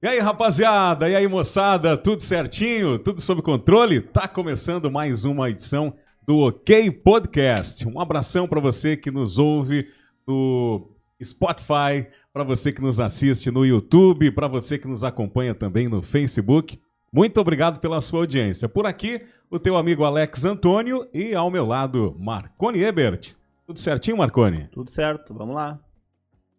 [0.00, 1.10] E aí, rapaziada?
[1.10, 1.96] E aí, moçada?
[1.96, 3.00] Tudo certinho?
[3.00, 4.00] Tudo sob controle?
[4.00, 5.92] Tá começando mais uma edição
[6.24, 7.84] do OK Podcast.
[7.84, 9.88] Um abração para você que nos ouve
[10.24, 10.88] no
[11.20, 16.00] Spotify, para você que nos assiste no YouTube, para você que nos acompanha também no
[16.00, 16.80] Facebook.
[17.12, 18.68] Muito obrigado pela sua audiência.
[18.68, 23.34] Por aqui, o teu amigo Alex Antônio e ao meu lado, Marconi Ebert.
[23.66, 24.68] Tudo certinho, Marconi?
[24.70, 25.80] Tudo certo, vamos lá.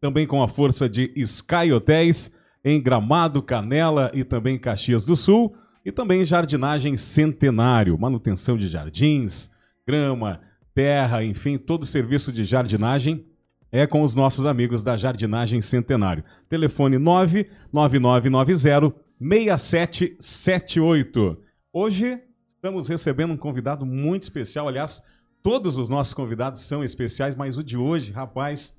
[0.00, 2.32] também com a força de Sky Hotéis,
[2.64, 9.50] em Gramado, Canela e também Caxias do Sul, e também Jardinagem Centenário, manutenção de jardins,
[9.84, 10.40] grama,
[10.72, 13.26] terra, enfim, todo o serviço de jardinagem
[13.72, 16.22] é com os nossos amigos da Jardinagem Centenário.
[16.48, 21.38] Telefone 99990 6778.
[21.72, 24.68] Hoje estamos recebendo um convidado muito especial.
[24.68, 25.02] Aliás,
[25.42, 28.76] todos os nossos convidados são especiais, mas o de hoje, rapaz,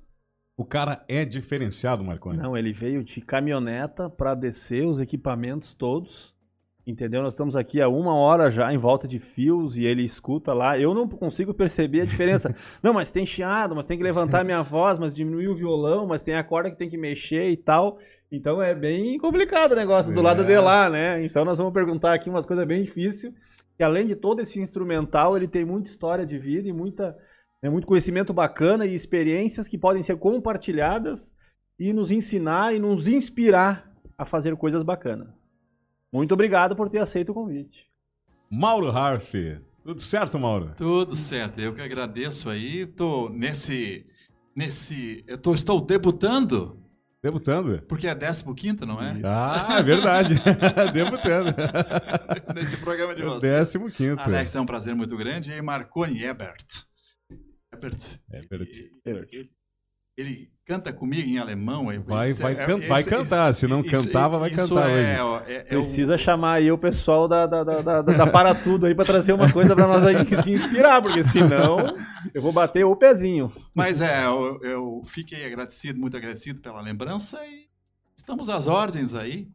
[0.56, 2.38] o cara é diferenciado, Marconi.
[2.38, 6.33] Não, ele veio de caminhoneta para descer os equipamentos todos
[6.86, 7.22] Entendeu?
[7.22, 10.78] Nós estamos aqui há uma hora já em volta de fios e ele escuta lá.
[10.78, 12.54] Eu não consigo perceber a diferença.
[12.82, 16.20] não, mas tem chiado, mas tem que levantar minha voz, mas diminuir o violão, mas
[16.20, 17.98] tem a corda que tem que mexer e tal.
[18.30, 20.60] Então é bem complicado o negócio do lado de é.
[20.60, 21.24] lá, né?
[21.24, 23.32] Então nós vamos perguntar aqui umas coisas bem difíceis.
[23.78, 27.16] Que além de todo esse instrumental, ele tem muita história de vida e muita,
[27.62, 31.34] né, muito conhecimento bacana e experiências que podem ser compartilhadas
[31.78, 35.43] e nos ensinar e nos inspirar a fazer coisas bacanas.
[36.14, 37.90] Muito obrigado por ter aceito o convite.
[38.48, 39.32] Mauro Harf.
[39.82, 40.72] Tudo certo, Mauro?
[40.76, 41.58] Tudo certo.
[41.58, 42.86] Eu que agradeço aí.
[42.86, 44.06] Tô nesse.
[44.54, 46.80] nesse eu tô, estou debutando.
[47.20, 47.82] Debutando?
[47.88, 49.20] Porque é 15, não é?
[49.24, 50.34] Ah, verdade.
[50.94, 51.52] debutando.
[52.54, 53.72] Nesse programa de vocês.
[53.72, 54.16] 15.
[54.18, 55.50] Alex, é um prazer muito grande.
[55.50, 56.84] E Marconi Ebert.
[57.72, 58.20] Ebert.
[58.30, 58.90] Ebert.
[59.04, 59.48] Ebert.
[60.16, 61.86] Ele canta comigo em alemão.
[62.06, 65.44] Vai, vai, é, can, esse, vai cantar, se não isso, cantava, vai cantar é, hoje.
[65.46, 68.94] É, é, Precisa chamar aí o pessoal da, da, da, da, da Para Tudo aí
[68.94, 71.78] para trazer uma coisa para nós aí se inspirar, porque senão
[72.32, 73.52] eu vou bater o pezinho.
[73.74, 77.66] Mas é, eu, eu fiquei agradecido, muito agradecido pela lembrança e
[78.16, 79.48] estamos às ordens aí.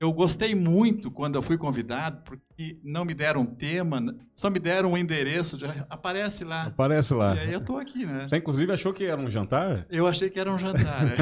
[0.00, 4.58] Eu gostei muito quando eu fui convidado, porque não me deram um tema, só me
[4.58, 6.62] deram um endereço, de, aparece lá.
[6.62, 7.36] Aparece lá.
[7.36, 8.26] E aí eu tô aqui, né?
[8.26, 9.84] Você inclusive achou que era um jantar?
[9.90, 11.16] Eu achei que era um jantar, é.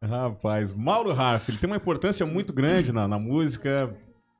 [0.06, 3.94] Rapaz, Mauro Harf, ele tem uma importância muito grande na, na música,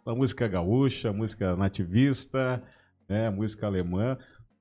[0.07, 2.63] na música gaúcha, música nativista,
[3.07, 4.17] né, música alemã.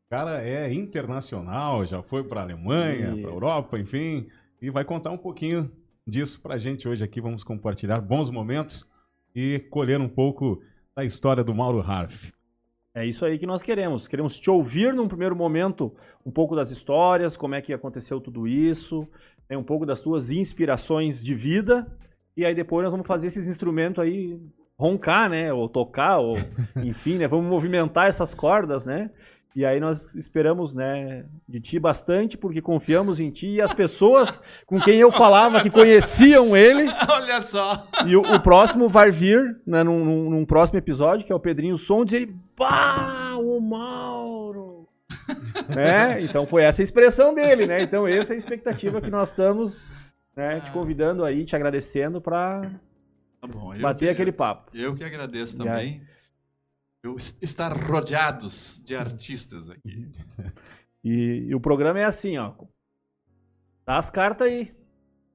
[0.08, 4.28] O cara é internacional, já foi para a Alemanha, para a Europa, enfim,
[4.62, 5.72] e vai contar um pouquinho
[6.08, 7.20] disso para a gente hoje aqui.
[7.20, 8.86] Vamos compartilhar bons momentos
[9.34, 10.62] e colher um pouco
[10.96, 12.32] da história do Mauro Harf.
[12.94, 14.08] É isso aí que nós queremos.
[14.08, 15.94] Queremos te ouvir num primeiro momento
[16.26, 19.06] um pouco das histórias, como é que aconteceu tudo isso,
[19.50, 21.86] né, um pouco das tuas inspirações de vida.
[22.38, 24.40] E aí depois nós vamos fazer esses instrumentos aí
[24.78, 25.52] roncar, né?
[25.52, 26.38] Ou tocar, ou
[26.84, 27.28] enfim, né?
[27.28, 29.10] Vamos movimentar essas cordas, né?
[29.56, 34.42] E aí nós esperamos, né, de ti bastante, porque confiamos em ti e as pessoas
[34.66, 36.90] com quem eu falava que conheciam ele.
[37.10, 37.88] Olha só.
[38.06, 41.40] E o, o próximo vai vir, né, num, num, num, próximo episódio, que é o
[41.40, 44.90] Pedrinho Som, dizer ele, pá, o Mauro.
[45.74, 46.22] né?
[46.22, 47.82] Então foi essa a expressão dele, né?
[47.82, 49.86] Então essa é a expectativa que nós estamos,
[50.36, 52.62] né, te convidando aí, te agradecendo para
[53.40, 53.48] tá
[53.80, 54.72] bater que, aquele papo.
[54.74, 56.02] Eu que agradeço também
[57.08, 60.12] eu estar rodeados de artistas aqui.
[61.04, 62.54] E, e, o programa é assim, ó.
[63.86, 64.76] Dá as cartas aí.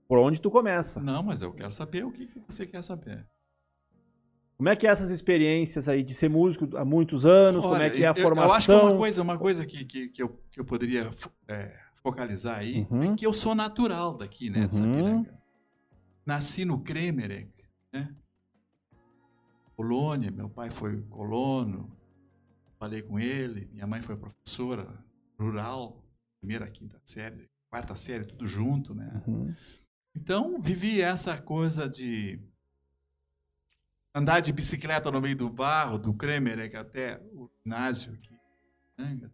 [0.08, 1.00] Por onde tu começa?
[1.00, 3.24] Não, mas eu quero saber o que você quer saber.
[4.56, 7.64] Como é que é essas experiências aí de ser músico há muitos anos?
[7.64, 8.50] Olha, como é que é a eu, formação?
[8.50, 11.08] Eu acho que uma coisa, uma coisa que, que, que, eu, que eu poderia
[11.48, 11.72] é,
[12.02, 13.12] focalizar aí é uhum.
[13.12, 14.92] é que eu sou natural daqui, né, de uhum.
[14.92, 15.40] Sapiranga.
[16.26, 17.52] Nasci no Kremerek,
[17.92, 18.14] né?
[19.80, 21.90] Polônia, meu pai foi colono,
[22.78, 24.86] falei com ele, minha mãe foi professora
[25.38, 26.04] rural,
[26.38, 29.22] primeira, quinta série, quarta série, tudo junto, né?
[29.26, 29.54] Uhum.
[30.14, 32.38] Então, vivi essa coisa de
[34.14, 38.38] andar de bicicleta no meio do barro, do Kremer até o ginásio aqui.
[38.98, 39.30] Né?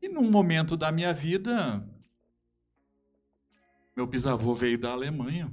[0.00, 1.86] E num momento da minha vida,
[3.94, 5.52] meu bisavô veio da Alemanha.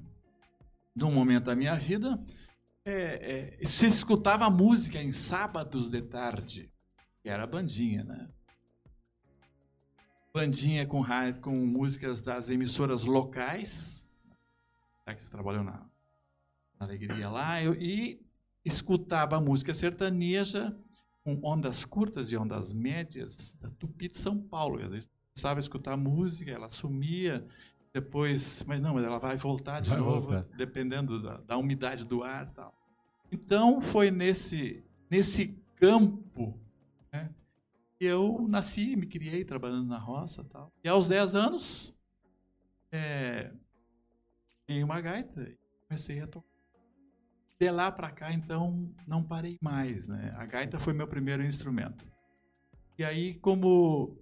[0.96, 2.18] Num momento da minha vida,
[2.90, 6.72] é, é, se escutava música em sábados de tarde,
[7.22, 8.30] que era a bandinha, né?
[10.34, 11.04] Bandinha com,
[11.42, 14.08] com músicas das emissoras locais,
[15.08, 15.86] já que você trabalhou na
[16.80, 18.22] alegria lá, eu, e
[18.64, 20.76] escutava música sertaneja
[21.24, 24.82] com ondas curtas e ondas médias da Tupi de São Paulo.
[24.82, 27.46] Às vezes começava a escutar música, ela sumia,
[27.94, 30.44] depois, mas não, mas ela vai voltar de Vai novo, voltar.
[30.56, 32.79] dependendo da, da umidade do ar e tal.
[33.32, 36.60] Então, foi nesse, nesse campo
[37.12, 37.30] né,
[37.98, 40.72] que eu nasci, me criei trabalhando na roça tal.
[40.84, 41.94] E aos 10 anos,
[42.92, 43.52] é,
[44.68, 46.50] ganhei uma gaita e comecei a tocar.
[47.60, 50.34] De lá para cá, então, não parei mais, né?
[50.38, 52.10] A gaita foi meu primeiro instrumento.
[52.98, 54.18] E aí, como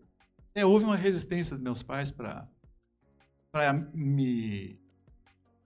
[0.55, 2.49] é, houve uma resistência dos meus pais para
[3.93, 4.79] me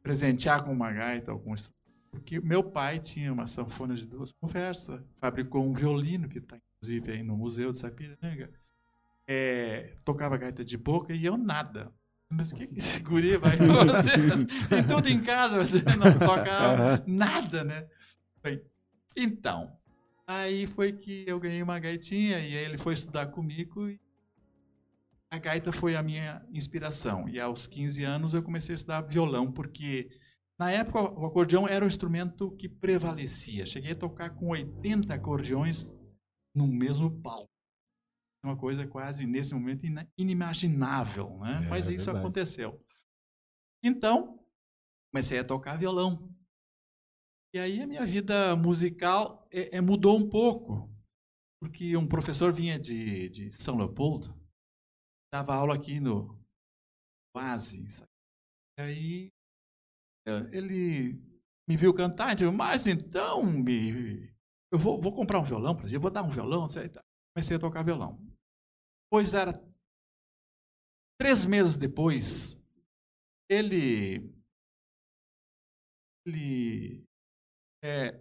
[0.04, 1.81] presentear com uma gaita ou com um instrumento,
[2.12, 7.12] porque meu pai tinha uma sanfona de duas conversas, fabricou um violino que está inclusive
[7.12, 8.52] aí no museu de Sapiranga,
[9.28, 11.94] é, tocava gaita de boca e eu nada.
[12.30, 14.18] Mas o que, que esse guri vai fazer?
[14.68, 17.88] Tem tudo em casa, você não toca nada, né?
[18.42, 18.62] Bem,
[19.16, 19.78] então,
[20.26, 24.00] aí foi que eu ganhei uma gaitinha e ele foi estudar comigo e
[25.30, 27.28] a gaita foi a minha inspiração.
[27.30, 30.10] E aos 15 anos eu comecei a estudar violão, porque
[30.62, 33.66] na época o acordeão era o instrumento que prevalecia.
[33.66, 35.92] Cheguei a tocar com 80 acordeões
[36.56, 37.50] no mesmo palco.
[38.46, 41.64] Uma coisa quase, nesse momento, inimaginável, né?
[41.66, 42.26] É, Mas é isso verdade.
[42.26, 42.86] aconteceu.
[43.84, 44.40] Então,
[45.12, 46.32] comecei a tocar violão.
[47.56, 50.96] E aí a minha vida musical é, é, mudou um pouco,
[51.60, 54.40] porque um professor vinha de, de São Leopoldo,
[55.34, 56.40] dava aula aqui no
[57.36, 58.12] sabe?
[58.78, 59.32] E aí
[60.52, 61.20] ele
[61.68, 64.34] me viu cantar e disse, mas então me,
[64.72, 66.68] eu vou, vou comprar um violão para eu vou dar um violão.
[67.34, 68.20] Comecei a tocar violão.
[69.10, 69.54] Pois era
[71.20, 72.58] três meses depois,
[73.50, 74.32] ele
[76.26, 77.04] ele
[77.84, 78.12] é,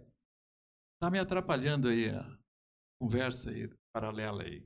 [0.99, 2.37] tá me atrapalhando aí a
[2.99, 4.65] conversa aí paralela aí.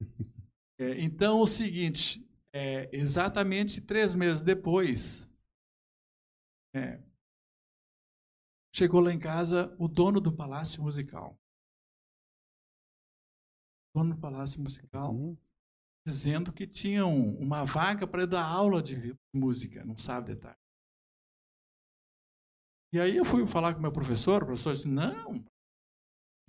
[0.78, 2.22] É, então, o seguinte,
[2.54, 5.26] é, exatamente três meses depois,
[6.76, 7.02] é,
[8.74, 11.38] chegou lá em casa o dono do Palácio Musical.
[13.94, 15.36] Dono do Palácio Musical Hum.
[16.06, 20.58] dizendo que tinha um- uma vaga para dar aula de música, não sabe detalhe.
[22.92, 25.34] E aí eu fui falar com o meu professor, o professor disse, não,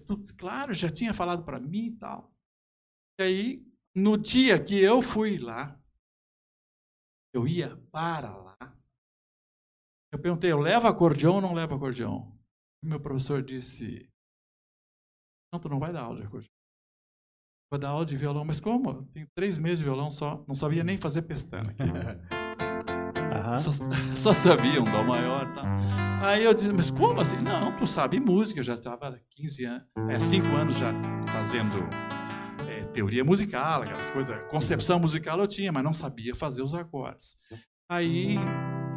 [0.05, 2.31] tudo claro, já tinha falado para mim e tal.
[3.19, 5.81] E aí, no dia que eu fui lá,
[7.33, 8.76] eu ia para lá,
[10.11, 12.37] eu perguntei, eu levo acordeão ou não levo acordeão?
[12.83, 14.09] E meu professor disse,
[15.51, 16.51] não, tu não vai dar aula de acordeão.
[17.71, 19.03] Vou dar aula de violão, mas como?
[19.07, 21.75] Tenho três meses de violão só, não sabia nem fazer pestana.
[23.57, 23.71] Só,
[24.15, 25.65] só sabia um dó maior tal.
[26.21, 27.37] Aí eu disse, mas como assim?
[27.37, 30.91] Não, tu sabe música, eu já estava 15 anos, é, 5 anos já
[31.31, 31.77] fazendo
[32.67, 37.37] é, teoria musical, aquelas coisas, concepção musical eu tinha, mas não sabia fazer os acordes.
[37.89, 38.35] Aí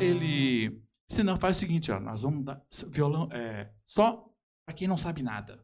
[0.00, 0.76] ele
[1.10, 4.30] disse, não, faz o seguinte, ó, nós vamos dar violão é, só
[4.64, 5.60] para quem não sabe nada.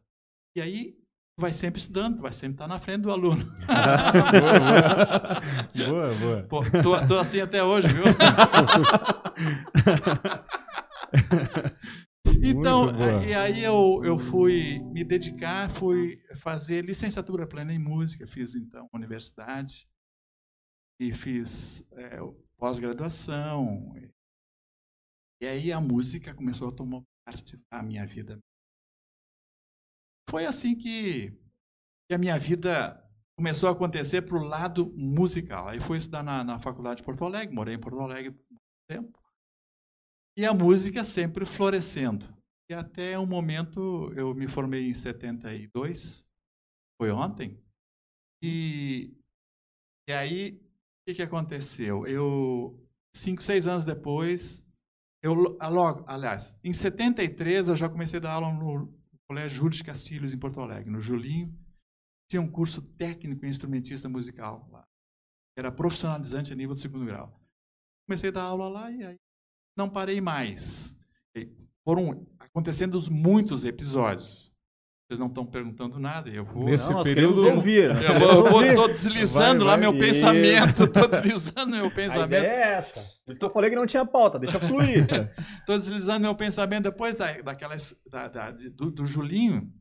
[0.55, 0.99] E aí
[1.37, 3.43] tu vai sempre estudando, tu vai sempre estar na frente do aluno.
[5.87, 6.43] boa, boa.
[6.43, 8.03] Pô, tô, tô assim até hoje, viu?
[12.43, 13.23] então, boa.
[13.23, 18.89] e aí eu, eu fui me dedicar, fui fazer licenciatura plena em música, fiz então
[18.93, 19.87] universidade
[20.99, 22.19] e fiz é,
[22.57, 23.95] pós-graduação.
[25.41, 28.39] E aí a música começou a tomar parte da minha vida.
[30.29, 31.31] Foi assim que,
[32.07, 33.03] que a minha vida
[33.37, 35.69] começou a acontecer para o lado musical.
[35.69, 38.63] Aí fui estudar na, na faculdade de Porto Alegre, morei em Porto Alegre por muito
[38.89, 39.19] tempo.
[40.35, 42.25] E a música sempre florescendo.
[42.69, 46.27] E até um momento, eu me formei em 72,
[46.99, 47.57] foi ontem.
[48.43, 49.15] E,
[50.09, 52.05] e aí, o que, que aconteceu?
[52.05, 54.66] Eu, cinco, seis anos depois,
[55.21, 58.93] eu ah, logo, aliás, em 73 eu já comecei a dar aula no
[59.27, 61.53] Colégio Júlio de Castilhos, em Porto Alegre, no Julinho
[62.27, 64.85] tinha um curso técnico em instrumentista musical lá.
[65.57, 67.41] Era profissionalizante a nível de segundo grau.
[68.07, 69.17] Comecei a dar aula lá e aí
[69.75, 70.97] não parei mais.
[71.35, 71.49] E
[71.83, 74.51] foram acontecendo muitos episódios.
[75.07, 76.65] Vocês não estão perguntando nada, eu vou.
[76.65, 77.91] Nesse Não, nós período- queremos ouvir.
[77.91, 79.79] Eu vou, eu vou tô deslizando Vai, lá vai.
[79.79, 79.99] meu Isso.
[80.05, 82.39] pensamento, estou deslizando meu A pensamento.
[82.43, 82.99] ideia é essa.
[83.25, 85.07] Por isso que eu falei que não tinha pauta, deixa fluir.
[85.61, 89.73] Estou deslizando meu pensamento depois da, daquelas, da, da- do, do Julinho.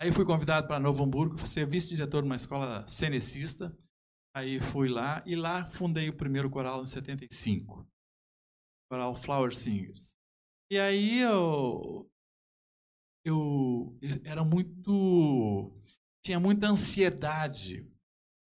[0.00, 3.76] Aí fui convidado para Novo Hamburgo, para ser vice-diretor de uma escola cenecista.
[4.34, 7.86] Aí fui lá e lá fundei o primeiro coral em 75.
[8.90, 10.14] Coral Flower Singers.
[10.70, 12.06] E aí eu,
[13.26, 15.72] eu, era muito.
[16.24, 17.84] tinha muita ansiedade.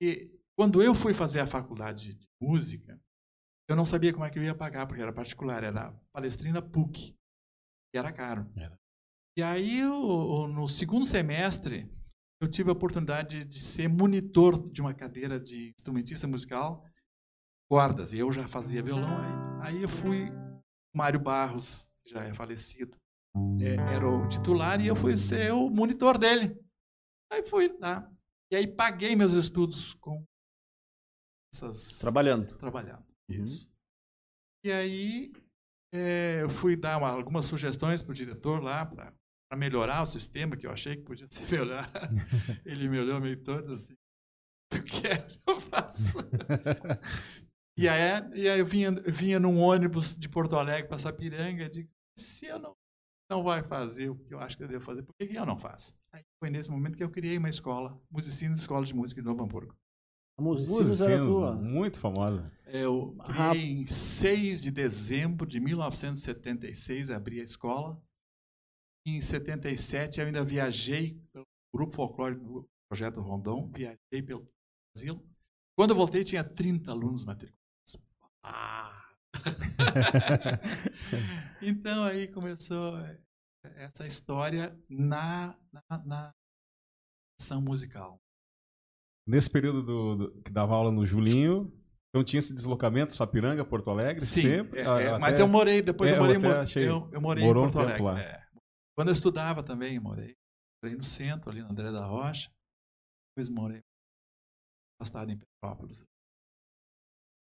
[0.00, 2.99] E quando eu fui fazer a faculdade de música,
[3.68, 7.14] eu não sabia como é que eu ia pagar, porque era particular, era palestrina PUC.
[7.94, 8.50] E era caro.
[8.56, 8.78] Era.
[9.37, 11.87] E aí, eu, no segundo semestre,
[12.40, 16.84] eu tive a oportunidade de ser monitor de uma cadeira de instrumentista musical,
[17.68, 19.18] cordas, e eu já fazia violão.
[19.60, 20.30] Aí, aí eu fui,
[20.94, 22.96] Mário Barros, já é falecido,
[23.94, 26.58] era o titular, e eu fui ser o monitor dele.
[27.32, 28.10] Aí fui lá.
[28.52, 30.25] E aí paguei meus estudos com
[31.52, 31.99] essas...
[31.99, 32.56] Trabalhando.
[32.58, 33.42] Trabalhando, Uhum.
[33.44, 33.70] isso.
[34.64, 35.32] E aí
[35.94, 39.12] é, eu fui dar uma- algumas sugestões para o diretor lá, para
[39.56, 41.84] melhorar o sistema, que eu achei que podia ser melhor.
[42.66, 43.94] Ele me olhou meio todo assim.
[44.72, 46.18] O que é que eu faço?
[47.76, 48.00] e, aí,
[48.34, 52.46] e aí eu vinha, vinha num ônibus de Porto Alegre para Sapiranga e digo, se
[52.46, 52.76] eu não,
[53.30, 55.46] não vai fazer o que eu acho que eu devo fazer, por que, que eu
[55.46, 55.94] não faço?
[56.12, 59.42] Aí foi nesse momento que eu criei uma escola, Musicinos Escola de Música de Novo
[59.42, 59.75] Hamburgo.
[60.38, 61.54] A Musicinos era Musicinos, tua.
[61.54, 62.50] muito famosa.
[62.66, 68.02] Eu Rap- criei em 6 de dezembro de 1976, abri a escola.
[69.06, 74.46] Em 77 eu ainda viajei pelo grupo folclórico do Projeto Rondon, viajei pelo
[74.94, 75.22] Brasil.
[75.78, 77.60] Quando eu voltei tinha 30 alunos matriculados.
[78.44, 79.00] Ah!
[81.62, 82.99] então aí começou
[83.76, 86.34] essa história na, na, na
[87.40, 88.18] ação musical.
[89.26, 91.72] Nesse período do, do- que dava aula no Julinho,
[92.08, 94.80] então tinha esse deslocamento, Sapiranga, Porto Alegre, Sim, sempre.
[94.80, 97.10] é, a- é, até- mas eu morei, depois É, eu eu morei, mo- achei- eu,
[97.12, 98.25] eu morei em um Porto tempo Alegre.
[98.25, 98.46] é.
[98.99, 100.34] Quando eu estudava também, eu morei.
[100.82, 102.50] Morei no centro, ali na André da Rocha.
[103.37, 103.80] Depois morei
[105.00, 106.04] afastado em Petrópolis.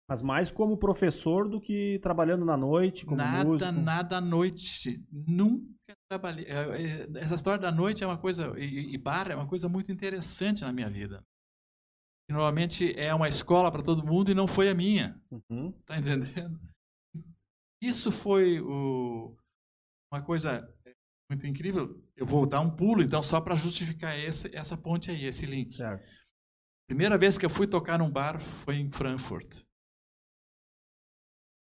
[0.10, 3.72] Mas mais como professor do que trabalhando na noite, como nada, músico.
[3.74, 5.04] nada à noite.
[5.12, 5.68] Nunca
[6.10, 6.46] trabalhei.
[6.46, 9.68] é, é, Essa história da noite é uma coisa, e, e bar é uma coisa
[9.68, 11.22] muito interessante na minha vida.
[12.30, 15.22] Normalmente é uma escola para todo mundo e não foi a minha.
[15.30, 15.72] Uhum.
[15.86, 16.60] Tá entendendo?
[17.82, 19.36] Isso foi o-
[20.12, 20.74] uma coisa
[21.30, 22.02] muito incrível.
[22.16, 25.70] Eu vou dar um pulo, então, só para justificar esse, essa ponte aí, esse link.
[25.70, 26.10] Certo.
[26.90, 29.64] Primeira vez que eu fui tocar num bar foi em Frankfurt.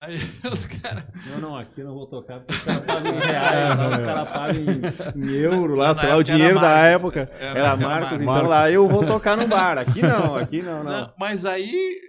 [0.07, 0.17] Aí
[0.53, 1.05] os caras.
[1.27, 3.99] Não, não, aqui eu não vou tocar porque os caras pagam em reais, lá os
[3.99, 7.77] caras pagam em, em euro, lá, sei lá, o dinheiro da época Era- era, era
[7.77, 8.21] Marcos, Marcos.
[8.21, 8.51] então Marcos.
[8.51, 9.79] lá eu vou tocar no bar.
[9.79, 10.91] Aqui não, aqui não, não.
[11.03, 12.01] Não, mas aí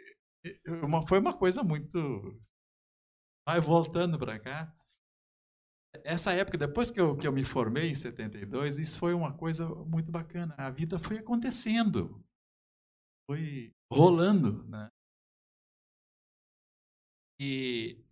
[0.83, 1.97] uma- foi uma coisa muito.
[3.47, 4.73] Mas voltando para cá,
[6.03, 9.65] essa época, depois que eu, que eu me formei em 72, isso foi uma coisa
[9.67, 10.53] muito bacana.
[10.57, 12.21] A vida foi acontecendo,
[13.29, 14.89] foi rolando, né?
[17.39, 18.03] E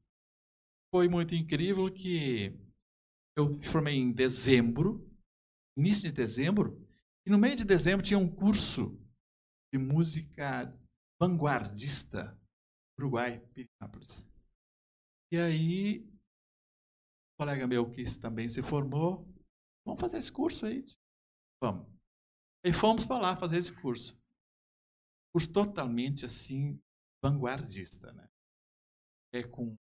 [0.93, 2.53] foi muito incrível que
[3.37, 5.09] eu me formei em dezembro,
[5.77, 6.81] início de dezembro,
[7.25, 8.97] e no meio de dezembro tinha um curso
[9.73, 10.71] de música
[11.19, 12.39] vanguardista
[12.99, 14.25] Uruguai, Pinápolis.
[15.31, 19.27] E aí, um colega meu que também se formou,
[19.85, 20.83] vamos fazer esse curso aí.
[21.61, 21.87] Vamos.
[22.63, 24.17] E fomos para lá fazer esse curso.
[25.33, 26.79] Curso totalmente assim,
[27.23, 28.29] vanguardista, né?
[29.35, 29.75] É com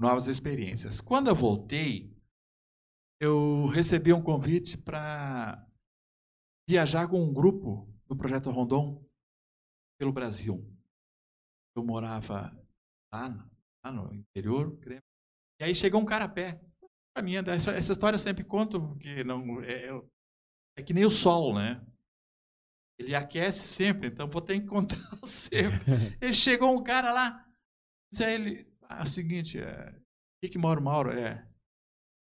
[0.00, 0.98] novas experiências.
[1.00, 2.10] Quando eu voltei,
[3.20, 5.68] eu recebi um convite para
[6.66, 9.04] viajar com um grupo do Projeto Rondon
[10.00, 10.64] pelo Brasil.
[11.76, 12.50] Eu morava
[13.12, 13.50] lá, no-
[13.84, 14.78] lá no interior,
[15.60, 16.58] e aí chegou um cara a pé.
[17.14, 20.02] Pra mim, essa, essa história eu sempre conto, porque não, é, é-
[20.78, 21.84] é que nem o sol, né?
[22.98, 25.78] Ele aquece sempre, então vou ter que contar sempre.
[26.20, 27.51] Ele chegou um cara lá,
[28.12, 29.88] disse a ele, ah, é o seguinte, é,
[30.38, 31.48] aqui que mora o Mauro, é,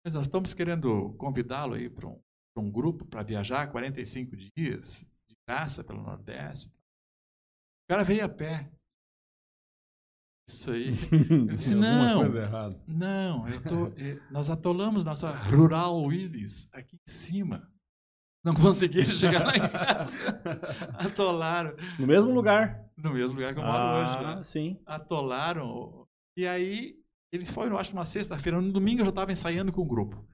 [0.06, 2.20] mas nós estamos querendo convidá-lo aí para um,
[2.58, 6.70] um grupo para viajar 45 dias de graça pelo Nordeste.
[6.70, 8.72] O cara veio a pé.
[10.48, 10.90] Isso aí.
[11.50, 12.24] Eu disse, não,
[12.86, 17.73] não, eu tô, eh, nós atolamos nossa Rural Willis aqui em cima.
[18.44, 20.18] Não conseguiram chegar lá em casa.
[21.00, 22.90] Atolaram No mesmo lugar.
[22.98, 24.18] no mesmo lugar que eu moro hoje.
[24.18, 24.44] Ah, Né?
[24.44, 24.82] sim.
[24.86, 26.06] Atolaram.
[26.38, 27.00] E aí,
[27.32, 28.60] eles foram, eu acho, numa sexta-feira.
[28.60, 30.28] No domingo eu já estava ensaiando com o grupo.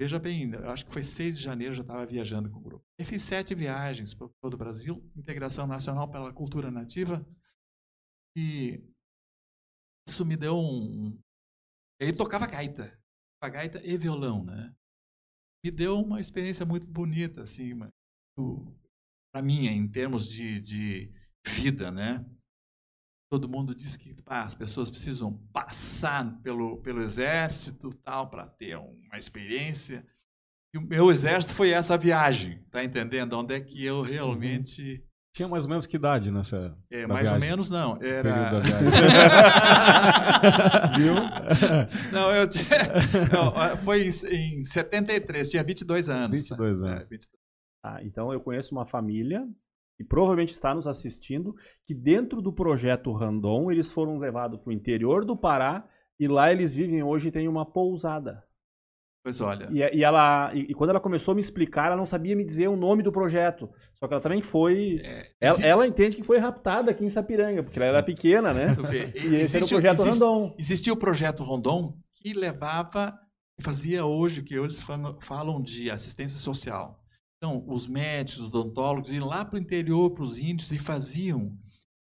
[0.00, 2.62] Veja bem, eu acho que foi 6 de janeiro eu já estava viajando com o
[2.62, 2.84] grupo.
[2.98, 7.26] Eu fiz sete viagens por todo o Brasil, integração nacional pela cultura nativa.
[8.36, 8.82] E
[10.08, 11.20] isso me deu um.
[12.00, 12.98] Ele tocava gaita,
[13.38, 14.74] tocava gaita e violão, né?
[15.62, 17.78] Me deu uma experiência muito bonita, assim,
[19.32, 21.12] para mim, em termos de, de
[21.46, 22.24] vida, né?
[23.30, 28.76] todo mundo diz que ah, as pessoas precisam passar pelo, pelo exército tal para ter
[28.76, 30.04] uma experiência.
[30.74, 33.38] E o meu exército foi essa viagem, tá entendendo?
[33.38, 36.76] Onde é que eu realmente tinha mais ou menos que idade nessa?
[36.90, 37.34] É, mais viagem?
[37.34, 37.96] ou menos não.
[38.02, 38.60] Era.
[40.96, 41.14] Viu?
[42.12, 42.78] não, eu tinha...
[43.32, 46.40] não, foi em 73, tinha 22 anos.
[46.40, 46.86] 22 tá?
[46.86, 47.06] anos.
[47.06, 47.40] É, 22.
[47.82, 49.46] Ah, então eu conheço uma família
[49.96, 51.54] que provavelmente está nos assistindo,
[51.86, 55.84] que dentro do projeto Randon eles foram levados para o interior do Pará
[56.18, 58.42] e lá eles vivem hoje e têm uma pousada.
[59.22, 59.68] Pois olha.
[59.70, 62.44] E, e ela, e, e, quando ela começou a me explicar, ela não sabia me
[62.44, 63.68] dizer o nome do projeto.
[63.94, 65.00] Só que ela também foi.
[65.04, 65.64] É, ela, se...
[65.64, 67.80] ela, entende que foi raptada aqui em Sapiranga, porque Sim.
[67.80, 68.74] ela era pequena, né?
[69.14, 70.54] E esse era o projeto existe, Rondon.
[70.58, 73.18] Existia o projeto Rondon que levava,
[73.60, 74.82] fazia hoje o que eles
[75.20, 76.98] falam de assistência social.
[77.36, 81.58] Então, os médicos, os odontólogos iam lá para o interior, para os índios, e faziam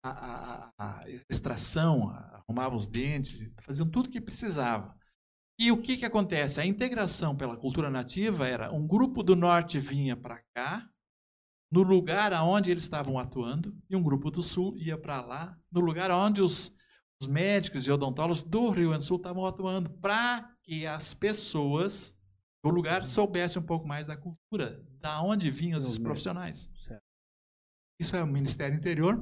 [0.03, 4.96] a, a, a extração, arrumavam os dentes, faziam tudo o que precisava.
[5.59, 6.61] E o que, que acontece?
[6.61, 10.87] A integração pela cultura nativa era um grupo do norte vinha para cá,
[11.71, 15.79] no lugar aonde eles estavam atuando, e um grupo do sul ia para lá, no
[15.79, 16.71] lugar onde os,
[17.19, 22.15] os médicos e odontólogos do Rio Grande do Sul estavam atuando, para que as pessoas
[22.63, 26.69] do lugar soubessem um pouco mais da cultura, da onde vinham esses profissionais.
[27.99, 29.17] Isso é o Ministério Interior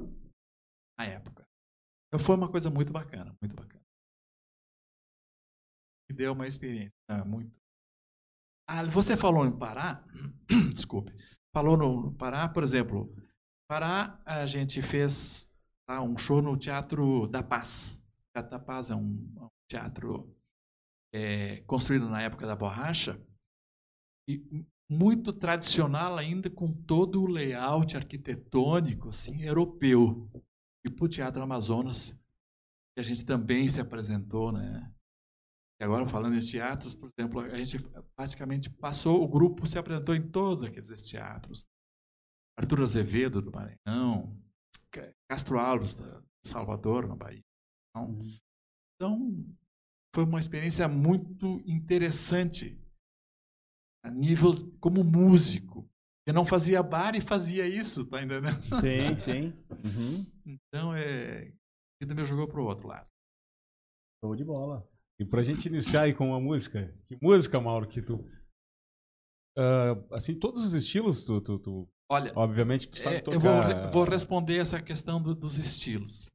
[1.00, 1.48] na época.
[2.08, 3.85] Então foi uma coisa muito bacana, muito bacana
[6.10, 6.94] me deu uma experiência
[7.26, 7.56] muito.
[8.68, 10.04] Ah, você falou em Pará,
[10.74, 11.14] desculpe,
[11.54, 13.14] falou no Pará, por exemplo,
[13.68, 15.50] Pará a gente fez
[15.88, 18.04] ah, um show no Teatro da Paz.
[18.30, 20.36] O Teatro da Paz é um, um teatro
[21.14, 23.20] é, construído na época da borracha
[24.28, 30.30] e muito tradicional ainda com todo o layout arquitetônico assim europeu.
[30.86, 32.14] E para o Teatro Amazonas,
[32.94, 34.92] que a gente também se apresentou, né?
[35.80, 37.78] E agora, falando em teatros, por exemplo, a gente
[38.18, 41.66] basicamente passou, o grupo se apresentou em todos aqueles teatros.
[42.58, 44.42] Arthur Azevedo, do Maranhão,
[45.30, 47.44] Castro Alves, da Salvador, na Bahia.
[47.90, 48.38] Então, uhum.
[48.96, 49.56] então,
[50.16, 52.82] foi uma experiência muito interessante
[54.06, 55.90] a nível como músico.
[56.26, 58.62] Eu não fazia bar e fazia isso, tá entendendo?
[58.80, 59.54] Sim, sim.
[59.84, 60.26] Uhum.
[60.46, 61.54] Então, é, a
[62.02, 63.10] vida me jogou para o outro lado.
[64.24, 64.88] Show de bola.
[65.20, 68.16] E pra gente iniciar aí com uma música, que música, Mauro, que tu.
[69.58, 73.36] Uh, assim, todos os estilos, tu, tu, tu Olha, obviamente tu sabe é, tocar.
[73.36, 76.30] Eu vou, vou responder essa questão do, dos estilos.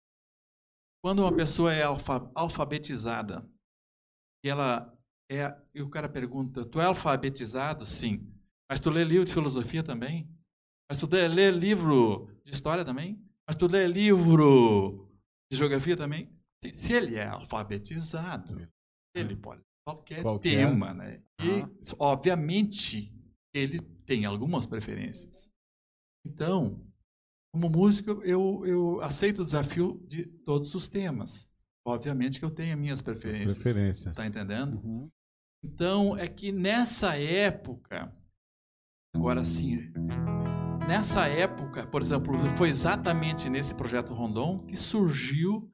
[1.02, 3.48] Quando uma pessoa é alfa, alfabetizada
[4.44, 4.96] e ela
[5.30, 7.84] é, e o cara pergunta, tu é alfabetizado?
[7.86, 8.26] Sim.
[8.70, 10.28] Mas tu lê livro de filosofia também?
[10.90, 13.22] Mas tu lê livro de história também?
[13.46, 15.08] Mas tu lê livro
[15.50, 16.28] de geografia também?
[16.73, 18.68] Se ele é alfabetizado,
[19.14, 20.57] ele pode qualquer, qualquer.
[20.57, 21.23] tema, né?
[21.42, 21.64] E,
[21.99, 23.14] obviamente,
[23.55, 25.51] ele tem algumas preferências.
[26.25, 26.87] Então,
[27.53, 31.49] como músico, eu, eu aceito o desafio de todos os temas.
[31.87, 33.53] Obviamente que eu tenho minhas preferências.
[33.53, 34.14] As preferências.
[34.14, 34.81] Tá entendendo?
[34.85, 35.11] Uhum.
[35.64, 38.12] Então, é que nessa época,
[39.14, 39.92] agora sim,
[40.87, 45.70] nessa época, por exemplo, foi exatamente nesse projeto Rondon que surgiu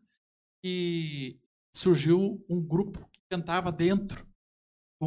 [0.66, 1.40] que
[1.72, 4.26] surgiu um grupo que cantava dentro,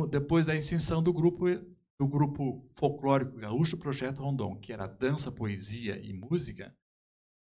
[0.09, 1.45] depois da extinção do grupo
[1.99, 6.73] do grupo folclórico gaúcho Projeto Rondon, que era dança, poesia e música.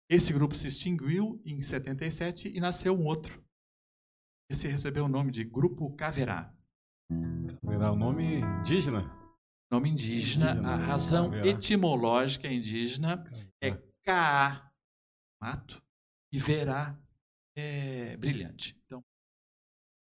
[0.09, 3.41] Esse grupo se extinguiu em 77 e nasceu um outro.
[4.51, 6.53] Esse recebeu o nome de Grupo Caverá.
[7.61, 9.09] Caverá, o nome indígena?
[9.71, 11.47] Nome indígena, indígena a razão Caverá.
[11.47, 13.23] etimológica indígena
[13.63, 13.71] é
[14.03, 14.69] Caá,
[15.41, 15.81] mato,
[16.33, 16.99] e Verá,
[17.59, 18.77] é brilhante.
[18.85, 19.03] Então,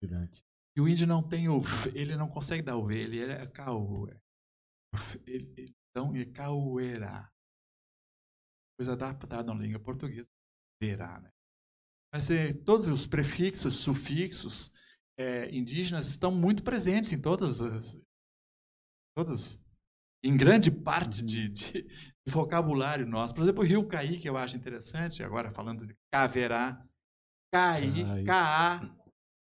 [0.02, 0.42] brilhante.
[0.76, 1.60] E o índio não tem o
[1.94, 4.06] ele não consegue dar o V, ele é cau.
[5.26, 7.32] Ele, então, é cauerá.
[8.78, 10.28] Coisa adaptada na língua portuguesa,
[10.80, 11.32] verá, né?
[12.12, 14.70] Mas é, todos os prefixos, sufixos
[15.18, 18.00] é, indígenas estão muito presentes em todas as.
[19.16, 19.58] Todas,
[20.22, 21.52] em grande parte de, uhum.
[21.52, 23.34] de, de vocabulário nosso.
[23.34, 26.86] Por exemplo, o Rio Caí, que eu acho interessante, agora falando de caverá,
[27.52, 28.80] Caí, Caá,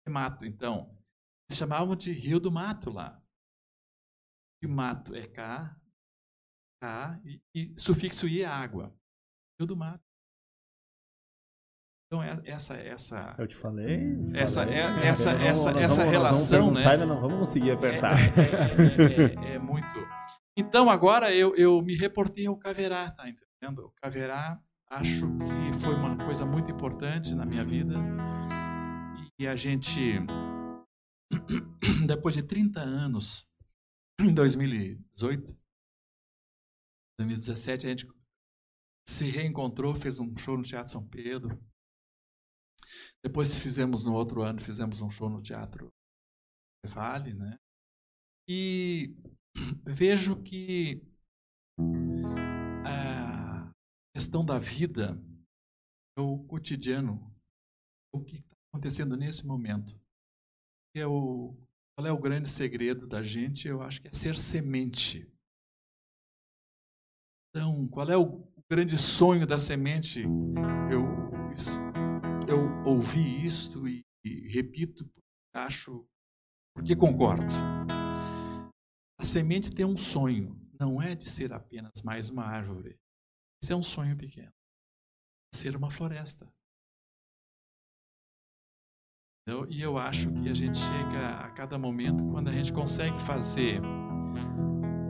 [0.10, 0.46] mato.
[0.46, 0.90] Então,
[1.50, 3.22] eles chamavam de Rio do Mato lá.
[4.62, 5.80] E mato é Cá,
[6.82, 8.94] Cá, e, e sufixo I é água.
[9.60, 10.04] Rio do Mato.
[12.08, 13.36] Então, é, essa, essa.
[13.38, 14.00] Eu te falei.
[14.34, 14.80] Essa, falei.
[14.80, 16.98] É, essa, vamos, essa, vamos, essa relação, vamos né?
[17.06, 18.16] Não vamos conseguir apertar.
[19.46, 19.86] É, é, é, muito.
[20.58, 23.86] Então, agora eu, eu me reportei ao Caverá, tá entendendo?
[23.86, 24.60] O Caverá
[24.90, 27.96] acho que foi uma coisa muito importante na minha vida.
[29.40, 30.02] E a gente,
[32.08, 33.46] depois de 30 anos,
[34.20, 35.58] em 2018,
[37.20, 38.08] 2017, a gente
[39.08, 41.62] se reencontrou, fez um show no Teatro São Pedro.
[43.24, 45.90] Depois fizemos no outro ano, fizemos um show no Teatro
[46.86, 47.58] Vale, né?
[48.48, 49.16] E
[49.86, 51.02] vejo que
[54.14, 55.22] questão da vida
[56.18, 57.34] é o cotidiano,
[58.14, 60.00] o que está acontecendo nesse momento.
[60.96, 61.56] É o,
[61.96, 63.68] qual é o grande segredo da gente?
[63.68, 65.32] Eu acho que é ser semente.
[67.50, 70.24] Então, qual é o grande sonho da semente?
[70.92, 71.06] Eu,
[72.48, 75.10] eu ouvi isto e, e repito,
[75.54, 76.08] acho,
[76.76, 77.54] porque concordo.
[79.20, 82.98] A semente tem um sonho, não é de ser apenas mais uma árvore.
[83.62, 84.52] Isso é um sonho pequeno.
[85.54, 86.48] Ser uma floresta.
[89.68, 93.82] E eu acho que a gente chega a cada momento quando a gente consegue fazer,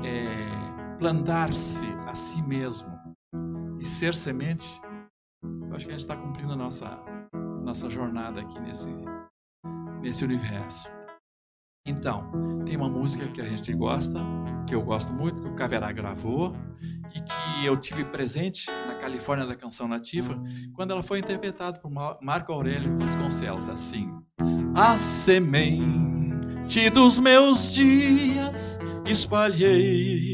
[0.02, 2.90] é, plantar-se a si mesmo
[3.82, 4.80] e ser semente.
[5.44, 7.04] Eu acho que a gente está cumprindo a nossa,
[7.64, 8.90] nossa jornada aqui nesse,
[10.02, 10.90] nesse universo.
[11.86, 12.32] Então,
[12.66, 14.20] tem uma música que a gente gosta,
[14.66, 16.54] que eu gosto muito, que o Caverá gravou
[17.14, 20.40] e que eu tive presente na Califórnia da Canção Nativa,
[20.74, 21.92] quando ela foi interpretada por
[22.22, 24.12] Marco Aurélio Vasconcelos, assim:
[24.76, 30.34] A semente dos meus dias espalhei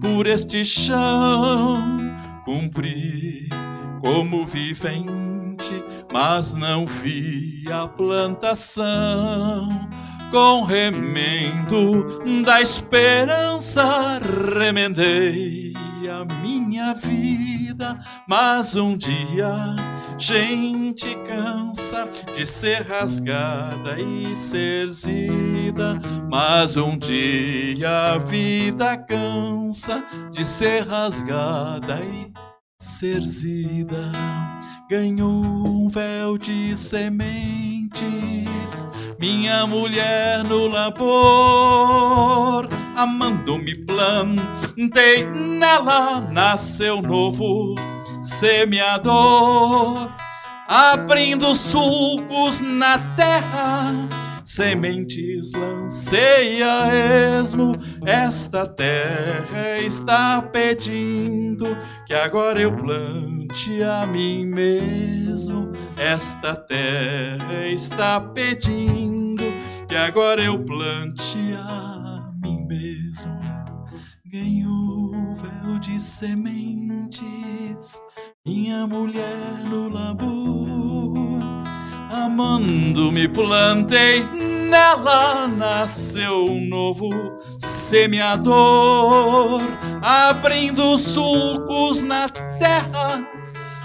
[0.00, 1.98] por este chão,
[2.44, 3.48] cumpri
[4.00, 9.68] como vivente, mas não vi a plantação
[10.30, 14.18] com remendo da esperança
[14.58, 15.72] remendei
[16.20, 17.98] a minha vida,
[18.28, 19.74] mas um dia
[20.18, 25.98] gente cansa de ser rasgada e ser zida,
[26.30, 32.32] mas um dia a vida cansa de ser rasgada e
[32.78, 34.12] ser zida.
[34.88, 38.86] Ganhou um véu de sementes
[39.18, 47.74] minha mulher no labor, amando-me plantei nela, nasceu novo
[48.22, 50.10] semeador,
[50.66, 53.92] abrindo sulcos na terra,
[54.44, 56.88] sementes lancei a
[57.40, 57.76] esmo,
[58.06, 61.76] esta terra está pedindo
[62.06, 65.72] que agora eu plante a mim mesmo.
[65.96, 69.44] Esta terra está pedindo
[69.88, 71.93] que agora eu plante a
[72.74, 73.38] mesmo.
[74.26, 78.02] Ganhou véu de sementes,
[78.44, 81.14] minha mulher no labor.
[82.10, 84.24] Amando-me plantei,
[84.68, 87.10] nela nasceu um novo
[87.58, 89.60] semeador,
[90.02, 93.24] abrindo sulcos na terra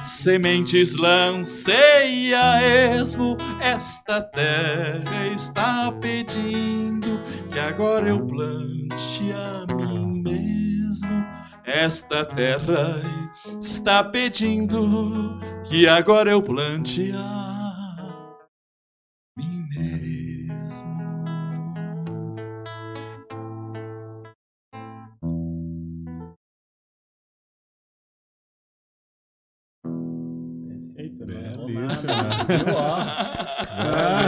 [0.02, 11.26] sementes lancei a esmo, esta terra está pedindo que agora eu plante a mim mesmo.
[11.66, 13.02] Esta terra
[13.60, 18.38] está pedindo que agora eu plante a
[19.38, 20.09] mim mesmo.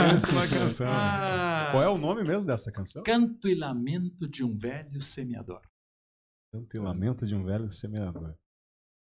[0.08, 0.90] Belíssima canção.
[0.90, 3.02] Ah, Qual é o nome mesmo dessa canção?
[3.02, 5.60] Canto e Lamento de um Velho Semeador.
[6.52, 8.34] Canto e Lamento de um Velho Semeador.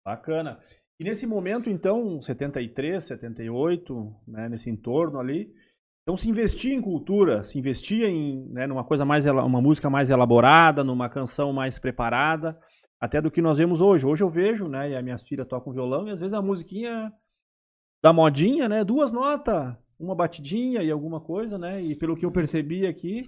[0.06, 0.60] Bacana.
[1.00, 5.54] E nesse momento, então, 73, 78, né, nesse entorno ali,
[6.04, 10.10] então se investia em cultura, se investia em né, numa coisa mais uma música mais
[10.10, 12.60] elaborada, numa canção mais preparada,
[13.00, 14.06] até do que nós vemos hoje.
[14.06, 17.14] Hoje eu vejo, né, e as minhas filhas tocam violão e às vezes a musiquinha
[18.02, 21.82] da modinha, né, duas notas, uma batidinha e alguma coisa, né?
[21.82, 23.28] E pelo que eu percebi aqui,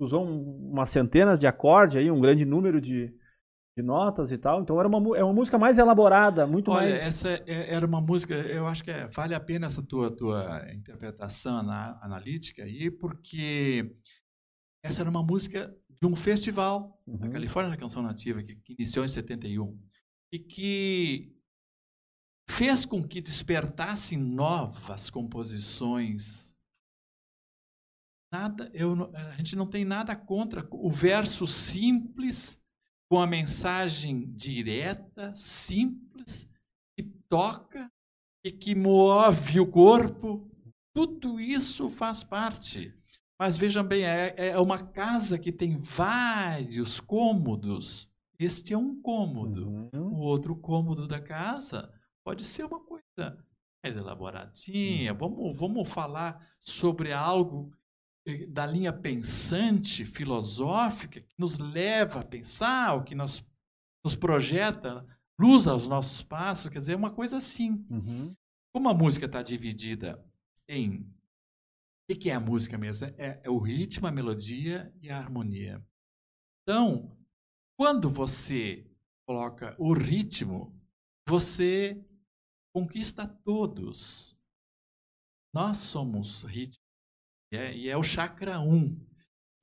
[0.00, 3.14] usou um, umas centenas de acordes aí, um grande número de,
[3.76, 4.62] de notas e tal.
[4.62, 7.02] Então era uma, é uma música mais elaborada, muito Olha, mais.
[7.02, 10.64] essa é, era uma música, eu acho que é, vale a pena essa tua, tua
[10.72, 13.94] interpretação na, analítica aí, porque
[14.82, 17.18] essa era uma música de um festival uhum.
[17.18, 19.78] na Califórnia da Canção Nativa, que, que iniciou em 71,
[20.32, 21.35] e que
[22.48, 26.54] fez com que despertassem novas composições.
[28.32, 32.60] Nada, eu, a gente não tem nada contra o verso simples,
[33.08, 36.48] com a mensagem direta, simples,
[36.96, 37.90] que toca
[38.44, 40.50] e que move o corpo,
[40.94, 42.92] tudo isso faz parte.
[43.38, 48.08] Mas vejam bem, é, é uma casa que tem vários cômodos.
[48.38, 49.90] Este é um cômodo.
[49.92, 50.14] Uhum.
[50.14, 51.92] O outro cômodo da casa
[52.26, 53.38] pode ser uma coisa
[53.84, 55.12] mais elaboradinha.
[55.12, 55.18] Uhum.
[55.18, 57.72] Vamos, vamos falar sobre algo
[58.26, 63.44] eh, da linha pensante, filosófica, que nos leva a pensar, o que nos,
[64.04, 65.06] nos projeta
[65.38, 66.68] luz aos nossos passos.
[66.68, 67.86] Quer dizer, é uma coisa assim.
[67.88, 68.34] Uhum.
[68.74, 70.20] Como a música está dividida
[70.68, 70.98] em.
[70.98, 73.06] O que que é a música mesmo?
[73.18, 75.80] É, é o ritmo, a melodia e a harmonia.
[76.62, 77.16] Então,
[77.78, 78.84] quando você
[79.24, 80.76] coloca o ritmo,
[81.28, 82.05] você
[82.76, 84.38] conquista todos.
[85.54, 86.84] Nós somos ritmo.
[87.50, 89.00] E é, e é o chakra 1.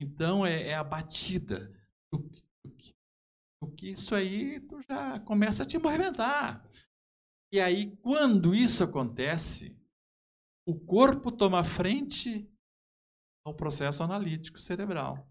[0.00, 1.72] Então, é, é a batida.
[2.10, 3.84] Tuc.
[3.84, 6.68] Isso aí, tu já começa a te movimentar.
[7.52, 9.78] E aí, quando isso acontece,
[10.66, 12.50] o corpo toma frente
[13.46, 15.24] ao processo analítico cerebral.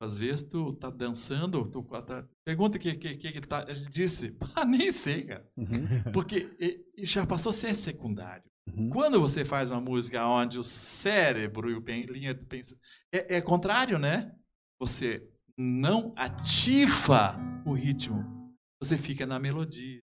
[0.00, 3.86] Às vezes tu tá dançando, tu tá, pergunta o que, que, que, que tá, ele
[3.88, 5.48] disse, ah, nem sei, cara.
[5.56, 5.86] Uhum.
[6.12, 8.44] Porque e- e já passou a ser secundário.
[8.68, 8.90] Uhum.
[8.90, 12.82] Quando você faz uma música onde o cérebro e o pen- linha de pensamento
[13.12, 14.34] é, é contrário, né?
[14.78, 20.00] Você não ativa o ritmo, você fica na melodia,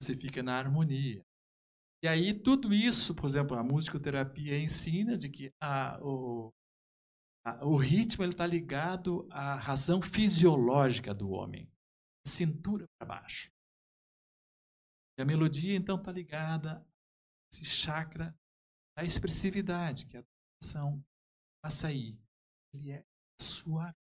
[0.00, 1.20] você fica na harmonia.
[2.04, 6.50] E aí tudo isso, por exemplo, a musicoterapia ensina de que a, o, a-
[7.62, 11.70] o ritmo está ligado à razão fisiológica do homem,
[12.26, 13.52] cintura para baixo.
[15.18, 16.84] E a melodia então está ligada a
[17.52, 18.36] esse chakra
[18.96, 20.24] da expressividade, que é a
[20.62, 21.04] ação
[21.62, 22.18] açaí.
[22.72, 23.04] Ele é
[23.40, 23.94] suave.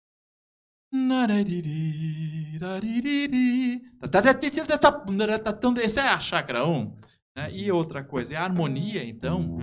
[5.82, 7.00] Esse é a chakra 1.
[7.36, 7.52] né?
[7.52, 9.58] E outra coisa, a harmonia, então,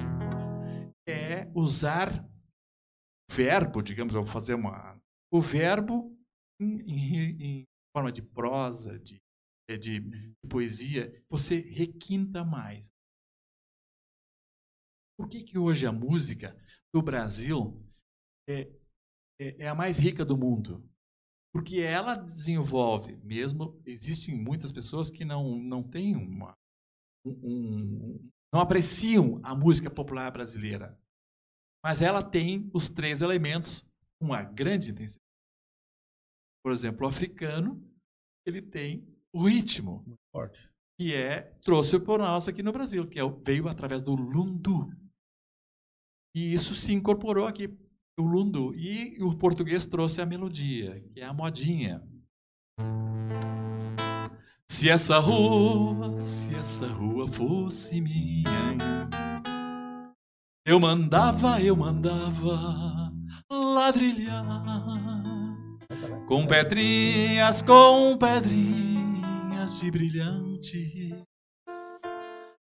[1.09, 2.29] é usar
[3.31, 5.01] verbo, digamos, vou fazer uma.
[5.33, 6.17] O verbo
[6.61, 7.65] em, em- em
[7.97, 9.21] forma de prosa, de,
[9.69, 10.01] é, de
[10.49, 12.91] poesia, você requinta mais.
[15.19, 16.57] Por que, que hoje a música
[16.95, 17.85] do Brasil
[18.49, 18.63] é,
[19.41, 20.89] é, é a mais rica do mundo?
[21.53, 26.55] Porque ela desenvolve, mesmo existem muitas pessoas que não, não têm uma.
[27.27, 30.99] um- um- não apreciam a música popular brasileira.
[31.83, 33.85] Mas ela tem os três elementos
[34.19, 35.21] com uma grande intensidade.
[36.63, 37.83] Por exemplo, o africano,
[38.47, 40.71] ele tem o ritmo, Forte.
[40.99, 44.91] que é trouxe por nós aqui no Brasil, que é, veio através do lundu.
[46.35, 47.67] E isso se incorporou aqui,
[48.19, 48.75] o lundu.
[48.75, 52.07] E o português trouxe a melodia, que é a modinha.
[54.69, 59.09] Se essa rua, se essa rua fosse minha,
[60.71, 63.13] eu mandava, eu mandava
[63.51, 64.45] ladrilhar.
[66.29, 71.25] Com pedrinhas, com pedrinhas de brilhantes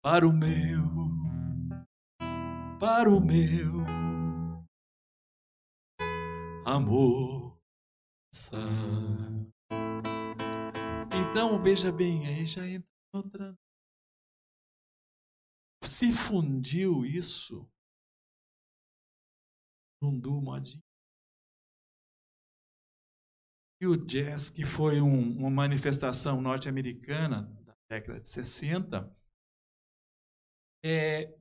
[0.02, 0.88] para o meu,
[2.80, 3.84] para o meu
[6.66, 7.60] amor.
[11.12, 13.54] Então, veja bem, aí já entra outra.
[15.84, 17.70] Se fundiu isso,
[20.02, 20.84] lundu modinho.
[23.82, 29.16] E o jazz, que foi um- uma manifestação norte-americana da década de 60,
[30.84, 31.34] é,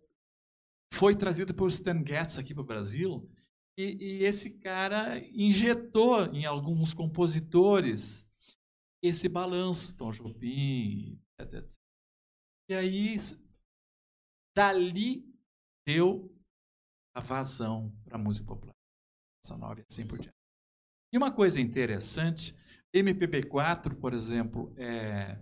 [0.92, 3.28] foi trazido por Stan Getz aqui para o Brasil.
[3.76, 8.28] E, e esse cara injetou em alguns compositores
[9.02, 11.64] esse balanço, Tom Jobim, etc.
[12.70, 13.16] E aí,
[14.56, 15.24] dali
[15.86, 16.28] deu
[17.18, 18.74] a vazão para a música popular.
[19.44, 20.36] Essa nova e assim por diante.
[21.12, 22.54] E uma coisa interessante,
[22.94, 25.38] MPB4, por exemplo, é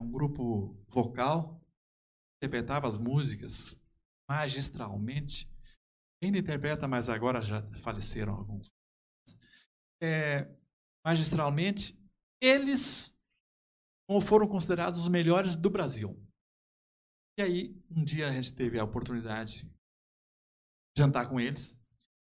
[0.00, 1.60] um grupo vocal
[2.38, 3.74] interpretava as músicas
[4.28, 5.50] magistralmente.
[6.22, 8.68] Ainda interpreta, mas agora já faleceram alguns.
[10.02, 10.48] É,
[11.04, 11.96] magistralmente,
[12.40, 13.14] eles
[14.22, 16.16] foram considerados os melhores do Brasil.
[17.38, 19.77] E aí, um dia a gente teve a oportunidade de
[20.98, 21.80] jantar com eles,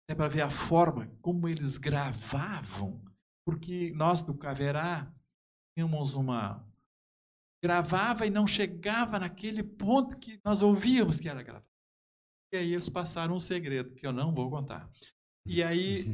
[0.10, 3.02] é para ver a forma como eles gravavam,
[3.46, 5.12] porque nós do Caverá
[5.76, 6.66] tínhamos uma
[7.64, 11.66] gravava e não chegava naquele ponto que nós ouvíamos que era gravado.
[12.54, 14.90] E aí eles passaram um segredo que eu não vou contar.
[15.46, 16.06] E aí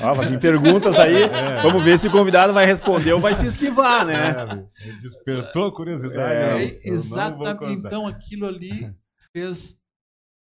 [0.00, 1.22] Ó, vai vir perguntas aí.
[1.32, 1.62] É.
[1.62, 4.30] Vamos ver se o convidado vai responder ou vai se esquivar, né?
[4.30, 6.18] É, despertou a curiosidade.
[6.18, 6.64] É, né?
[6.84, 7.86] exatamente.
[7.86, 8.92] Então aquilo ali
[9.34, 9.78] fez,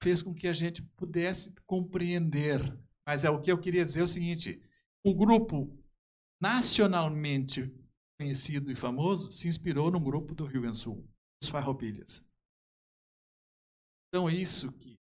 [0.03, 2.61] fez com que a gente pudesse compreender.
[3.07, 4.61] Mas é o que eu queria dizer é o seguinte:
[5.05, 5.77] o grupo
[6.41, 7.73] nacionalmente
[8.21, 11.09] conhecido e famoso se inspirou no grupo do Rio Grande do Sul,
[11.43, 12.25] os Farroupilhas.
[14.09, 14.99] Então é isso que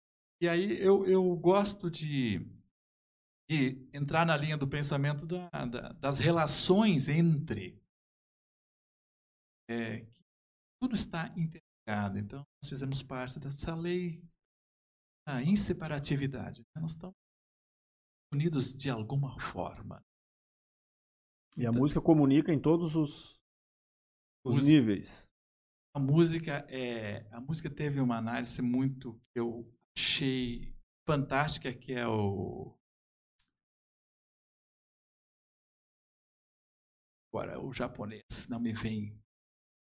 [0.42, 2.40] e aí eu, eu gosto de,
[3.48, 7.80] de entrar na linha do pensamento da, da, das relações entre.
[9.70, 10.04] É,
[10.80, 11.32] tudo está.
[12.16, 14.22] Então, nós fizemos parte dessa lei
[15.26, 16.62] da inseparatividade.
[16.74, 16.82] Né?
[16.82, 17.14] Nós estamos
[18.32, 20.02] unidos de alguma forma.
[21.56, 23.42] E a então, música comunica em todos os,
[24.44, 25.28] os música, níveis.
[25.94, 30.74] A música é, a música teve uma análise muito que eu achei
[31.06, 32.74] fantástica, que é o.
[37.30, 39.18] Agora, o japonês, não me vem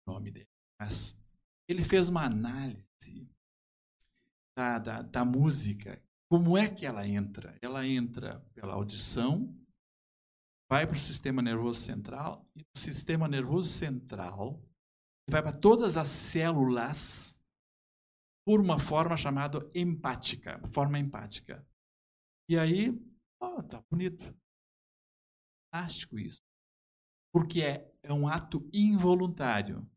[0.07, 1.17] o nome dele, mas
[1.69, 3.29] ele fez uma análise
[4.57, 6.03] da, da, da música.
[6.31, 7.57] Como é que ela entra?
[7.63, 9.55] Ela entra pela audição,
[10.71, 14.63] vai para o sistema nervoso central, e do sistema nervoso central
[15.29, 17.41] vai para todas as células
[18.47, 21.67] por uma forma chamada empática, forma empática.
[22.49, 22.91] E aí,
[23.41, 24.37] oh, tá bonito.
[25.73, 26.43] Fantástico isso.
[27.33, 29.89] Porque é, é um ato involuntário.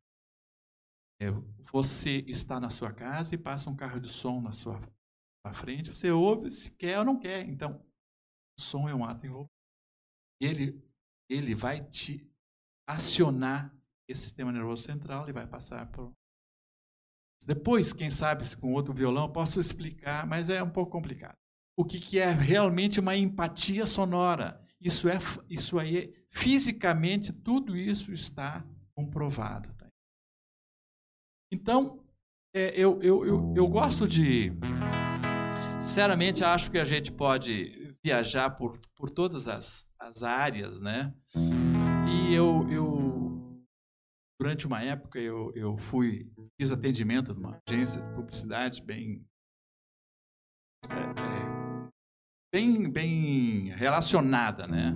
[1.19, 1.31] É,
[1.71, 4.79] você está na sua casa e passa um carro de som na sua
[5.53, 7.47] frente, você ouve se quer ou não quer.
[7.47, 7.81] Então,
[8.57, 9.51] o som é um ato involuntário.
[10.41, 10.83] Ele,
[11.29, 12.29] ele vai te
[12.87, 13.73] acionar
[14.07, 16.13] esse sistema nervoso central e vai passar por
[17.45, 21.37] depois, quem sabe, com outro violão, posso explicar, mas é um pouco complicado.
[21.77, 24.61] O que, que é realmente uma empatia sonora?
[24.81, 25.17] Isso é,
[25.49, 29.76] isso aí, fisicamente, tudo isso está comprovado.
[31.51, 32.03] Então,
[32.55, 34.51] é, eu, eu, eu, eu gosto de.
[35.79, 41.13] Sinceramente, acho que a gente pode viajar por, por todas as, as áreas, né?
[41.35, 43.17] E eu, eu
[44.39, 49.25] Durante uma época eu, eu fui, fiz atendimento numa agência de publicidade bem,
[50.87, 51.89] é, é,
[52.53, 54.93] bem, bem relacionada, né?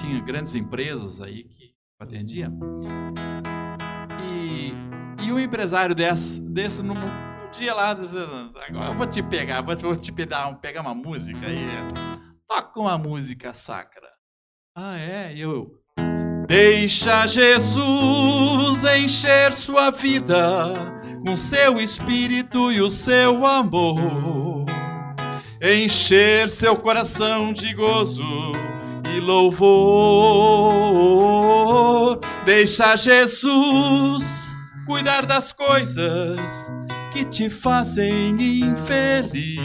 [0.00, 2.50] Tinha grandes empresas aí que atendia.
[4.24, 4.72] E,
[5.28, 9.76] e o empresário desse, desse num, um dia lá, agora eu vou te pegar, vou,
[9.76, 11.66] vou te pegar, pegar uma música aí.
[12.48, 14.08] Toca uma música sacra.
[14.74, 15.34] Ah, é?
[15.34, 15.70] E eu,
[16.46, 20.72] Deixa Jesus encher sua vida
[21.26, 24.64] com seu espírito e o seu amor.
[25.60, 28.22] Encher seu coração de gozo
[29.14, 29.68] e louvor.
[32.46, 34.47] Deixa Jesus
[34.88, 36.72] cuidar das coisas
[37.12, 39.58] que te fazem infeliz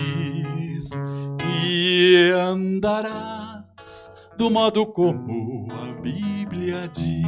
[1.63, 7.23] e andarás do modo como a Bíblia diz.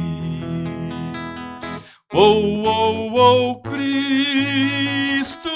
[2.12, 5.48] Oh, oh, oh, Cristo,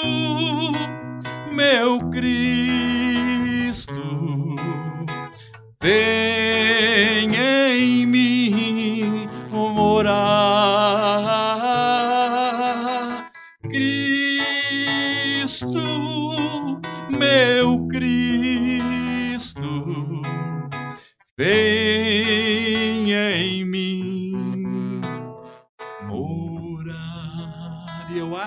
[1.51, 3.93] meu Cristo,
[5.81, 10.60] vem em mim morar.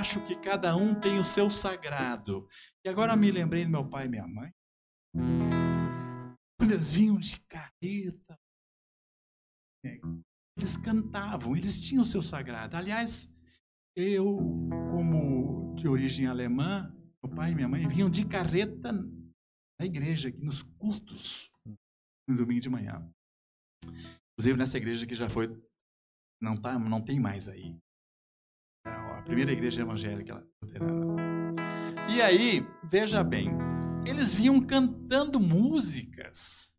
[0.05, 2.47] Acho que cada um tem o seu sagrado.
[2.85, 4.53] E agora me lembrei do meu pai e minha mãe.
[6.59, 8.39] Quando eles vinham de carreta,
[9.83, 9.99] é,
[10.59, 12.77] eles cantavam, eles tinham o seu sagrado.
[12.77, 13.35] Aliás,
[13.97, 14.37] eu,
[14.91, 20.45] como de origem alemã, meu pai e minha mãe vinham de carreta na igreja, aqui
[20.45, 21.51] nos cultos,
[22.29, 23.11] no domingo de manhã.
[24.33, 25.47] Inclusive nessa igreja que já foi,
[26.43, 27.83] não, tá, não tem mais aí
[29.25, 31.55] primeira igreja evangélica luterana.
[32.09, 33.51] E aí, veja bem,
[34.07, 36.75] eles vinham cantando músicas.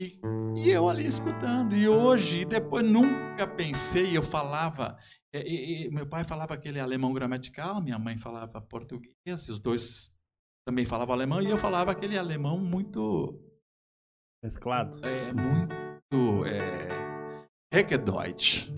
[0.00, 0.20] E,
[0.56, 1.74] e eu ali escutando.
[1.76, 4.98] E hoje, depois, nunca pensei, eu falava.
[5.32, 10.12] E, e, meu pai falava aquele alemão gramatical, minha mãe falava português, os dois
[10.66, 13.40] também falavam alemão, e eu falava aquele alemão muito.
[14.42, 15.00] Mesclado.
[15.06, 16.44] É, muito.
[16.46, 16.88] É,
[17.72, 18.68] Heckedeutsch.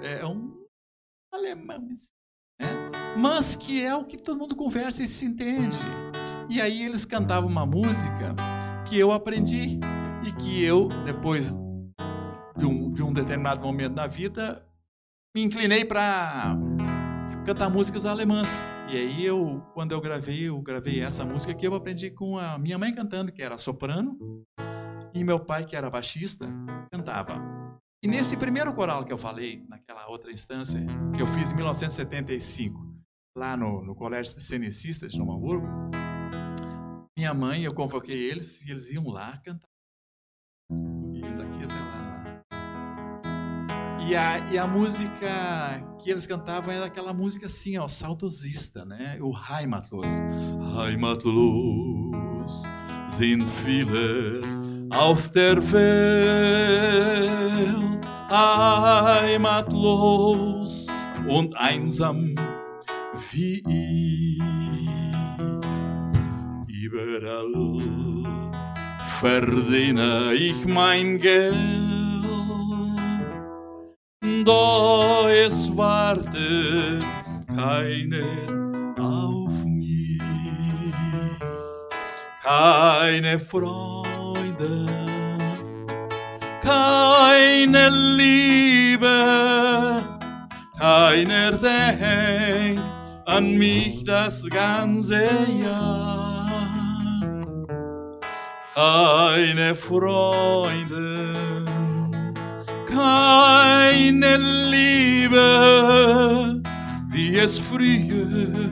[0.00, 0.57] É um
[1.38, 1.88] alemão,
[2.60, 2.66] né?
[3.16, 5.78] mas que é o que todo mundo conversa e se entende.
[6.48, 8.34] E aí eles cantavam uma música
[8.86, 9.78] que eu aprendi
[10.24, 11.54] e que eu, depois
[12.56, 14.66] de um, de um determinado momento na vida,
[15.34, 16.56] me inclinei para
[17.44, 18.64] cantar músicas alemãs.
[18.88, 22.58] E aí eu, quando eu gravei, eu gravei essa música que eu aprendi com a
[22.58, 24.18] minha mãe cantando, que era soprano,
[25.14, 26.48] e meu pai, que era baixista,
[26.90, 27.57] cantava.
[28.00, 30.80] E nesse primeiro coral que eu falei, naquela outra instância,
[31.16, 32.78] que eu fiz em 1975,
[33.36, 35.66] lá no, no Colégio de Novo Hamburgo,
[37.18, 39.68] minha mãe, eu convoquei eles e eles iam lá cantar.
[41.70, 42.44] Lá.
[44.08, 45.28] E a, e a música
[46.00, 49.18] que eles cantavam era aquela música assim, ó, saudosista, né?
[49.20, 50.08] O Heimatlos.
[50.86, 52.62] Heimatlos
[53.08, 54.40] sind viele
[54.92, 56.68] auf der Welt.
[59.10, 60.88] Heimatlos
[61.26, 62.34] und einsam
[63.30, 64.42] wie ich.
[66.68, 67.52] Überall
[69.20, 71.56] verdiene ich mein Geld,
[74.44, 77.04] doch es wartet
[77.48, 78.24] keiner
[78.98, 80.20] auf mich,
[82.42, 84.88] keine Freude,
[86.68, 89.08] keine Liebe,
[90.78, 92.82] keiner denkt
[93.24, 95.22] an mich das ganze
[95.62, 96.50] Jahr.
[98.74, 101.34] Keine Freunde,
[102.86, 104.36] keine
[104.70, 105.42] Liebe,
[107.10, 108.70] wie es früher,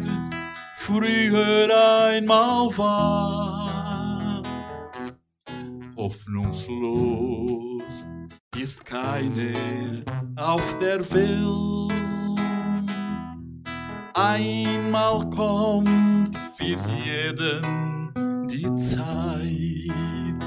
[0.76, 1.70] früher
[2.10, 4.42] einmal war.
[5.96, 7.75] Hoffnungslos
[8.58, 10.02] ist keiner
[10.36, 11.92] auf der Welt.
[14.14, 20.44] Einmal kommt für jeden die Zeit.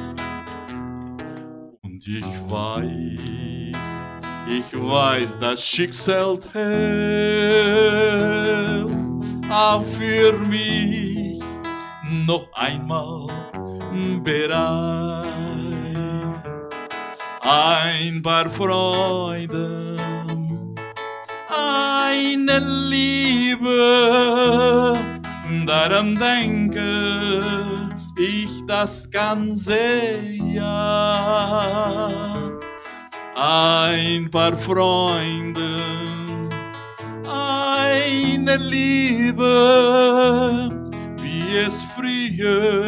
[1.84, 4.06] Und ich weiß,
[4.48, 7.80] ich weiß, das Schicksal hält
[9.52, 11.40] auch für mich
[12.26, 13.28] noch einmal
[14.24, 15.49] bereit.
[17.42, 19.98] Ein paar Freuden,
[21.48, 22.60] eine
[22.90, 23.70] Liebe,
[25.66, 27.64] daran denke
[28.18, 29.78] ich das ganze
[30.54, 32.02] Jahr.
[33.36, 35.78] Ein paar Freunde,
[37.26, 39.46] eine Liebe,
[41.22, 42.86] wie es früher,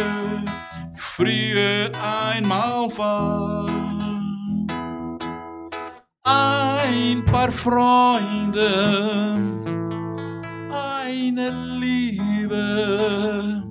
[0.94, 3.71] früher einmal war.
[6.24, 8.70] Ein paar Freunde,
[10.70, 11.50] eine
[11.80, 13.64] Liebe,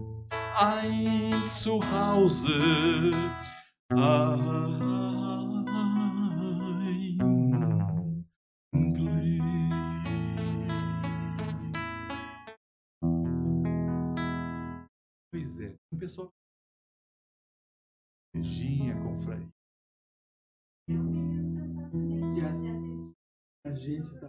[0.58, 3.12] ein Zuhause,
[3.90, 4.80] ein
[8.94, 9.44] Glück.
[15.30, 16.32] Pois é, o pessoal.
[18.34, 19.00] Beijinha, a, a
[23.80, 24.28] gente tá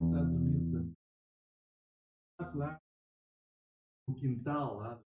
[0.00, 0.92] nos Estados Unidos
[2.54, 2.78] lá
[4.08, 5.00] no quintal lá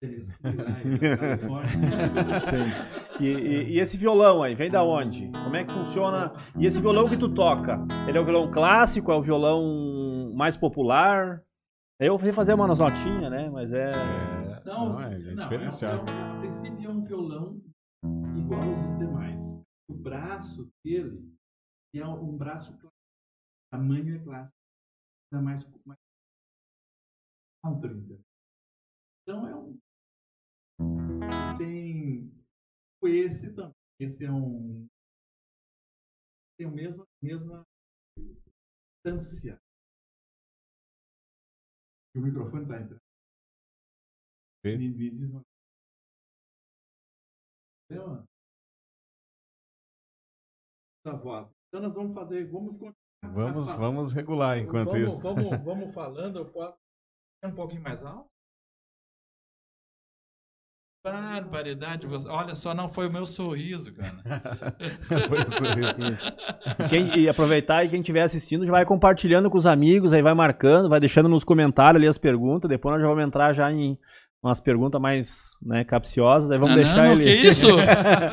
[0.00, 2.40] Tennessee, lá em Califórnia.
[2.40, 3.22] Sim.
[3.24, 5.30] E, e- e esse violão aí, vem da onde?
[5.30, 6.32] Como é que funciona?
[6.58, 10.56] E esse violão que tu toca, ele é o violão clássico, é o violão mais
[10.56, 11.42] popular?
[11.98, 13.48] Eu fui fazer uma notinha, né?
[13.48, 13.92] Mas é.
[13.92, 16.02] É, Não, não, é, é diferenciado.
[16.10, 17.60] a princípio é um violão
[18.36, 19.58] igual aos demais.
[19.88, 21.22] O braço dele
[22.00, 22.94] é um braço clássico.
[23.70, 24.58] Tamanho é clássico.
[25.32, 25.98] Ainda mais, mais
[27.62, 28.24] country, entendeu?
[29.22, 29.78] Então é um.
[31.56, 32.30] Tem
[33.04, 33.74] esse também.
[33.98, 34.86] Esse é um.
[36.56, 37.64] Tem a mesma, mesma
[38.16, 39.58] distância.
[42.14, 43.02] E o microfone está entrando.
[44.64, 45.42] Me, me diz uma
[47.90, 48.26] Entendeu?
[51.04, 51.53] Da voz.
[51.74, 52.94] Então nós vamos fazer, vamos continuar.
[53.34, 55.20] Vamos, vamos regular enquanto vamos, isso.
[55.20, 56.76] Vamos, vamos falando, eu posso
[57.44, 58.30] um pouquinho mais alto?
[61.04, 64.14] Barbaridade, você- olha só, não foi o meu sorriso, cara.
[65.28, 66.14] Foi isso aí.
[66.14, 66.88] Isso.
[66.88, 70.32] Quem, e aproveitar e quem estiver assistindo já vai compartilhando com os amigos, aí vai
[70.32, 72.68] marcando, vai deixando nos comentários ali as perguntas.
[72.70, 73.98] Depois nós já vamos entrar já em
[74.44, 76.50] umas perguntas mais né, capciosas.
[76.50, 77.22] Aí vamos Ah, deixar não, ele.
[77.24, 77.66] que isso?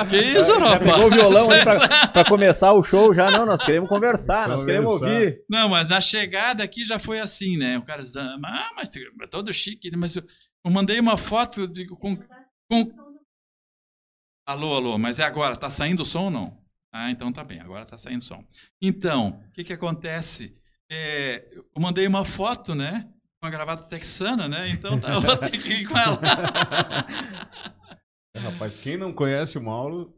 [0.09, 0.79] Que isso, Já rapaz?
[0.91, 3.31] pegou o violão aí pra, pra começar o show já?
[3.31, 5.43] Não, nós queremos conversar, nós queremos ouvir.
[5.49, 7.77] Não, mas a chegada aqui já foi assim, né?
[7.77, 8.37] O cara diz, ah,
[8.75, 8.89] mas
[9.21, 10.23] é todo chique, mas eu-
[10.63, 12.15] Eu mandei uma foto de, com,
[12.69, 12.91] com.
[14.47, 15.55] Alô, alô, mas é agora?
[15.55, 16.57] Tá saindo o som ou não?
[16.93, 18.43] Ah, então tá bem, agora tá saindo som.
[18.81, 20.55] Então, o que que acontece?
[20.91, 23.07] É, eu mandei uma foto, né?
[23.41, 24.69] Com a gravata texana, né?
[24.69, 26.19] Então tá, eu vou ter que ir com ela.
[28.33, 30.15] É, Rapaz, quem não conhece o Mauro,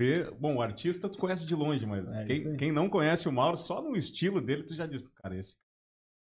[0.00, 0.30] vê...
[0.40, 3.58] Bom, o artista tu conhece de longe, mas É, quem, quem não conhece o Mauro,
[3.58, 5.54] só no estilo dele, tu já diz, cara, esse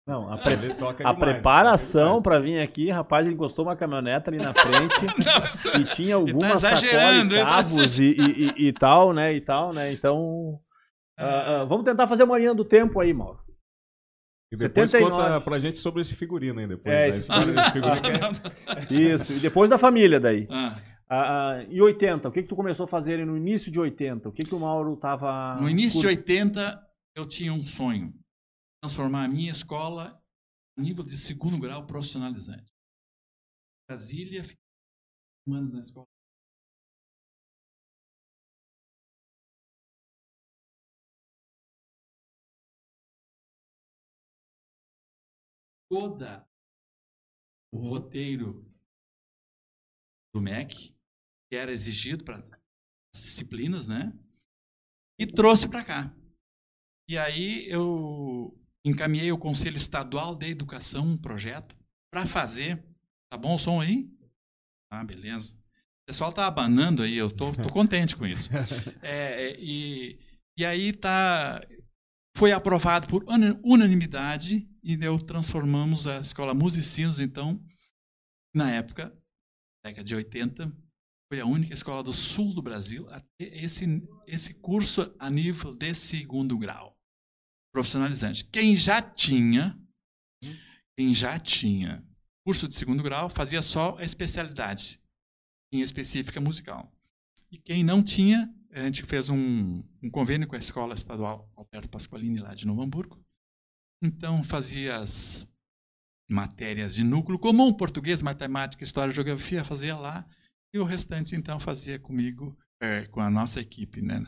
[0.08, 4.30] Não, a, pre- toca a demais, preparação para vir aqui, rapaz, ele encostou uma caminhonete
[4.30, 8.04] ali na frente Não, mas- e tinha algumas exagerando, sacolas e ele tá cabos e,
[8.04, 9.34] e- e- e tal, né?
[9.34, 9.92] E tal, né?
[9.92, 10.58] Então.
[11.18, 13.44] ah, ah, vamos tentar fazer uma linha do tempo aí, Mauro.
[14.52, 15.22] E depois 79.
[15.22, 16.92] conta pra gente sobre esse figurino aí depois.
[16.92, 17.60] É, a esse figurino
[18.90, 19.32] Isso.
[19.32, 20.48] E depois da família daí.
[20.50, 20.76] Ah,
[21.08, 24.28] Ah, ah, em 80, o que que tu começou a fazer no início de 80?
[24.28, 25.56] O que que o Mauro tava...
[25.60, 26.18] no início de curto?
[26.20, 28.14] 80, eu tinha um sonho:
[28.82, 30.20] transformar a minha escola
[30.78, 32.72] em nível de segundo grau profissionalizante.
[33.88, 34.58] Brasília, fiquei
[35.48, 36.06] anos na escola.
[45.90, 46.46] Toda
[47.72, 48.64] o roteiro
[50.32, 50.94] do MEC,
[51.50, 54.12] que era exigido para as disciplinas, né?
[55.18, 56.16] E trouxe para cá.
[57.08, 61.76] E aí eu encaminhei o Conselho Estadual de Educação um projeto
[62.12, 62.84] para fazer.
[63.32, 64.08] Tá bom o som aí?
[64.92, 65.56] Ah, beleza.
[65.56, 68.48] O pessoal tá abanando aí, eu tô, tô contente com isso.
[69.02, 70.20] É, é, e,
[70.56, 71.60] e aí tá,
[72.36, 77.62] foi aprovado por una- unanimidade e eu transformamos a escola Musicinos, então,
[78.54, 79.16] na época,
[79.84, 80.72] década de 80,
[81.30, 83.84] foi a única escola do sul do Brasil a ter esse,
[84.26, 86.98] esse curso a nível de segundo grau,
[87.72, 88.44] profissionalizante.
[88.46, 89.80] Quem já tinha,
[90.98, 92.04] quem já tinha
[92.44, 95.00] curso de segundo grau, fazia só a especialidade
[95.72, 96.92] em específica musical.
[97.50, 101.88] E quem não tinha, a gente fez um, um convênio com a Escola Estadual Alberto
[101.88, 103.24] Pasqualini, lá de Novo Hamburgo.
[104.02, 105.46] Então, fazia as
[106.28, 110.26] matérias de núcleo comum, português, matemática, história, geografia, fazia lá.
[110.72, 114.00] E o restante, então, fazia comigo, é, com a nossa equipe.
[114.00, 114.24] Né?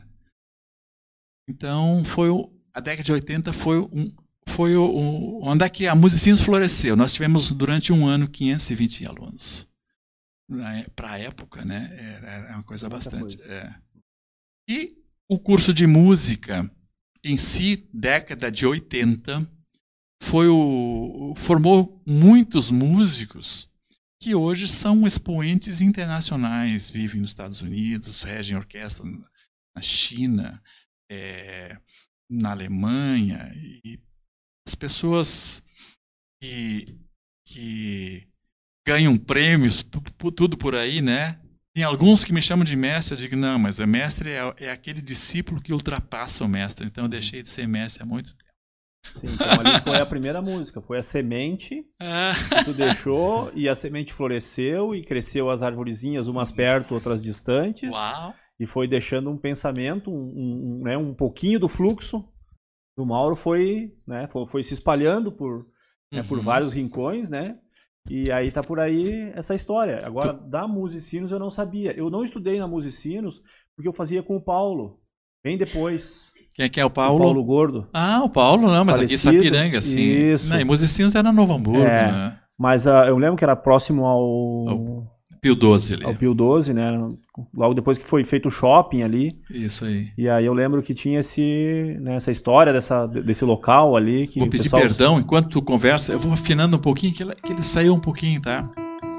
[1.49, 4.13] Então, foi o, a década de 80 foi, um,
[4.47, 6.95] foi o, o, onde é que a Musicinos floresceu.
[6.95, 9.67] Nós tivemos, durante um ano, 520 alunos
[10.95, 11.89] para a época, né?
[12.21, 13.37] Era, uma coisa bastante.
[13.37, 13.43] coisa.
[13.51, 13.75] é.
[14.69, 14.97] E
[15.27, 16.69] o curso de música
[17.23, 19.49] em si, década de 80,
[20.23, 23.69] foi o, formou muitos músicos
[24.19, 30.63] que hoje são expoentes internacionais, vivem nos Estados Unidos, regem orquestra na China,
[31.11, 31.77] é,
[32.31, 33.99] na Alemanha, e
[34.65, 35.61] as pessoas
[36.41, 36.97] que,
[37.45, 38.25] que
[38.87, 41.37] ganham prêmios, tudo, tudo por aí, né?
[41.75, 44.71] Tem alguns que me chamam de mestre, eu digo, não, mas o mestre é, é
[44.71, 46.85] aquele discípulo que ultrapassa o mestre.
[46.85, 48.42] Então eu deixei de ser mestre há muito tempo.
[49.11, 51.85] Sim, então ali foi a primeira música, foi a semente
[52.49, 57.93] que tu deixou e a semente floresceu e cresceu as arvorezinhas, umas perto, outras distantes,
[57.93, 58.33] uau!
[58.59, 60.15] e foi deixando um pensamento, um,
[60.79, 62.27] um, né, um pouquinho do fluxo
[62.97, 65.65] do Mauro foi, né, foi, foi se espalhando por,
[66.13, 66.43] né, por Uhum.
[66.43, 67.57] vários rincões, né?
[68.09, 69.99] E aí tá por aí essa história.
[70.03, 71.93] Agora, da Musicinos eu não sabia.
[71.97, 73.41] Eu não estudei na Musicinos
[73.75, 74.99] porque eu fazia com o Paulo.
[75.41, 76.32] Bem depois.
[76.55, 77.19] Quem é que é o O Paulo?
[77.19, 77.87] Paulo Gordo.
[77.93, 79.43] Ah, o Paulo, não, mas aqui em Falecido.
[79.43, 80.01] Sapiranga, sim.
[80.01, 80.49] Isso.
[80.49, 82.11] Não, e Musicinos era Novo Hamburgo, É.
[82.11, 82.37] né?
[82.57, 86.05] Mas ah, eu lembro que era próximo ao, Ao- Pio 12 ali.
[86.05, 86.91] ao Pio 12, né?
[87.53, 89.31] Logo depois que foi feito o shopping ali.
[89.49, 90.07] Isso aí.
[90.17, 94.27] E aí eu lembro que tinha esse, né, essa história dessa, desse local ali.
[94.27, 97.33] Que Vou pedir pessoal- perdão enquanto tu conversa, eu vou afinando um pouquinho, que ele,
[97.35, 98.69] que ele saiu um pouquinho, tá?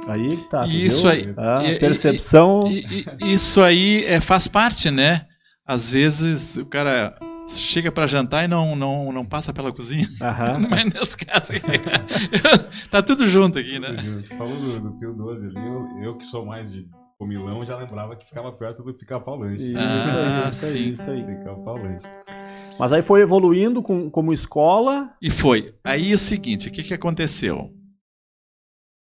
[0.07, 0.67] Aí tá.
[0.67, 1.11] Isso viu?
[1.11, 1.35] aí.
[1.37, 2.61] Ah, e- percepção.
[2.69, 5.23] E- e- isso aí é, faz parte, né?
[5.67, 7.15] Às vezes o cara
[7.49, 10.09] chega para jantar e não, não, não passa pela cozinha.
[10.21, 10.59] Aham.
[10.71, 13.89] Mas nesse caso aqui, tá tudo junto aqui, né?
[14.37, 16.87] Falou do, do Pio 12 ali, eu, eu que sou mais de
[17.19, 19.71] comilão já lembrava que ficava perto do pica-pau lanche.
[19.71, 20.91] Isso Ah, aí, isso aí, sim.
[20.93, 21.25] isso aí.
[21.25, 22.07] Pica-pau lanche.
[22.79, 25.15] Mas aí foi evoluindo com, como escola.
[25.23, 25.75] E foi.
[25.85, 27.73] Aí o seguinte, o que, que aconteceu?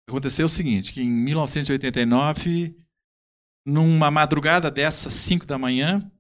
[0.08, 2.76] Aconteceu o seguinte, que em 1989,
[3.66, 6.12] numa madrugada dessas, 5 da manhã,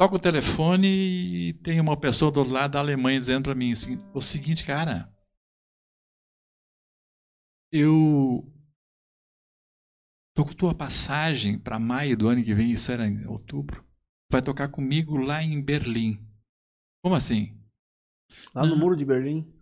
[0.00, 3.72] toca o telefone e tem uma pessoa do outro lado da Alemanha dizendo para mim
[3.72, 5.12] assim, o seguinte, cara,
[7.70, 8.50] eu
[10.34, 13.84] tô com tua passagem para maio do ano que vem, isso era em outubro,
[14.32, 16.18] vai tocar comigo lá em Berlim.
[17.04, 17.54] Como assim?
[18.54, 18.78] Lá no.
[18.78, 19.52] Muro de Berlim.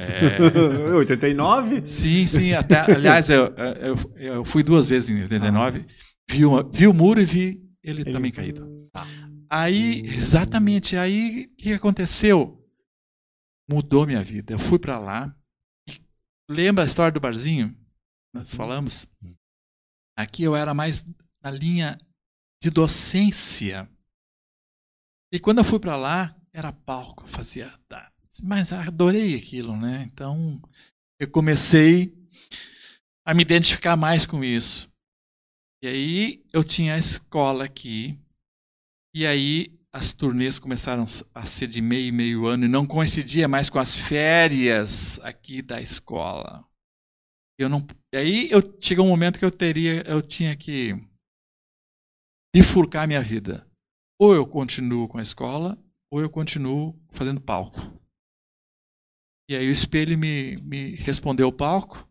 [0.00, 0.40] É...
[0.98, 1.86] 89?
[1.86, 2.52] Sim, sim.
[2.52, 5.86] Até, aliás, eu, eu, eu fui duas vezes em 89.
[5.88, 5.92] Ah.
[6.28, 8.12] Vi, uma, vi o muro e vi ele, ele...
[8.12, 8.88] também caído.
[8.92, 9.06] Tá.
[9.50, 12.64] Aí, exatamente, aí o que aconteceu?
[13.68, 14.52] Mudou minha vida.
[14.52, 15.36] Eu fui para lá.
[16.48, 17.76] Lembra a história do barzinho?
[18.34, 19.06] Nós falamos.
[20.16, 21.04] Aqui eu era mais
[21.42, 21.98] na linha
[22.62, 23.90] de docência.
[25.32, 27.72] E quando eu fui para lá, era palco, fazia.
[28.42, 30.04] Mas adorei aquilo, né?
[30.04, 30.60] Então
[31.20, 32.14] eu comecei
[33.24, 34.90] a me identificar mais com isso.
[35.82, 38.18] E aí eu tinha a escola aqui,
[39.16, 43.48] e aí as turnês começaram a ser de meio e meio ano e não coincidia
[43.48, 46.68] mais com as férias aqui da escola.
[47.58, 47.78] Eu não,
[48.12, 50.92] e aí eu chegou um momento que eu teria, eu tinha que
[52.54, 53.66] bifurcar minha vida.
[54.20, 57.80] Ou eu continuo com a escola, ou eu continuo fazendo palco.
[59.48, 62.06] E aí o espelho me, me respondeu o palco.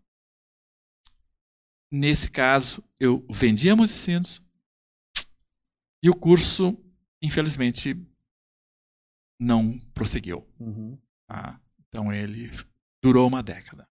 [1.94, 4.44] Nesse caso, eu vendia musicinos
[6.06, 6.78] e o curso,
[7.26, 7.96] infelizmente,
[9.40, 10.48] não prosseguiu.
[10.60, 10.98] Uhum.
[11.30, 12.52] Ah, então ele
[13.04, 13.88] durou uma década.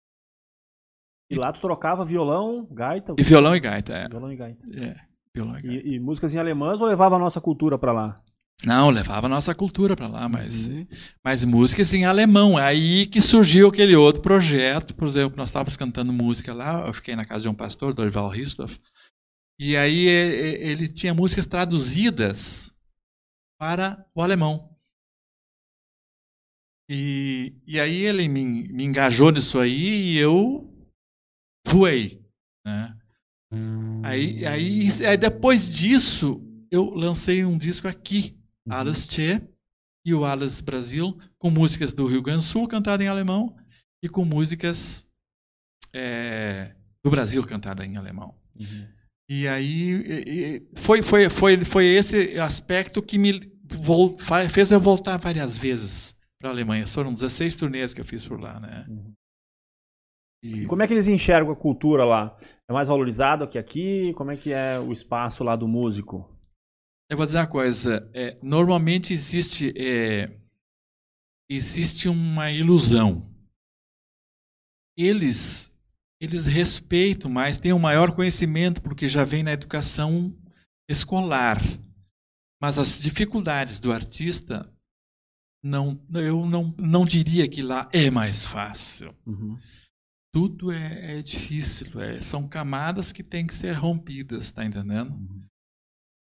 [1.31, 3.15] E lá tu trocava violão, gaita?
[3.19, 4.09] E violão e gaita, é.
[4.09, 4.67] Violão e gaita.
[4.75, 5.89] É, violão e gaita.
[5.89, 8.23] E, e músicas em alemãs ou levava a nossa cultura para lá?
[8.65, 10.87] Não, levava a nossa cultura para lá, mas, uhum.
[11.23, 12.59] mas músicas em alemão.
[12.59, 14.95] É aí que surgiu aquele outro projeto.
[14.95, 18.29] Por exemplo, nós estávamos cantando música lá, eu fiquei na casa de um pastor, Dorival
[18.29, 18.79] Ristoff,
[19.59, 22.74] e aí ele tinha músicas traduzidas
[23.59, 24.75] para o alemão.
[26.89, 30.71] E, e aí ele me, me engajou nisso aí e eu
[31.67, 32.23] voei.
[32.67, 32.97] Né?
[34.03, 38.37] Aí, aí, aí depois disso, eu lancei um disco aqui,
[38.67, 38.75] uhum.
[38.75, 39.43] Alice Che
[40.05, 43.57] e o Alice Brasil, com músicas do Rio Grande do Sul cantadas em alemão
[44.03, 45.07] e com músicas
[45.95, 48.35] é, do Brasil cantadas em alemão.
[48.61, 48.94] Uhum.
[49.29, 53.41] E aí foi, foi, foi, foi esse aspecto que me
[54.51, 56.87] fez eu voltar várias vezes para a Alemanha.
[56.87, 58.87] Foram 16 turnês que eu fiz por lá, né?
[58.89, 59.13] Uhum.
[60.43, 60.67] E...
[60.67, 62.37] Como é que eles enxergam a cultura lá?
[62.69, 64.13] É mais valorizado que aqui?
[64.15, 66.31] Como é que é o espaço lá do músico?
[67.11, 68.11] Eu vou dizer uma coisa.
[68.13, 70.39] É, normalmente existe é,
[71.49, 73.23] existe uma ilusão.
[74.97, 75.74] Eles
[76.21, 80.35] eles respeitam mais, têm um maior conhecimento porque já vem na educação
[80.89, 81.61] escolar.
[82.61, 84.71] Mas as dificuldades do artista
[85.63, 89.15] não, eu não, não diria que lá é mais fácil.
[89.27, 89.59] Uhum.
[90.33, 95.13] Tudo é, é difícil, é, são camadas que têm que ser rompidas, tá entendendo?
[95.13, 95.45] Uhum.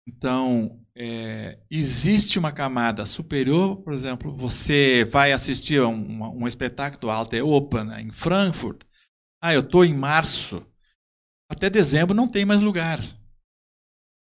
[0.07, 7.11] Então, é, existe uma camada superior, por exemplo, você vai assistir a um, um espetáculo
[7.11, 8.83] Alte Open né, em Frankfurt.
[9.41, 10.65] Ah, eu estou em março.
[11.49, 12.99] Até dezembro não tem mais lugar.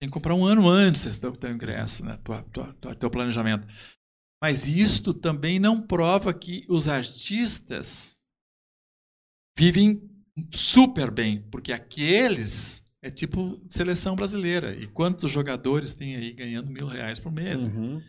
[0.02, 2.18] Tem que comprar um ano antes do teu ingresso, né?
[2.24, 3.68] Tua, tua, tua, teu planejamento.
[4.42, 8.18] Mas isto também não prova que os artistas
[9.58, 10.10] vivem
[10.52, 14.76] super bem, porque aqueles é tipo seleção brasileira.
[14.76, 17.68] E quantos jogadores tem aí ganhando mil reais por mês?
[17.68, 18.02] Uhum.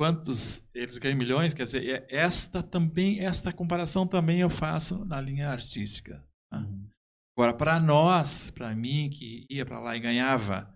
[0.00, 1.52] Quantos eles ganham milhões?
[1.52, 6.26] Quer dizer, é esta também, esta comparação também eu faço na linha artística.
[6.50, 6.60] Tá?
[6.60, 6.88] Uhum.
[7.36, 10.74] Agora, para nós, para mim que ia para lá e ganhava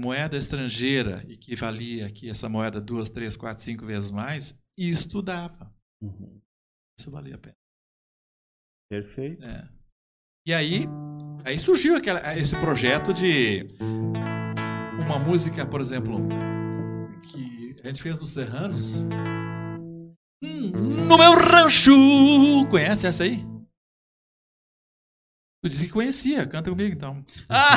[0.00, 5.70] moeda estrangeira e que valia aqui essa moeda duas, três, quatro, cinco vezes mais, estudava.
[6.02, 6.40] Uhum.
[6.98, 7.56] Isso valia a pena.
[8.88, 9.44] Perfeito.
[9.44, 9.68] É.
[10.46, 10.84] E aí,
[11.44, 13.66] aí surgiu aquela, esse projeto de
[15.04, 16.16] uma música, por exemplo,
[17.86, 19.02] a gente fez dos Serranos.
[20.42, 20.72] Hum,
[21.08, 21.92] no meu rancho!
[22.68, 23.46] Conhece essa aí?
[25.62, 27.24] Tu disse que conhecia, canta comigo então.
[27.48, 27.76] Ah!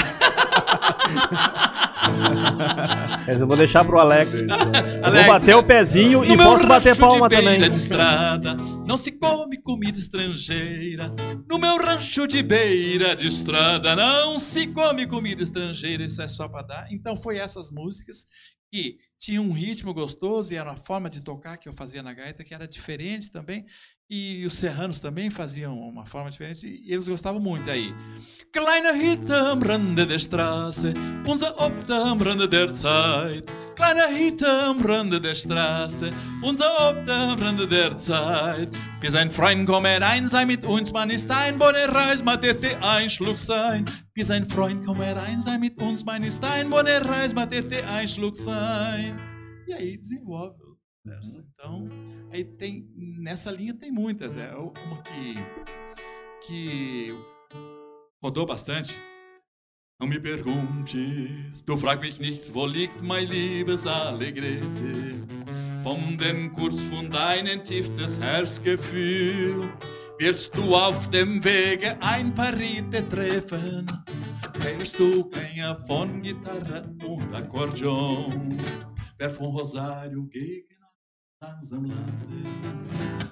[3.28, 4.32] eu vou deixar pro Alex.
[4.50, 7.60] Alex vou bater o pezinho e posso bater palma também.
[7.70, 8.56] De estrada,
[8.88, 11.14] não se come comida estrangeira.
[11.48, 16.04] No meu rancho de beira de estrada, não se come comida estrangeira.
[16.04, 16.88] Isso é só para dar.
[16.92, 18.26] Então foi essas músicas
[18.72, 22.14] que tinha um ritmo gostoso e era uma forma de tocar que eu fazia na
[22.14, 23.66] gaita que era diferente também.
[24.10, 27.94] E os serranos também faziam uma forma diferente e eles gostavam muito aí.
[28.52, 30.94] Kleine Hütte am Rande der Straße,
[31.28, 33.46] unser Obst am Rande der Zeit.
[33.76, 36.10] Kleine Hütte am Rande der Straße,
[36.42, 38.70] unser Obst am Rande der Zeit.
[39.02, 42.34] Wir sein Freund komme rein, sei mit uns, man ist ein, wo der Reis, ma
[42.82, 43.86] ein Schluck sein.
[44.20, 47.44] Wir sein Freund komme rein, sei mit uns, man ist ein, wo der Reis, ma
[47.44, 49.18] ein Schluck sein.
[49.66, 50.58] E aí desenvolve
[51.02, 51.42] conversa.
[51.54, 51.88] Então,
[52.30, 55.36] aí tem nessa linha tem muitas, é uma que
[56.46, 57.16] que
[58.22, 59.00] rodou bastante.
[60.02, 65.26] Não me perguntes, du frag mich nicht, wo liegt mein liebes Allegrete?
[65.82, 69.70] Von den Kurs von deinem tiefstes Herzgefühl
[70.20, 73.88] wirst du auf dem Wege ein paar Riete treffen.
[74.62, 78.58] Hörst du Klänge von Gitarre und Akkordeon,
[79.18, 80.76] wer von Rosário gegen
[81.42, 82.60] langsam landet,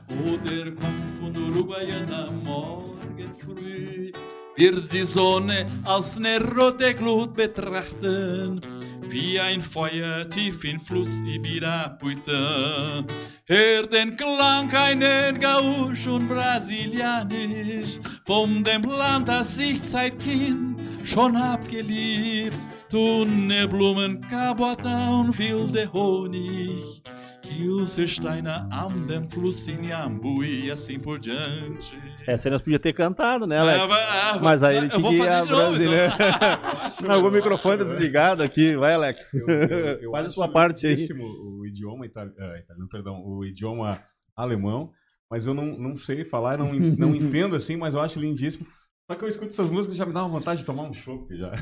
[0.09, 4.11] oder kommt von Uruguayana morgen früh,
[4.55, 8.61] wird die Sonne als eine rote Glut betrachten,
[9.09, 13.03] wie ein Feuer tief im Fluss Ibirapuita.
[13.45, 21.37] Hör den Klang einen Gauch und Brasilianisch, von dem Land, das ich seit Kind schon
[21.37, 22.57] hab geliebt.
[22.89, 27.01] Tunne, Blumen, Cabota und wilde Honig.
[27.47, 31.97] Kilsersteiner am dem Fluss em Iambu e assim por diante.
[32.27, 33.79] Essa aí nós podíamos ter cantado, né, Alex?
[33.91, 35.61] Ah, ah, Mas aí ah, ele eu tinha vou que ir fazer a de novo,
[35.63, 36.13] brasileira.
[36.13, 37.07] então.
[37.21, 38.75] Não, o microfone desligado aqui.
[38.75, 39.33] Vai, Alex.
[39.33, 40.95] Eu- eu- eu Faz a sua parte aí.
[41.19, 44.01] O idioma itali- ah, italiano, perdão, o idioma
[44.35, 44.91] alemão,
[45.31, 48.67] mas eu não, não sei falar, não, não entendo assim, mas eu acho lindíssimo.
[49.09, 50.93] Só que eu escuto essas músicas e já me dá uma vontade de tomar um
[50.93, 51.53] chopp já.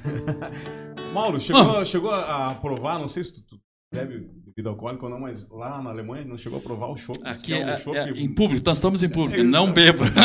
[1.14, 3.60] Mauro, chegou, chegou a provar, não sei se tu, tu
[3.94, 7.20] bebe bebida alcoólica ou não, mas lá na Alemanha não chegou a provar o chopp.
[7.26, 9.70] Aqui é um é, chopp- é em público, nós estamos em público, É isso, não
[9.72, 10.06] beba.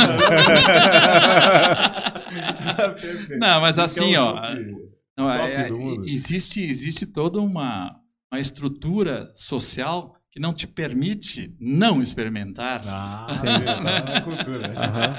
[2.94, 3.40] Perfeito.
[3.40, 4.40] Não, mas assim, é um ó,
[5.16, 6.04] Não, é- mundo.
[6.06, 8.00] existe, existe toda uma,
[8.32, 12.82] uma estrutura social que não te permite não experimentar.
[12.86, 14.68] Ah, sim, tá na cultura.
[14.78, 15.16] Aham.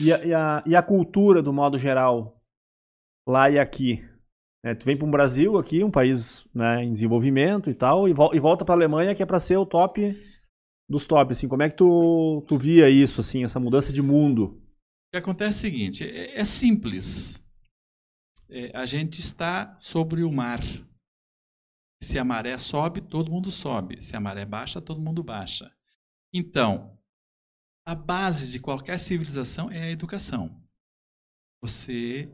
[0.00, 2.42] E, a, e, a, e a cultura, do modo geral,
[3.26, 4.04] lá e aqui?
[4.66, 8.12] É, tu vem para um Brasil aqui, um país né, em desenvolvimento e tal, e,
[8.12, 10.12] vol- e volta para a Alemanha, que é para ser o top
[10.90, 11.30] dos top.
[11.30, 14.46] Assim, como é que tu, tu via isso, assim, essa mudança de mundo?
[14.46, 17.40] O que acontece é o seguinte: é, é simples.
[18.48, 20.60] É, a gente está sobre o mar.
[22.02, 24.00] Se a maré sobe, todo mundo sobe.
[24.00, 25.72] Se a maré baixa, todo mundo baixa.
[26.34, 26.98] Então,
[27.86, 30.60] a base de qualquer civilização é a educação.
[31.62, 32.28] Você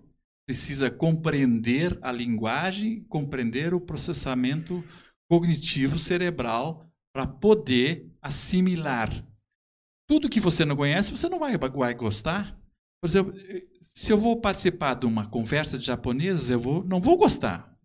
[0.47, 4.84] precisa compreender a linguagem, compreender o processamento
[5.30, 9.26] cognitivo cerebral para poder assimilar.
[10.09, 12.59] Tudo que você não conhece, você não vai, vai gostar.
[13.01, 13.34] Por exemplo,
[13.80, 17.76] se eu vou participar de uma conversa de japoneses, eu vou, não vou gostar.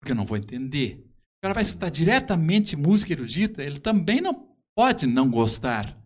[0.00, 1.04] Porque eu não vou entender.
[1.04, 6.01] O cara vai escutar diretamente música erudita, ele também não pode não gostar.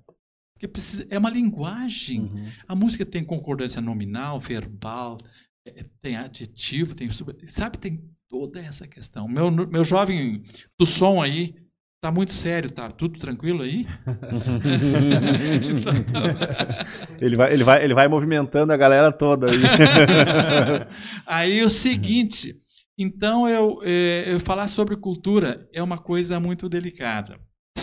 [0.57, 2.33] Porque precisa, é uma linguagem.
[2.67, 5.19] A música tem concordância nominal, verbal,
[5.67, 9.29] eh, tem adjetivo, tem sub- sabe, tem toda essa questão.
[9.29, 10.43] Meu, meu jovem
[10.81, 11.55] do som aí
[12.01, 13.87] tá muito sério, tá tudo tranquilo aí?
[17.21, 19.59] Ele vai, ele, vai, ele vai movimentando a galera toda aí.
[21.27, 22.57] Aí o seguinte,
[22.99, 27.39] então eu, eh, eu falar sobre cultura é uma coisa muito delicada.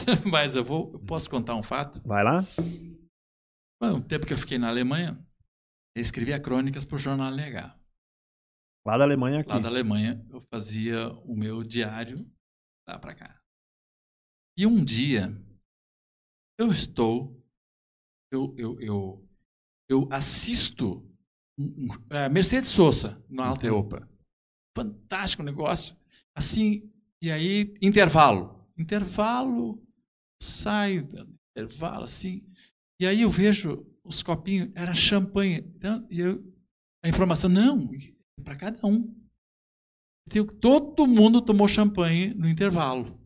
[0.29, 2.01] Mas eu vou, eu posso contar um fato.
[2.05, 2.41] Vai lá?
[3.81, 5.17] Bom, o tempo que eu fiquei na Alemanha,
[5.95, 7.77] eu escrevia crônicas para o jornal NH.
[8.85, 9.49] Lá da Alemanha aqui.
[9.51, 12.15] Lá da Alemanha, eu fazia o meu diário
[12.87, 13.39] lá para cá.
[14.57, 15.35] E um dia,
[16.59, 17.41] eu estou,
[18.31, 19.29] eu, eu, eu,
[19.89, 21.09] eu assisto
[21.57, 24.07] um- um- é, Mercedes Sosa no Alta Europa.
[24.75, 25.95] Fantástico negócio.
[26.35, 26.91] Assim,
[27.21, 28.67] e aí, intervalo.
[28.77, 29.82] Intervalo,
[30.43, 31.07] saio,
[31.51, 32.45] intervalo, assim.
[32.99, 35.59] E aí eu vejo os copinhos, era champanhe.
[35.75, 36.43] Então, e eu,
[37.03, 37.89] a informação, não,
[38.43, 39.13] para cada um.
[40.27, 43.19] Então, todo mundo tomou champanhe no intervalo.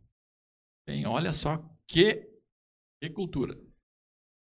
[0.88, 1.58] Bem, olha só
[1.88, 2.28] que,
[3.02, 3.60] que cultura.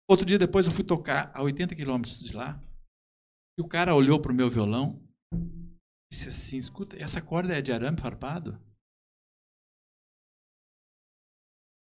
[0.09, 2.63] Outro dia depois eu fui tocar a 80 quilômetros de lá
[3.57, 5.05] e o cara olhou para o meu violão
[6.11, 8.59] disse assim, escuta, essa corda é de arame farpado?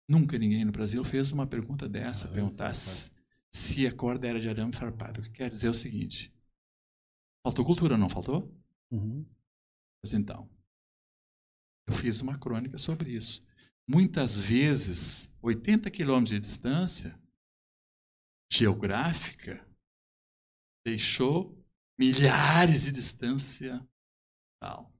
[0.09, 3.11] Nunca ninguém no Brasil fez uma pergunta dessa, perguntar se
[3.51, 5.19] se a corda era de arame farpado.
[5.19, 6.33] O que quer dizer o seguinte,
[7.45, 8.53] faltou cultura, não faltou?
[8.91, 9.25] Uhum.
[10.01, 10.49] Pois então,
[11.87, 13.43] eu fiz uma crônica sobre isso.
[13.87, 17.19] Muitas vezes, 80 quilômetros de distância
[18.51, 19.67] geográfica
[20.85, 21.57] deixou
[21.97, 23.85] milhares de distância.
[24.61, 24.93] Tal.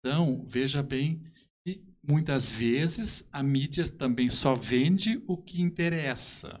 [0.00, 1.20] Então, veja bem,
[2.06, 6.60] muitas vezes a mídia também só vende o que interessa.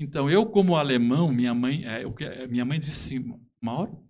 [0.00, 4.04] Então, eu como alemão, minha mãe, é, que- minha mãe disse assim, Mauro,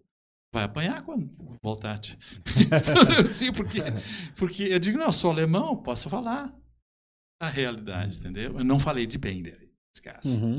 [0.52, 1.30] vai apanhar quando
[1.62, 2.00] voltar.
[3.30, 3.78] Sim, porque,
[4.36, 6.54] porque eu digo, não, eu sou alemão, posso falar
[7.40, 8.58] a realidade, entendeu?
[8.58, 10.44] Eu não falei de bem dele, nesse caso.
[10.46, 10.58] Uhum,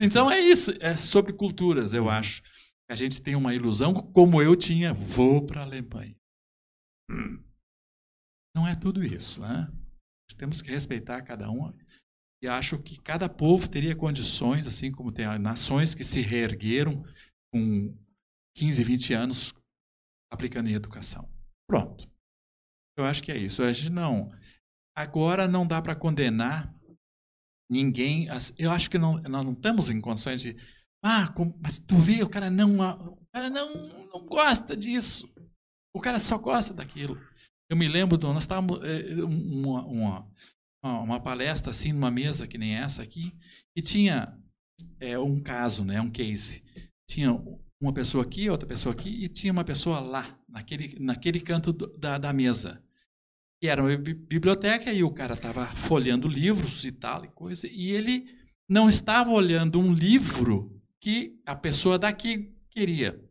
[0.00, 2.42] então é isso, é sobre culturas, eu acho.
[2.90, 6.14] A gente tem uma ilusão, como eu tinha, vou para a Alemanha.
[7.10, 7.42] Hum.
[8.54, 9.72] Não é tudo isso, né?
[10.36, 11.72] Temos que respeitar cada um.
[12.42, 17.02] E acho que cada povo teria condições, assim como tem nações que se reergueram
[17.52, 17.96] com
[18.56, 19.54] 15, 20 anos
[20.30, 21.28] aplicando em educação.
[21.68, 22.08] Pronto.
[22.96, 23.62] Eu acho que é isso.
[23.62, 24.30] A não.
[24.96, 26.74] Agora não dá para condenar
[27.70, 28.26] ninguém.
[28.58, 30.56] Eu acho que não, nós não estamos em condições de.
[31.06, 31.30] Ah,
[31.60, 33.74] mas tu vê, o cara não, o cara não,
[34.08, 35.30] não gosta disso.
[35.94, 37.20] O cara só gosta daquilo.
[37.70, 40.30] Eu me lembro, do, nós estávamos é, uma, uma,
[40.82, 43.34] uma, palestra assim numa mesa que nem essa aqui
[43.76, 44.34] e tinha
[44.98, 46.62] é, um caso, né, um case.
[47.06, 47.32] Tinha
[47.82, 51.86] uma pessoa aqui, outra pessoa aqui e tinha uma pessoa lá naquele naquele canto do,
[51.98, 52.82] da, da mesa.
[53.62, 57.90] E era uma biblioteca e o cara estava folheando livros e tal e coisa e
[57.90, 58.26] ele
[58.66, 60.73] não estava olhando um livro
[61.04, 63.22] que a pessoa daqui queria.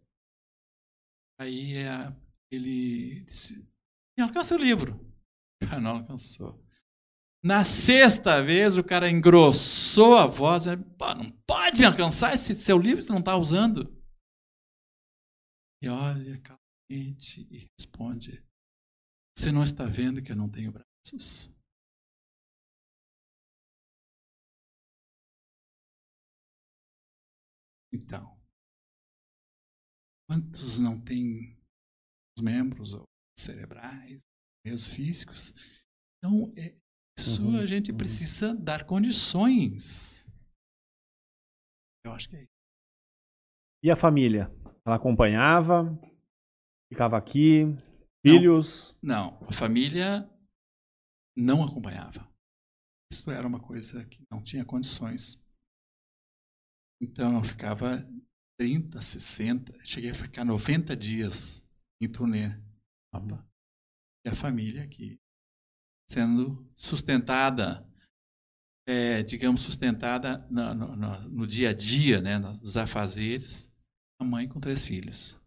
[1.39, 2.15] Aí é,
[2.51, 3.67] ele disse,
[4.15, 5.03] me alcança o livro.
[5.82, 6.63] Não alcançou.
[7.43, 10.67] Na sexta vez, o cara engrossou a voz.
[10.67, 14.01] não pode me alcançar esse seu livro, você não está usando.
[15.82, 18.41] E olha calmamente e responde:
[19.38, 21.53] Você não está vendo que eu não tenho braços?
[27.93, 28.35] Então,
[30.27, 31.55] quantos não têm
[32.35, 33.03] os membros ou
[33.37, 34.21] cerebrais,
[34.65, 35.53] meios físicos?
[36.17, 36.75] Então, é,
[37.17, 37.97] isso uhum, a gente uhum.
[37.97, 40.27] precisa dar condições.
[42.03, 42.53] Eu acho que é isso.
[43.83, 44.51] E a família?
[44.85, 45.85] Ela acompanhava?
[46.91, 47.65] Ficava aqui?
[48.25, 48.95] Filhos?
[49.01, 50.27] Não, não, a família
[51.37, 52.27] não acompanhava.
[53.11, 55.37] Isso era uma coisa que não tinha condições.
[57.04, 57.97] Então eu ficava
[58.58, 61.62] 30, 60, cheguei a ficar 90 dias
[62.01, 62.47] em turnê.
[63.14, 63.45] Opa.
[64.26, 65.20] E a família aqui
[66.10, 67.86] sendo sustentada,
[68.88, 73.70] é, digamos, sustentada no, no, no, dia a dia, né, nos afazeres,
[74.18, 75.38] a mãe com três filhos.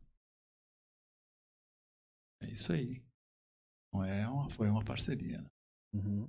[2.42, 3.02] É isso aí.
[3.94, 5.40] Não é uma, foi uma parceria.
[5.40, 5.48] Né?
[5.94, 6.28] Uhum.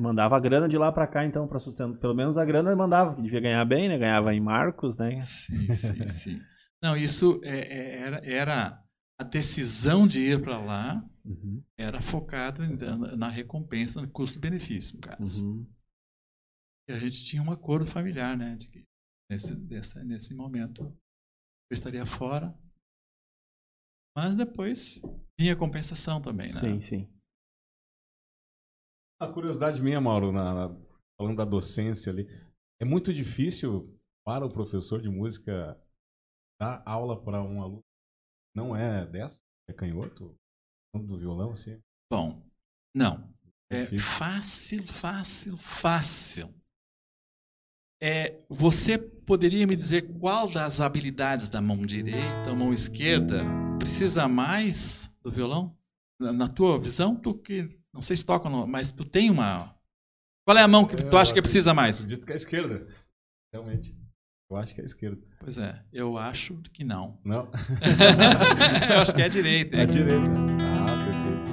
[0.00, 1.98] Mandava a grana de lá para cá, então, para sustentar.
[1.98, 3.98] Pelo menos a grana mandava, que devia ganhar bem, né?
[3.98, 5.20] Ganhava em marcos, né?
[5.20, 6.40] Sim, sim, sim.
[6.82, 8.84] Não, isso é, é, era, era
[9.20, 11.62] a decisão de ir para lá uhum.
[11.78, 12.66] era focada
[13.16, 15.44] na recompensa, no custo-benefício, no caso.
[15.44, 15.66] Uhum.
[16.88, 18.56] E a gente tinha um acordo familiar, né?
[18.56, 18.84] De que
[19.30, 22.58] nesse, desse, nesse momento eu estaria fora.
[24.16, 24.98] Mas depois
[25.38, 26.60] vinha a compensação também, né?
[26.60, 27.19] Sim, sim.
[29.20, 30.76] A curiosidade minha, Mauro, na, na,
[31.18, 32.26] falando da docência ali,
[32.80, 33.94] é muito difícil
[34.24, 35.78] para o professor de música
[36.58, 37.84] dar aula para um aluno
[38.54, 39.40] não é dessa?
[39.68, 40.34] É canhoto?
[40.94, 41.80] Do violão, assim?
[42.10, 42.42] Bom,
[42.94, 43.32] não.
[43.70, 46.52] É fácil, fácil, fácil.
[48.02, 53.44] É, você poderia me dizer qual das habilidades da mão direita, mão esquerda,
[53.78, 55.78] precisa mais do violão?
[56.20, 59.76] Na, na tua visão, tu que não sei se toca, mas tu tem uma.
[60.44, 61.98] Qual é a mão que tu acha que precisa mais?
[61.98, 62.86] Acredito que é a esquerda,
[63.52, 63.94] realmente.
[64.48, 65.22] Eu acho que é a esquerda.
[65.38, 67.20] Pois é, eu acho que não.
[67.24, 67.50] Não?
[68.92, 69.76] eu acho que é a direita.
[69.76, 70.24] É a direita.
[70.66, 71.50] Ah, perfeito.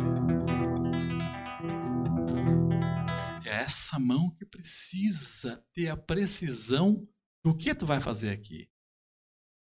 [3.47, 7.07] É essa mão que precisa ter a precisão
[7.43, 8.69] do que tu vai fazer aqui.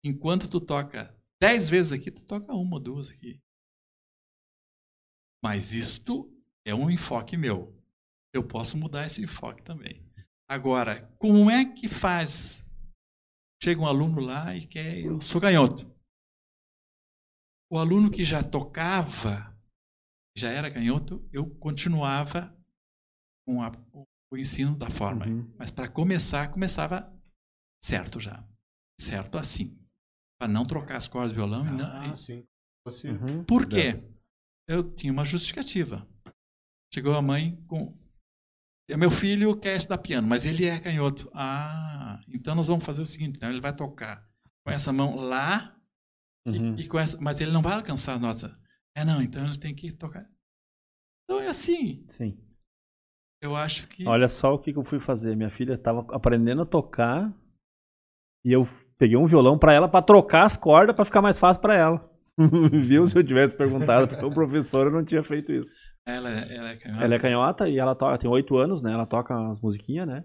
[0.04, 3.42] Enquanto tu toca dez vezes aqui, tu toca uma ou duas aqui.
[5.42, 6.34] Mas isto
[6.66, 7.74] é um enfoque meu.
[8.32, 10.04] Eu posso mudar esse enfoque também.
[10.48, 12.64] Agora, como é que faz
[13.64, 15.90] Chega um aluno lá e quer, eu sou canhoto.
[17.72, 19.58] O aluno que já tocava,
[20.36, 22.54] já era canhoto, eu continuava
[23.48, 23.72] com a,
[24.30, 25.26] o ensino da forma.
[25.26, 25.50] Uhum.
[25.58, 27.10] Mas para começar, começava
[27.82, 28.46] certo já.
[29.00, 29.82] Certo assim.
[30.38, 31.62] Para não trocar as cordas do violão.
[31.66, 32.46] Ah, não, sim.
[32.84, 33.12] Você...
[33.12, 33.44] Uhum.
[33.44, 33.92] Por quê?
[34.68, 36.06] Eu tinha uma justificativa.
[36.95, 37.92] Chegou a mãe com
[38.97, 41.28] meu filho quer estudar piano, mas ele é canhoto.
[41.34, 44.24] Ah, então nós vamos fazer o seguinte: então ele vai tocar
[44.64, 45.76] com essa mão lá,
[46.47, 46.76] uhum.
[46.76, 48.57] e, e, com essa, mas ele não vai alcançar a nota.
[48.97, 50.24] É, não, então ele tem que tocar.
[51.24, 52.05] Então é assim.
[52.07, 52.38] Sim.
[53.42, 54.07] eu acho que.
[54.07, 55.34] Olha só o que, que eu fui fazer.
[55.34, 57.34] Minha filha estava aprendendo a tocar
[58.47, 61.61] e eu peguei um violão para ela para trocar as cordas para ficar mais fácil
[61.61, 62.09] para ela.
[62.70, 63.05] Viu?
[63.09, 65.93] Se eu tivesse perguntado para o professor, eu não tinha feito isso.
[66.07, 67.05] Ela, ela é canhota.
[67.05, 68.92] Ela é canhota e ela toca, tem oito anos, né?
[68.92, 70.24] Ela toca as musiquinhas, né?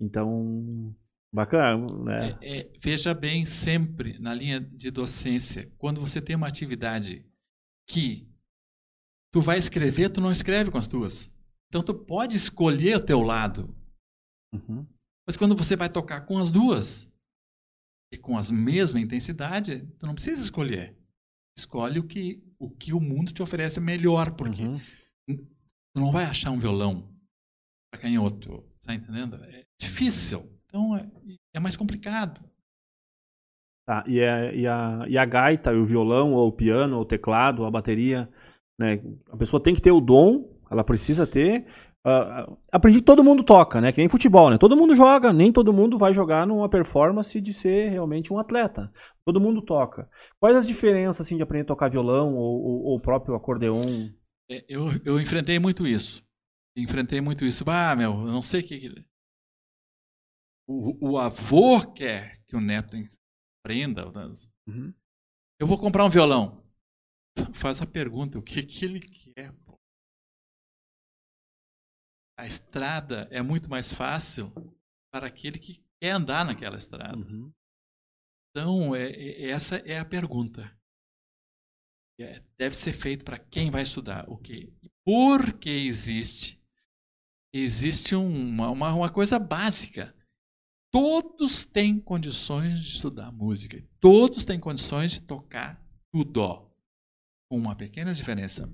[0.00, 0.94] Então,
[1.32, 2.38] bacana, né?
[2.40, 7.24] É, é, veja bem, sempre na linha de docência, quando você tem uma atividade
[7.88, 8.28] que
[9.32, 11.32] tu vai escrever, tu não escreve com as tuas.
[11.68, 13.74] Então tu pode escolher o teu lado.
[14.52, 14.86] Uhum.
[15.26, 17.10] Mas quando você vai tocar com as duas
[18.12, 20.96] e com a mesma intensidade, tu não precisa escolher.
[21.58, 24.80] Escolhe o que o, que o mundo te oferece melhor, porque Uhum.
[25.96, 27.08] Tu não vai achar um violão
[27.90, 29.42] para canhoto, tá entendendo?
[29.44, 30.42] É difícil.
[30.66, 31.08] Então é,
[31.54, 32.42] é mais complicado.
[33.88, 37.06] Tá, e, a, e, a, e a gaita, o violão, ou o piano, ou o
[37.06, 38.28] teclado, ou a bateria,
[38.78, 39.00] né?
[39.30, 41.64] A pessoa tem que ter o dom, ela precisa ter.
[42.04, 43.90] ah, aprendi que todo mundo toca, né?
[43.90, 44.58] Que nem futebol, né?
[44.58, 48.92] Todo mundo joga, nem todo mundo vai jogar numa performance de ser realmente um atleta.
[49.24, 50.10] Todo mundo toca.
[50.38, 54.10] Quais as diferenças assim, de aprender a tocar violão ou o próprio acordeon?
[54.50, 56.24] É, Eu, eu enfrentei muito isso.
[56.76, 57.64] Enfrentei muito isso.
[57.68, 58.78] Ah, meu, eu não sei o que.
[58.80, 59.06] que-
[60.68, 62.96] O, o avô quer que o neto
[63.60, 64.10] aprenda.
[64.12, 64.92] mas Uhum.
[65.60, 66.62] Eu vou comprar um violão.
[67.54, 69.52] Faz a pergunta: o que, que ele quer?
[69.64, 69.78] pô?
[72.38, 74.52] A estrada é muito mais fácil
[75.10, 77.16] para aquele que quer andar naquela estrada.
[77.16, 77.50] Uhum.
[78.50, 80.62] Então, é- é- essa é a pergunta.
[82.18, 84.24] É, deve ser feito para quem vai estudar.
[84.28, 84.72] O quê?
[85.04, 86.60] Porque existe.
[87.52, 90.14] Existe uma, uma, uma coisa básica.
[90.90, 93.82] Todos têm condições de estudar música.
[94.00, 96.74] Todos têm condições de tocar o dó.
[97.50, 98.72] Com uma pequena diferença.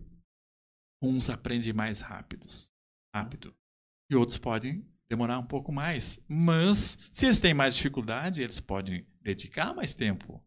[1.03, 2.71] Uns aprendem mais rápidos,
[3.15, 3.55] rápido.
[4.11, 6.21] E outros podem demorar um pouco mais.
[6.29, 10.43] Mas, se eles têm mais dificuldade, eles podem dedicar mais tempo.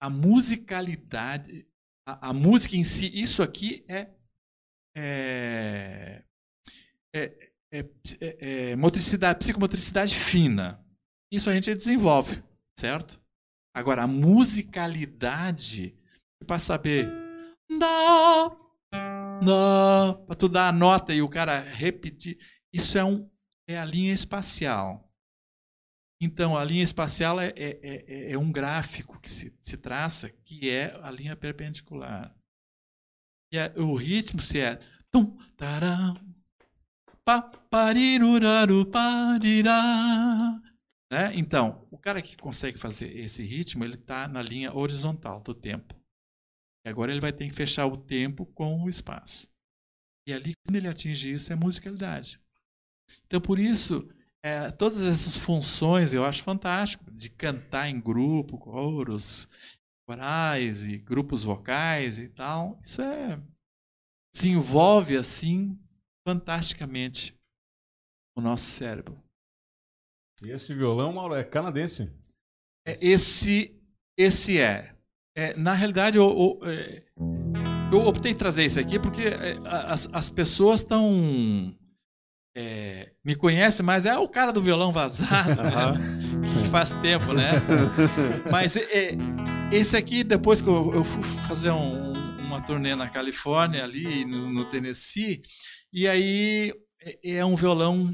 [0.00, 1.66] A musicalidade,
[2.06, 4.08] a, a música em si, isso aqui é,
[4.96, 6.24] é,
[7.14, 7.22] é,
[7.72, 7.80] é,
[8.20, 10.84] é- é motricidade, psicomotricidade fina.
[11.32, 12.42] Isso a gente desenvolve,
[12.78, 13.20] certo?
[13.74, 15.94] Agora, a musicalidade,
[16.46, 17.08] para saber.
[17.78, 18.48] Dá,
[19.44, 22.38] dá, para tu dar a nota e o cara repetir.
[22.72, 23.30] Isso é, um,
[23.68, 25.07] é a linha espacial.
[26.20, 30.68] Então, a linha espacial é, é, é, é um gráfico que se, se traça, que
[30.68, 32.34] é a linha perpendicular.
[33.52, 34.76] E a- o ritmo se é.
[35.10, 36.12] Tum, taram,
[37.24, 40.60] pa, pariruraru, parirá.
[41.10, 41.32] Né?
[41.34, 45.94] Então, o cara que consegue fazer esse ritmo, ele está na linha horizontal do tempo.
[46.84, 49.48] E agora ele vai ter que fechar o tempo com o espaço.
[50.26, 52.40] E ali, quando ele atinge isso, é musicalidade.
[53.26, 54.08] Então, por isso,
[54.42, 59.48] é, todas essas funções eu acho fantástico, de cantar em grupo, coros,
[60.06, 62.78] corais e grupos vocais e tal.
[62.82, 63.40] Isso é
[64.34, 65.78] desenvolve assim
[66.26, 67.36] fantasticamente
[68.36, 69.20] o nosso cérebro.
[70.42, 72.12] E esse violão, Mauro, é canadense.
[72.86, 73.76] É, Esse,
[74.16, 74.94] esse é.
[75.36, 77.04] É, na realidade, eu, eu, é,
[77.92, 81.76] eu optei trazer isso aqui porque é, as, as pessoas estão.
[82.60, 86.42] É, me conhecem, mas é o cara do violão vazado, né?
[86.64, 87.52] que faz tempo, né?
[88.50, 89.12] Mas é,
[89.70, 94.50] esse aqui, depois que eu, eu fui fazer um- uma turnê na Califórnia, ali no,
[94.50, 95.40] no Tennessee,
[95.92, 98.12] e aí é, é um violão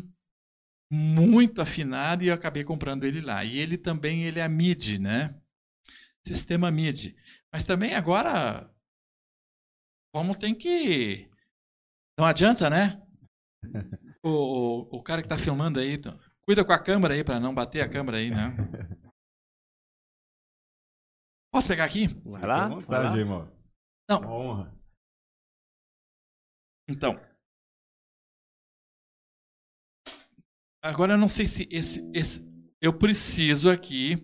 [0.93, 3.43] muito afinado e eu acabei comprando ele lá.
[3.47, 5.35] E ele também ele é MIDI, né?
[6.23, 7.17] Sistema MIDI.
[7.51, 8.71] Mas também agora,
[10.13, 11.31] como tem que...
[12.19, 13.01] Não adianta, né?
[14.25, 17.39] O, o, o cara que está filmando aí, então, cuida com a câmera aí para
[17.39, 18.57] não bater a câmera aí, né?
[21.53, 22.07] Posso pegar aqui?
[22.25, 22.65] Vai lá?
[22.65, 23.11] À vai lá.
[23.11, 23.53] vontade Mauro.
[24.09, 24.21] Não.
[24.21, 24.75] Uma honra.
[26.89, 27.21] Então.
[30.83, 32.43] Agora eu não sei se esse, esse
[32.81, 34.17] eu preciso aqui.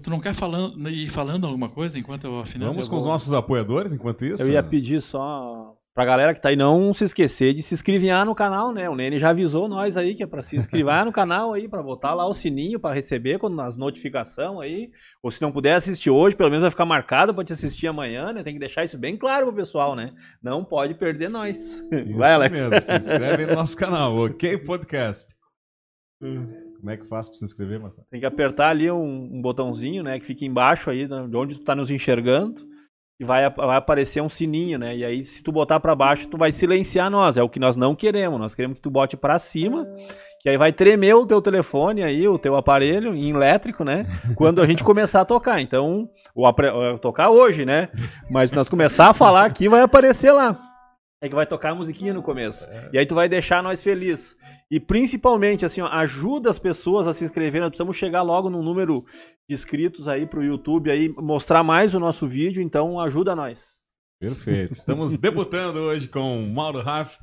[0.00, 2.70] Tu não quer falando, ir falando alguma coisa enquanto eu afinando?
[2.70, 4.40] Vamos eu com os vou- nossos apoiadores enquanto isso?
[4.42, 5.67] Eu ia pedir só
[5.98, 8.88] pra galera que tá aí não se esquecer de se inscrever no canal, né?
[8.88, 11.82] O Nene já avisou nós aí que é pra se inscrever no canal aí, pra
[11.82, 14.92] botar lá o sininho pra receber quando as notificações aí.
[15.20, 18.32] Ou se não puder assistir hoje, pelo menos vai ficar marcado pra te assistir amanhã,
[18.32, 18.44] né?
[18.44, 20.12] Tem que deixar isso bem claro pro pessoal, né?
[20.40, 21.58] Não pode perder nós.
[21.58, 22.62] Isso Vai, Alex.
[22.62, 25.34] mesmo, se inscreve no nosso canal, ok Podcast.
[26.20, 28.06] Como é que faz pra se inscrever, Matheus?
[28.08, 30.16] Tem que apertar ali um, um botãozinho, né?
[30.20, 32.77] Que fica embaixo aí, né, de onde tu tá nos enxergando.
[33.20, 34.96] E vai, vai aparecer um sininho, né?
[34.96, 37.36] E aí, se tu botar para baixo, tu vai silenciar nós.
[37.36, 38.38] É o que nós não queremos.
[38.38, 39.88] Nós queremos que tu bote para cima,
[40.40, 44.06] que aí vai tremer o teu telefone aí, o teu aparelho em elétrico, né?
[44.36, 45.60] Quando a gente começar a tocar.
[45.60, 46.08] Então,
[47.02, 47.88] tocar hoje, né?
[48.30, 50.56] Mas nós começar a falar aqui, vai aparecer lá.
[51.20, 52.64] É que vai tocar a musiquinha no começo.
[52.70, 52.90] É.
[52.92, 54.36] E aí tu vai deixar nós felizes.
[54.70, 57.62] E principalmente, assim, ó, ajuda as pessoas a se inscreverem.
[57.62, 59.04] Nós precisamos chegar logo no número
[59.48, 62.62] de inscritos aí pro YouTube, aí mostrar mais o nosso vídeo.
[62.62, 63.80] Então, ajuda nós.
[64.20, 64.72] Perfeito.
[64.72, 67.16] Estamos debutando hoje com Mauro Raff,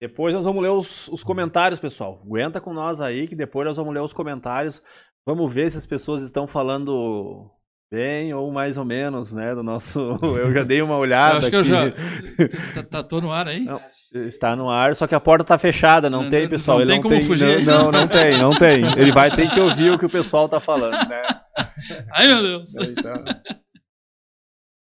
[0.00, 2.22] Depois nós vamos ler os, os, comentários, pessoal.
[2.24, 4.82] Aguenta com nós aí, que depois nós vamos ler os comentários.
[5.26, 7.50] Vamos ver se as pessoas estão falando
[7.93, 9.55] bem ou mais ou menos, né?
[9.55, 10.01] Do nosso.
[10.24, 11.34] Eu já dei uma olhada.
[11.34, 11.90] Eu acho que eu já.
[12.74, 13.64] tá, tá, tô no ar aí?
[13.64, 13.80] Não,
[14.26, 16.78] está no ar, só que a porta tá fechada, não, não tem, pessoal.
[16.78, 17.66] Não Ele tem não como tem, fugir.
[17.66, 18.82] Não, não, não, tem, não tem.
[18.97, 21.22] Ele vai ter que ouvir o que o pessoal tá falando, né?
[22.12, 22.74] Ai, meu Deus.
[22.78, 23.24] Então...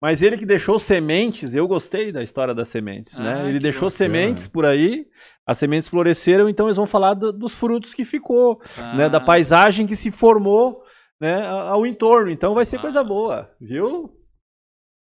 [0.00, 3.32] Mas ele que deixou sementes, eu gostei da história das sementes, né?
[3.32, 3.48] ah, né?
[3.48, 3.96] Ele deixou bacana.
[3.96, 5.06] sementes por aí,
[5.46, 8.94] as sementes floresceram, então eles vão falar do, dos frutos que ficou, ah.
[8.94, 9.08] né?
[9.08, 10.82] Da paisagem que se formou
[11.20, 12.30] né, ao entorno.
[12.30, 12.82] Então vai ser Uau.
[12.82, 14.14] coisa boa, viu?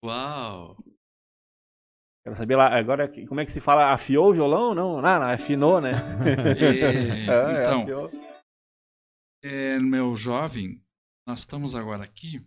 [0.05, 0.77] Uau!
[2.25, 3.93] Quero saber lá, agora como é que se fala?
[3.93, 4.75] Afiou o violão?
[4.75, 5.93] Não, não, não afinou, né?
[6.59, 8.11] É, é, então,
[9.45, 10.83] é, meu jovem,
[11.29, 12.47] nós estamos agora aqui.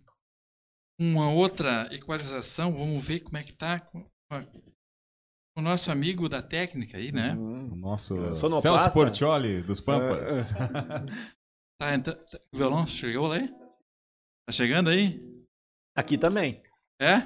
[1.00, 4.04] Uma outra equalização, vamos ver como é que tá com,
[5.56, 7.34] o nosso amigo da técnica aí, né?
[7.34, 7.72] Uhum.
[7.72, 10.52] O nosso Celso Portioli dos Pampas.
[11.80, 13.48] Tá, então, tá, o violão chegou aí?
[13.48, 15.20] Tá chegando aí?
[15.96, 16.60] Aqui também.
[17.00, 17.20] É?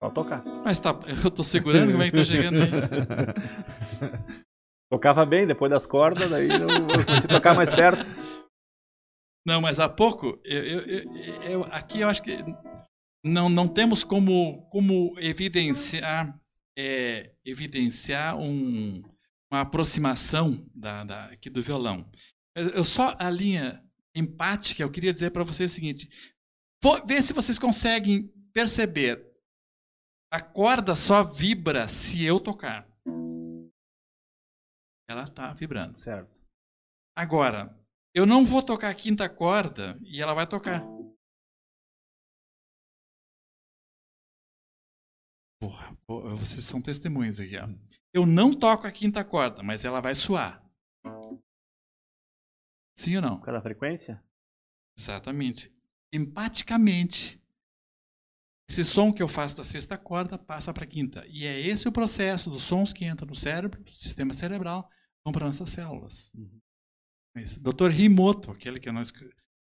[0.00, 0.42] Pode tocar.
[0.64, 2.70] Mas tá, eu tô segurando, como é que tá chegando aí?
[4.90, 8.04] Tocava bem depois das cordas, daí eu consegui tocar mais perto.
[9.46, 12.38] Não, mas há pouco, eu, eu, eu, eu, aqui eu acho que
[13.22, 16.38] não, não temos como, como evidenciar,
[16.78, 19.02] é, evidenciar um,
[19.52, 22.10] uma aproximação da, da, aqui do violão.
[22.54, 23.84] Eu só a linha
[24.14, 26.08] empática, eu queria dizer para vocês o seguinte:
[27.04, 29.32] vê se vocês conseguem perceber.
[30.32, 32.88] A corda só vibra se eu tocar.
[35.08, 35.96] Ela está vibrando.
[35.96, 36.34] Certo.
[37.16, 37.78] Agora,
[38.12, 40.82] eu não vou tocar a quinta corda e ela vai tocar.
[45.60, 47.56] Porra, porra vocês são testemunhas aqui.
[47.56, 47.68] Ó.
[48.12, 50.64] Eu não toco a quinta corda, mas ela vai suar.
[52.94, 53.40] Sim ou não?
[53.40, 54.22] Cada frequência?
[54.96, 55.72] Exatamente.
[56.12, 57.42] Empaticamente.
[58.68, 61.24] Esse som que eu faço da sexta corda passa para a quinta.
[61.28, 64.88] E é esse o processo dos sons que entram no cérebro, no sistema cerebral,
[65.24, 66.32] vão para nossas células.
[66.34, 66.60] Uhum.
[67.36, 67.90] É Dr.
[67.98, 69.12] Himoto, aquele que nós.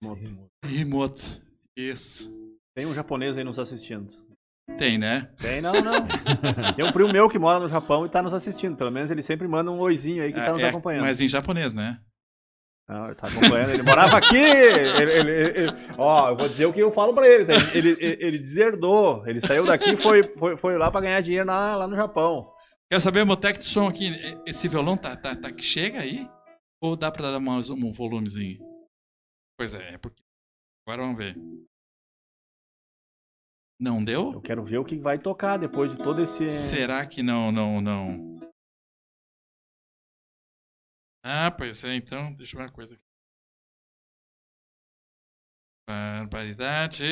[0.02, 0.52] Himoto.
[0.66, 1.44] Himoto.
[1.76, 2.32] Isso.
[2.76, 4.14] Tem um japonês aí nos assistindo.
[4.78, 5.32] Tem, né?
[5.38, 6.08] Tem, não, não.
[6.76, 8.78] Tem um primo meu que mora no Japão e está nos assistindo.
[8.78, 11.04] Pelo menos ele sempre manda um oizinho aí que está é, nos acompanhando.
[11.04, 12.00] Mas em japonês, né?
[12.88, 14.36] Não, ele tá acompanhando, ele morava aqui!
[14.36, 17.46] Ele, ele, ele, ó, eu vou dizer o que eu falo pra ele.
[17.46, 17.54] Tá?
[17.74, 21.78] Ele, ele, deserdou, ele saiu daqui e foi, foi, foi lá pra ganhar dinheiro lá,
[21.78, 22.52] lá no Japão.
[22.92, 24.12] Quer saber, técnico de som aqui,
[24.46, 26.28] esse violão tá, tá, tá que chega aí?
[26.82, 28.60] Ou dá pra dar mais um volumezinho?
[29.58, 30.22] Pois é, é porque.
[30.86, 31.38] Agora vamos ver.
[33.80, 34.34] Não deu?
[34.34, 36.50] Eu quero ver o que vai tocar depois de todo esse.
[36.50, 38.33] Será que não, não, não?
[41.24, 43.04] Ah, pois é, então, deixa eu ver uma coisa aqui.
[45.88, 47.06] Barbaridade.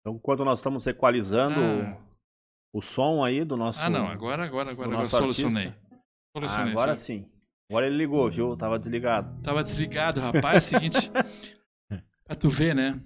[0.00, 2.02] Então, quando nós estamos equalizando ah.
[2.72, 3.80] o som aí do nosso.
[3.80, 5.72] Ah, não, agora, agora, agora, agora solucionei.
[6.36, 6.68] solucionei.
[6.68, 7.30] Ah, agora sim.
[7.70, 8.56] Agora ele ligou, viu?
[8.56, 9.40] Tava desligado.
[9.42, 10.56] Tava desligado, rapaz.
[10.56, 11.10] É seguinte.
[12.26, 13.00] pra tu ver, né?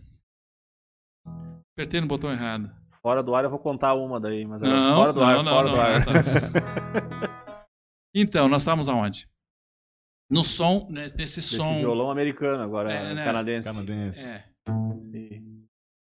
[1.73, 2.71] Apertei no botão errado.
[3.03, 5.53] Fora do ar eu vou contar uma daí, mas não, fora do não, ar, não,
[5.53, 6.05] fora do ar.
[6.07, 7.45] Tá.
[8.15, 9.29] Então, nós estávamos aonde?
[10.31, 11.77] No som, né, nesse Esse som.
[11.79, 13.25] violão americano, agora É, né?
[13.25, 13.69] canadense.
[13.69, 14.21] Canadense.
[14.21, 14.49] É,
[15.13, 15.43] E-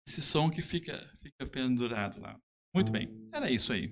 [0.06, 2.36] esse som que fica, fica pendurado lá.
[2.74, 3.90] Muito bem, era isso aí.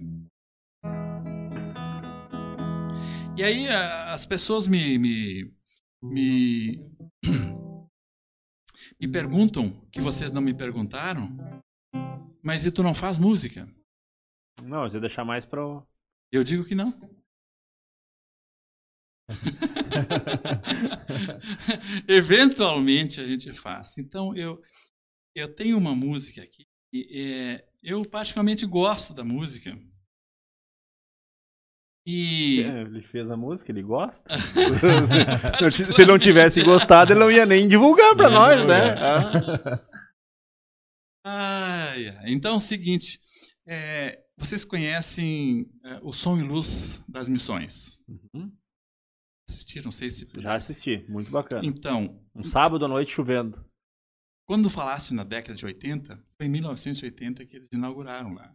[3.37, 5.55] E aí a- as pessoas me, me,
[6.03, 6.91] me,
[9.01, 11.37] me perguntam, que vocês não me perguntaram,
[12.43, 13.69] mas e tu não faz música?
[14.65, 15.61] Não, você deixar mais para
[16.33, 16.93] Eu digo que não.
[22.09, 23.99] Eventualmente a gente faz.
[23.99, 24.59] Então eu
[25.35, 29.77] eu tenho uma música aqui e é, eu particularmente gosto da música.
[32.07, 34.33] E Ele fez a música, ele gosta.
[35.71, 38.95] se, ele não tivesse gostado, ele não ia nem divulgar ia nós, né?
[38.99, 39.79] Ah.
[41.23, 42.33] Ai, ai.
[42.33, 43.21] então é o seguinte,
[43.67, 48.01] é, vocês conhecem é, o Som e Luz das Missões?
[48.09, 48.51] Uhum.
[49.49, 49.85] Assistiram?
[49.87, 51.65] Não sei se Já assisti, muito bacana.
[51.67, 53.65] Então, Um sábado à noite chovendo.
[54.47, 58.55] Quando falasse na década de 80, foi em 1980 que eles inauguraram lá.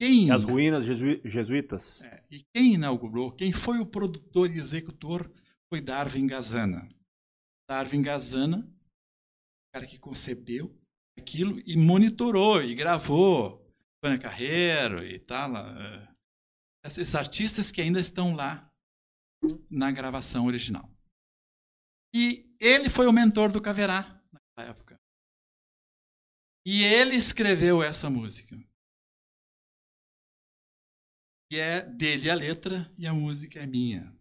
[0.00, 2.02] Quem, As ruínas jesu- jesuítas.
[2.02, 5.30] é, e quem inaugurou, quem foi o produtor e executor
[5.72, 6.88] foi Darwin Gazana.
[7.70, 10.76] Darwin Gazana, o cara que concebeu
[11.18, 13.60] aquilo e monitorou e gravou.
[14.02, 15.56] Tônia Carreiro e tal.
[15.56, 16.08] é,
[16.84, 18.68] esses artistas que ainda estão lá
[19.70, 20.88] na gravação original.
[22.14, 24.96] E ele foi o mentor do Caverá naquela época.
[26.66, 28.56] E ele escreveu essa música.
[31.50, 34.14] E é dele a letra e a música é minha.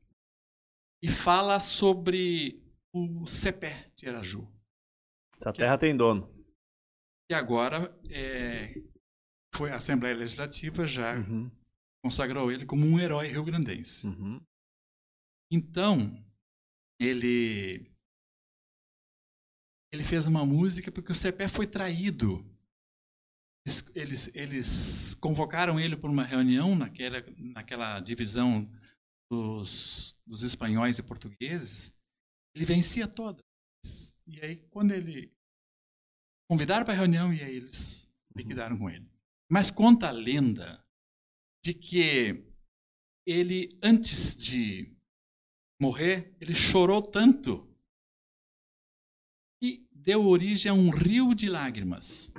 [1.04, 2.62] E fala sobre
[2.94, 4.48] o Cepé de Araju,
[5.38, 6.28] Essa terra tem dono.
[7.30, 8.74] que agora é,
[9.56, 11.50] foi a Assembleia Legislativa já Uhum.
[12.04, 14.06] consagrou ele como um herói rio-grandense.
[14.08, 14.42] Uhum.
[15.52, 16.26] Então,
[17.00, 17.92] ele
[19.94, 22.46] ele fez uma música porque o Cepé foi traído.
[23.66, 28.72] Eles, eles, eles convocaram ele para uma reunião naquela, naquela divisão
[29.30, 31.94] dos, dos espanhóis e portugueses.
[32.56, 33.44] Ele vencia todas.
[34.26, 35.34] E aí, quando ele
[36.50, 39.10] convidaram para a reunião, e aí eles liquidaram com ele.
[39.50, 40.86] Mas conta a lenda
[41.64, 42.46] de que
[43.28, 44.96] ele, antes de
[45.82, 47.68] morrer, ele chorou tanto
[49.60, 52.32] que deu origem a um rio de lágrimas.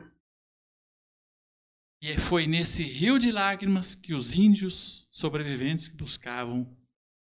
[2.01, 6.77] E foi nesse rio de lágrimas que os índios sobreviventes buscavam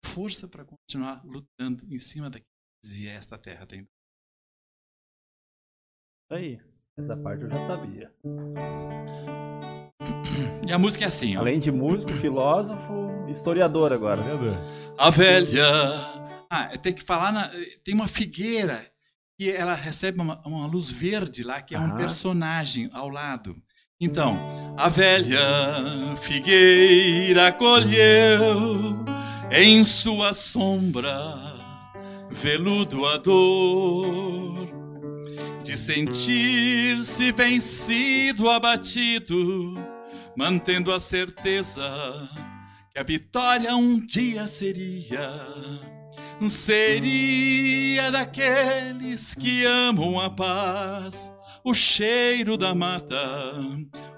[0.04, 3.88] força para continuar lutando em cima daquilo que dizia esta terra tem.
[6.30, 6.60] Aí.
[6.96, 8.14] Essa parte eu já sabia.
[10.66, 11.40] E a música é assim, ó.
[11.40, 14.20] Além de músico, filósofo, historiador agora.
[14.20, 14.56] Historiador.
[14.98, 15.66] A velha.
[16.50, 17.32] Ah, tem que falar.
[17.32, 17.50] Na...
[17.84, 18.84] Tem uma figueira
[19.38, 21.96] que ela recebe uma, uma luz verde lá, que é um Ah.
[21.96, 23.56] personagem ao lado.
[24.00, 24.36] Então,
[24.76, 25.38] a velha
[26.20, 29.04] figueira colheu
[29.50, 31.14] em sua sombra
[32.30, 34.68] veludo a dor
[35.62, 39.74] de sentir-se vencido, abatido,
[40.36, 41.82] mantendo a certeza
[42.94, 45.28] que a vitória um dia seria.
[46.48, 51.32] Seria daqueles que amam a paz,
[51.64, 53.52] o cheiro da mata,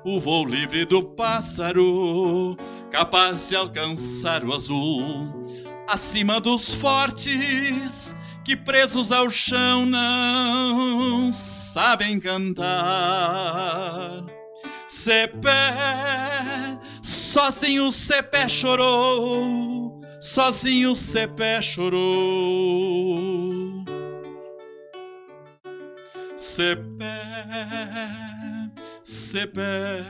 [0.05, 2.55] o voo livre do pássaro,
[2.90, 5.47] capaz de alcançar o azul,
[5.89, 12.77] acima dos fortes que presos ao chão não sabem cantar.
[14.97, 15.51] Cepé,
[17.02, 23.05] sozinho Cepé chorou, sozinho Cepé chorou.
[26.39, 27.05] Cepé,
[29.05, 30.02] Cepé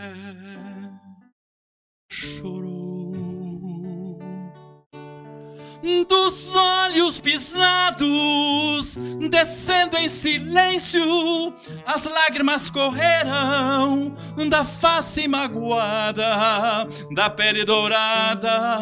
[2.09, 2.76] chorou.
[6.09, 8.97] Dos olhos pisados,
[9.29, 11.55] descendo em silêncio,
[11.85, 14.17] as lágrimas correram
[14.49, 18.81] da face magoada, da pele dourada,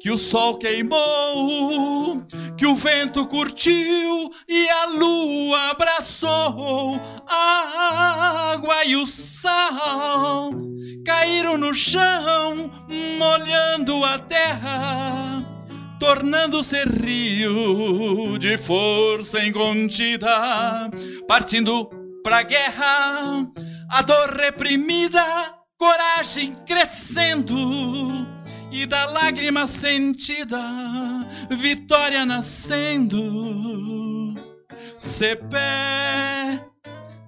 [0.00, 2.22] que o sol queimou,
[2.56, 6.98] que o vento curtiu e a lua abraçou.
[7.26, 10.50] A água e o sal
[11.04, 12.70] caíram no chão,
[13.18, 15.49] molhando a terra
[16.00, 20.90] tornando-se rio de força incontida,
[21.28, 21.84] partindo
[22.24, 23.46] pra guerra,
[23.90, 25.22] a dor reprimida,
[25.78, 28.26] coragem crescendo,
[28.72, 30.58] e da lágrima sentida,
[31.50, 33.20] vitória nascendo.
[34.96, 36.64] Cepé,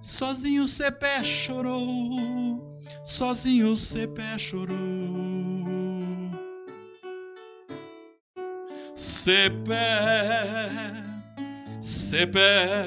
[0.01, 5.82] sozinho Cepé chorou, sozinho Cepé chorou.
[8.95, 9.73] Cepé,
[11.81, 12.85] Cepé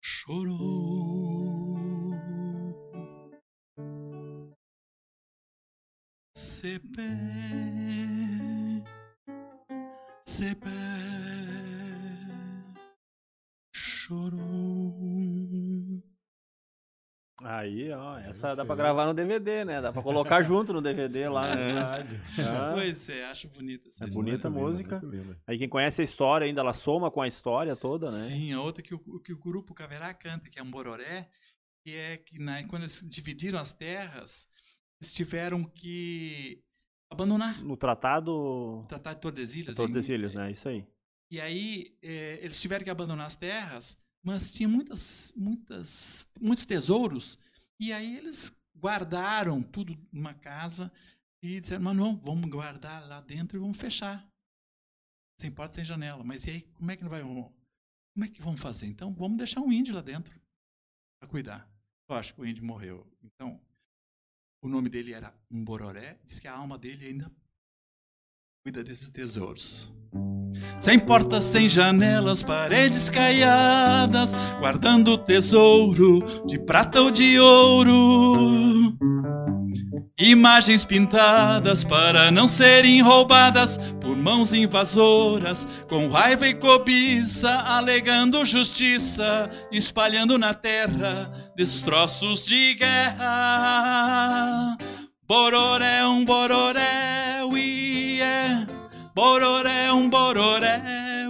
[0.00, 2.14] chorou.
[6.34, 7.08] Cepé,
[10.26, 10.70] Cepé
[13.72, 14.59] chorou.
[17.42, 19.80] Aí, ó, essa dá pra gravar no DVD, né?
[19.80, 21.72] Dá pra colocar junto no DVD lá, né?
[21.80, 24.30] Ah, Pois é, acho bonita essa É história.
[24.30, 25.00] bonita a música.
[25.02, 25.38] linda.
[25.46, 28.28] Aí quem conhece a história ainda, ela soma com a história toda, né?
[28.28, 31.30] Sim, a outra que o, que o grupo Caverá canta, que é um bororé,
[31.82, 34.46] que é que na, quando eles dividiram as terras,
[35.00, 36.62] eles tiveram que
[37.10, 39.76] abandonar No tratado o Tratado de Tordesilhas.
[39.76, 40.50] Tordesilhas, em- né?
[40.52, 40.86] Isso aí.
[41.30, 47.38] E aí eh, eles tiveram que abandonar as terras, mas tinha muitas, muitas, muitos tesouros.
[47.78, 50.92] E aí eles guardaram tudo numa casa
[51.42, 54.28] e disseram, mas não, vamos guardar lá dentro e vamos fechar.
[55.38, 56.22] Sem porta, sem janela.
[56.22, 57.22] Mas e aí, como é que não vai...
[57.22, 58.86] Como é que vamos fazer?
[58.86, 60.38] Então, vamos deixar um índio lá dentro
[61.18, 61.70] para cuidar.
[62.08, 63.06] Eu acho que o índio morreu.
[63.22, 63.58] Então,
[64.62, 66.20] o nome dele era Mbororé.
[66.24, 67.32] Diz que a alma dele ainda
[68.62, 69.90] cuida desses tesouros.
[70.78, 78.96] Sem portas, sem janelas, paredes caiadas, guardando tesouro de prata ou de ouro.
[80.18, 89.48] Imagens pintadas para não serem roubadas por mãos invasoras, com raiva e cobiça, alegando justiça,
[89.72, 94.76] espalhando na terra destroços de guerra.
[95.26, 98.79] Bororé, um bororé, uiê.
[99.14, 100.80] Bororé, um bororé,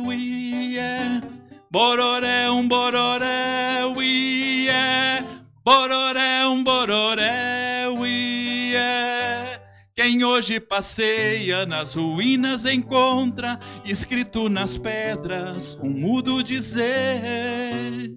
[0.04, 1.20] uiê.
[1.70, 5.24] Bororé, um bororé, uiê.
[5.64, 9.60] Bororé, um bororé, uiê.
[9.94, 18.16] Quem hoje passeia nas ruínas encontra escrito nas pedras um mudo dizer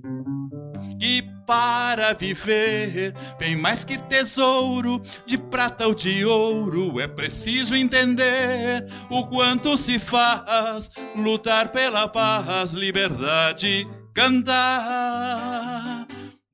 [1.00, 8.88] que para viver bem mais que tesouro de prata ou de ouro é preciso entender
[9.10, 16.08] o quanto se faz lutar pela paz, liberdade, cantar.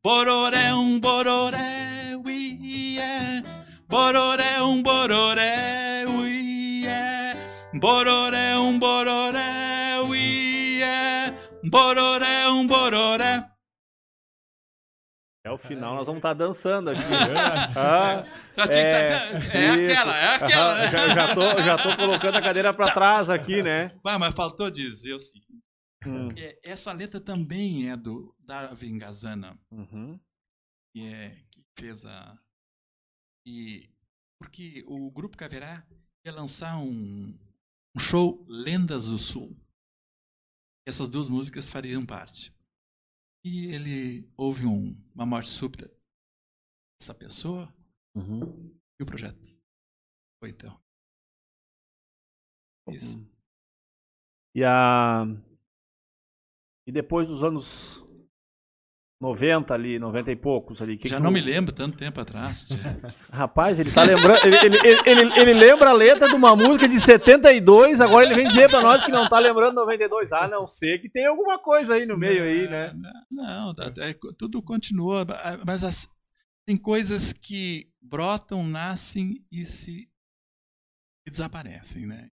[0.03, 3.43] Bororé um bororé, uiê.
[3.87, 7.35] Bororé um bororé, uiê.
[7.73, 11.33] Bororé um bororé, uiê.
[11.63, 13.48] Bororé um bororé.
[15.49, 17.01] É o final, nós vamos estar dançando aqui.
[17.01, 17.73] Verdade.
[17.75, 18.23] Ah,
[18.57, 19.91] É, tá- é isso.
[19.99, 20.73] aquela, é aquela.
[20.83, 23.91] aham, já, já tô, já tô colocando a cadeira pra trás aqui, né?
[24.03, 25.47] Ah, mas faltou dizer o seguinte.
[26.05, 30.19] Hum, é, essa letra também é do Darwin Gazana, uhum.
[30.93, 32.37] que, é, que fez a.
[33.45, 33.89] E,
[34.39, 35.83] porque o Grupo Caverá
[36.25, 37.37] ia lançar um,
[37.95, 39.57] um show Lendas do Sul.
[40.87, 42.53] Essas duas músicas fariam parte.
[43.43, 45.89] E ele houve um, uma morte súbita
[46.99, 47.73] dessa pessoa
[48.15, 48.41] Uhum.
[48.99, 49.39] e o projeto
[50.39, 50.81] foi então.
[52.89, 53.17] Isso.
[54.55, 55.23] E a.
[56.87, 58.01] E depois dos anos
[59.21, 60.97] 90 ali, 90 e poucos ali.
[60.97, 62.67] que Já que não me lembro tanto tempo atrás.
[63.29, 64.39] Rapaz, ele tá lembrando.
[64.45, 68.47] Ele, ele, ele, ele- lembra a letra de uma música de 72, agora ele vem
[68.47, 70.31] dizer pra nós que não tá lembrando 92.
[70.31, 72.93] Ah, não sei que tem alguma coisa aí no meio aí, né?
[73.29, 75.25] Não, tá- é, tudo continua,
[75.65, 76.07] mas as-
[76.65, 80.07] tem coisas que brotam, nascem e se
[81.27, 82.29] e desaparecem, né?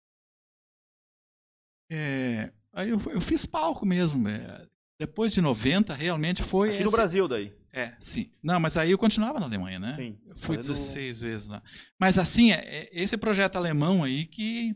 [1.89, 4.27] É, aí eu, eu fiz palco mesmo.
[4.27, 4.67] é,
[4.99, 6.69] depois de 90, realmente foi.
[6.69, 7.53] Aqui no esse- Brasil daí.
[7.71, 8.31] É, sim.
[8.41, 9.93] Não, mas aí eu continuava na Alemanha, né?
[9.95, 10.19] Sim.
[10.25, 11.61] Eu fui Fazendo- 16 vezes lá.
[11.99, 14.75] Mas assim, é, é esse projeto alemão aí que.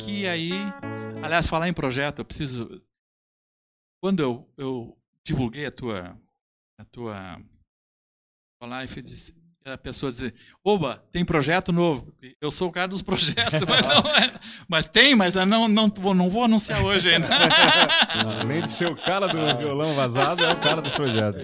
[0.00, 0.50] Que aí.
[1.22, 2.82] Aliás, falar em projeto, eu preciso.
[4.02, 6.18] Quando eu, eu divulguei a tua.
[6.78, 7.38] A tua.
[8.58, 9.34] tua live, eu disse-
[9.74, 10.34] a pessoa dizer,
[10.64, 12.12] oba, tem projeto novo.
[12.40, 14.32] Eu sou o cara dos projetos, mas, não é-
[14.68, 17.28] mas tem, mas eu não, não, vou, não vou anunciar hoje ainda.
[18.40, 21.42] Além de ser o cara do violão vazado, é o cara dos projetos.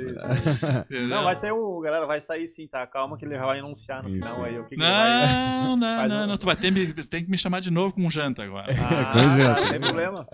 [1.09, 1.81] Não, vai sair o.
[1.81, 2.87] Galera, vai sair sim, tá?
[2.87, 4.29] Calma que ele vai anunciar no Isso.
[4.29, 4.59] final aí.
[4.59, 5.27] O que, que ele vai.
[5.27, 6.37] Não, não, Faz não, um- não.
[6.39, 6.73] Tu vai ter,
[7.05, 8.67] tem que me chamar de novo com um janta agora.
[8.79, 9.55] Ah, Com jeito.
[9.55, 10.27] tá, não tem problema.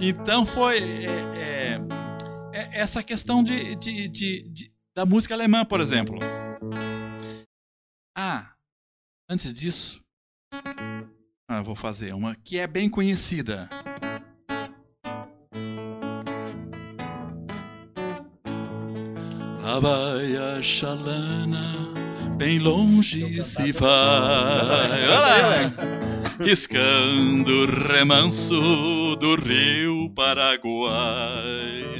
[0.00, 1.80] Então foi é, é,
[2.52, 6.18] é, essa questão de, de, de- de- da música alemã, por exemplo.
[9.28, 10.00] antes disso,
[11.48, 13.68] ah, vou fazer uma que é bem conhecida.
[19.64, 19.80] A
[20.62, 21.58] chalana,
[22.36, 25.08] bem longe se vai.
[25.08, 25.72] Olha!
[26.38, 31.93] Riscando o remanso do rio Paraguai.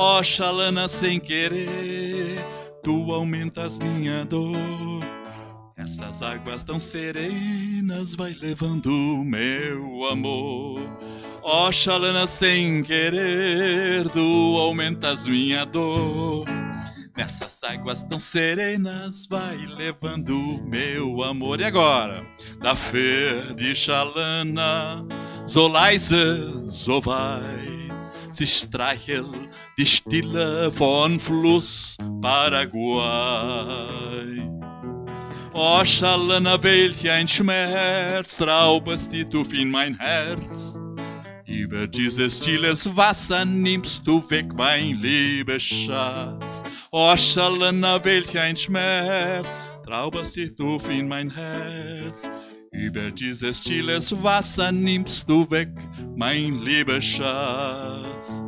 [0.00, 2.38] Ó chalana sem querer,
[2.84, 4.54] tu aumentas minha dor.
[5.76, 8.92] Essas águas tão serenas vai levando
[9.24, 10.80] meu amor.
[11.42, 16.44] Ó chalana sem querer, tu aumentas minha dor.
[17.16, 21.60] Nessas águas tão serenas vai levando meu amor.
[21.60, 22.24] E agora?
[22.62, 25.04] Da fer de chalana,
[25.44, 26.14] so leise,
[28.30, 29.26] so vai, se streichel
[29.76, 33.02] die Stille von Fluss Paraguay.
[35.52, 40.78] O Chalana, welch ein Schmerz traubest du in mein Herz.
[41.46, 46.62] Über dieses stilles Wasser nimmst du weg mein lieber Schatz.
[46.90, 49.48] O Chalana, welch ein Schmerz
[49.84, 52.30] traubest du in mein Herz.
[52.70, 55.70] Über dieses stilles Wasser nimmst du weg
[56.16, 58.44] mein lieber Schatz.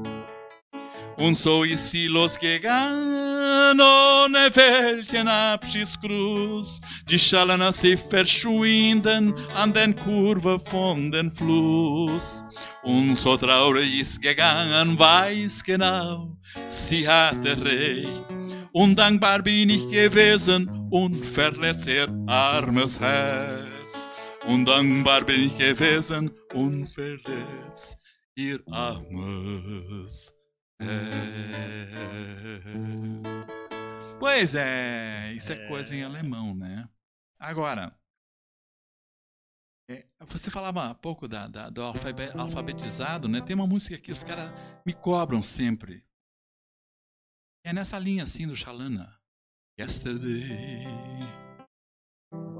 [1.17, 6.81] Und so ist sie losgegangen, ohne welchen Abschiedsgruß.
[7.09, 12.43] Die Schalana sie verschwinden an den Kurve von den Fluss.
[12.83, 16.37] Und so traurig ist gegangen, weiß genau,
[16.67, 18.25] sie hatte recht.
[18.73, 23.70] Undankbar bin ich gewesen und verletzt ihr armes Herz.
[24.47, 27.99] Undankbar bin ich gewesen und verletzt
[28.35, 30.33] ihr armes.
[34.19, 36.89] Pois é, isso é, é, coisa em alemão, né?
[37.39, 37.95] Agora,
[39.91, 43.41] é, você falava há pouco da, da, do alfabetizado, né?
[43.41, 44.51] Tem uma música que os caras
[44.87, 46.03] me cobram sempre.
[47.65, 49.21] É nessa linha assim do Shalana.
[49.79, 50.85] Yesterday.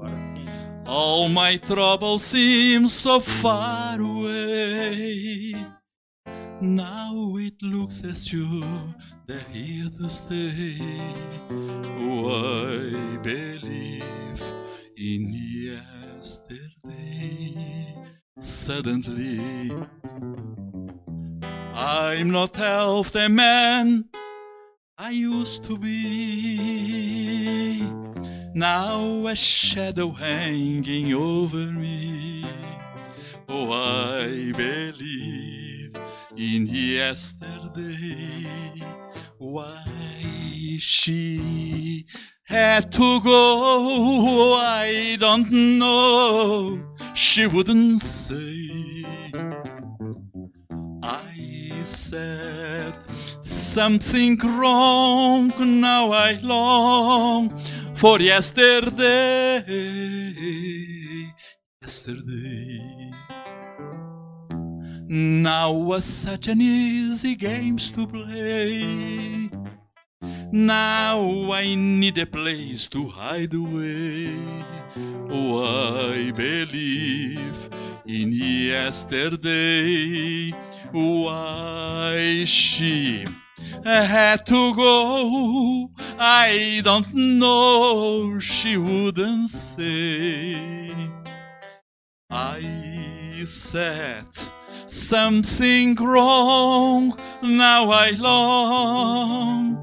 [0.01, 0.45] Agora sim.
[0.87, 5.53] All my troubles seem so far away.
[6.59, 8.95] Now it looks as sure
[9.27, 10.79] they're here to stay.
[11.51, 14.43] Oh, I believe
[14.97, 15.31] in
[16.19, 16.65] yesterday.
[18.39, 19.71] Suddenly,
[21.75, 24.05] I'm not half the man
[24.97, 26.71] I used to be.
[28.53, 32.45] Now a shadow hanging over me.
[33.47, 35.95] Oh, I believe
[36.35, 38.45] in yesterday.
[39.37, 39.85] Why
[40.79, 42.05] she
[42.43, 45.49] had to go, I don't
[45.79, 46.77] know.
[47.13, 49.05] She wouldn't say.
[51.01, 52.97] I said
[53.39, 57.57] something wrong, now I long
[58.01, 59.61] for yesterday.
[61.83, 63.11] Yesterday.
[65.07, 69.51] Now was such an easy games to play.
[70.51, 74.33] Now I need a place to hide away.
[75.29, 77.69] Oh, I believe
[78.07, 78.33] in
[78.73, 78.91] yesterday.
[80.91, 83.25] Why she
[83.83, 88.39] had to go, I don't know.
[88.39, 90.91] She wouldn't say.
[92.29, 94.27] I said
[94.85, 97.17] something wrong.
[97.41, 99.77] Now I long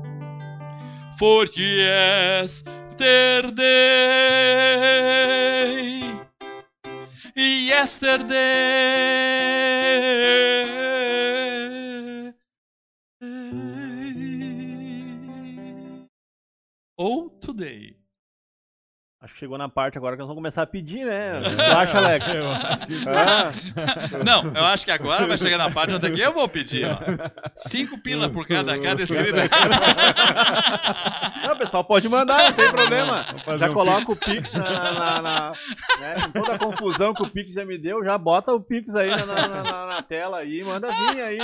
[1.18, 2.78] for yesterday.
[7.34, 8.58] Yesterday.
[16.98, 17.96] Ou today.
[19.20, 21.38] Acho que chegou na parte agora que nós vamos começar a pedir, né?
[21.76, 22.26] Acha, Alex?
[22.34, 26.86] Eu acho Não, eu acho que agora vai chegar na parte onde eu vou pedir,
[26.86, 26.98] ó.
[27.54, 29.38] Cinco pila por cada, cada inscrito.
[31.44, 33.24] Não, o pessoal pode mandar, não tem problema.
[33.56, 34.10] Já um coloca pix.
[34.10, 34.92] o Pix na...
[34.92, 35.52] na, na
[36.00, 36.16] né?
[36.32, 39.48] toda a confusão que o Pix já me deu, já bota o Pix aí na,
[39.48, 41.38] na, na tela aí, manda vir aí.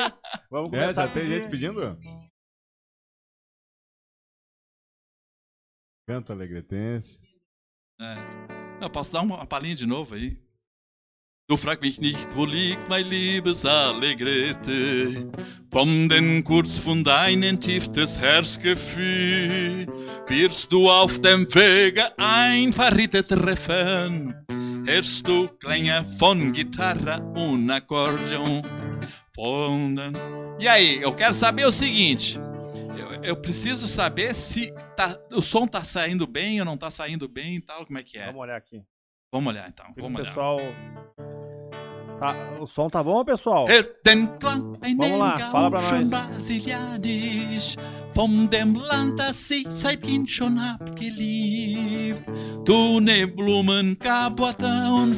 [0.50, 1.96] Vamos começar é, já tem gente pedindo?
[6.06, 7.18] Canta Alegretense.
[8.00, 8.88] É.
[8.88, 10.38] Posso dar uma palhinha de novo aí?
[11.48, 15.30] Du frag mich nicht, wo liegt mein liebes Alegrete.
[15.70, 19.86] Vom den Kurs von deinem tiefstes Herzgefühl
[20.26, 24.34] wirst du auf dem Wege ein verrittet treffen.
[24.86, 28.62] Hörst du Klänge von Gitarra und Akkordeon.
[29.34, 29.98] Von.
[30.58, 32.38] E aí, eu quero saber o seguinte.
[32.96, 37.28] Eu, eu preciso saber se tá, o som tá saindo bem ou não tá saindo
[37.28, 38.26] bem e tal, como é que é.
[38.26, 38.82] Vamos olhar aqui.
[39.32, 40.28] Vamos olhar então, Fica vamos olhar.
[40.28, 40.56] pessoal.
[42.20, 43.64] Tá, o som tá bom, pessoal?
[44.96, 46.08] Vamos lá, fala pra nós.
[46.08, 47.76] brasilianisch
[48.14, 52.22] von dem Land, das ich seit Kind schon hab geliebt.
[52.64, 53.98] Blumen,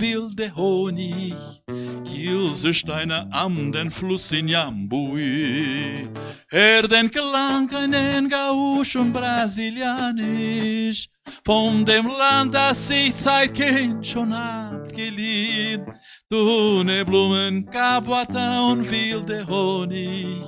[0.01, 1.56] wilde Honig,
[2.05, 6.09] Kielsensteine am den Fluss in Jambui.
[6.49, 11.09] Hör den Klang einen Gauchon brasilianisch
[11.45, 15.89] von dem Land, das ich seit Kind schon hab geliebt.
[16.31, 20.39] Dune Blumen, Kapuata und wilde Honig,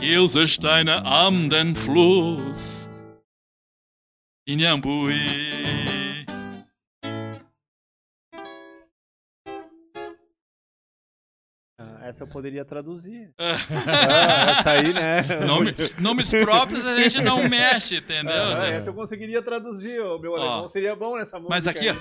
[0.00, 2.90] Kielsensteine am den Fluss
[4.44, 5.91] in Jambui.
[12.12, 13.30] Essa eu poderia traduzir.
[13.40, 15.22] Ah, essa aí, né?
[15.46, 18.32] Nome- nomes próprios a gente não mexe, entendeu?
[18.56, 21.54] Ah, essa eu conseguiria traduzir, o meu alemão seria bom nessa música.
[21.54, 21.94] Mas aqui, ó,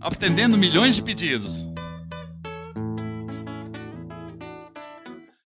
[0.00, 0.08] Ah.
[0.08, 1.66] atendendo milhões de pedidos.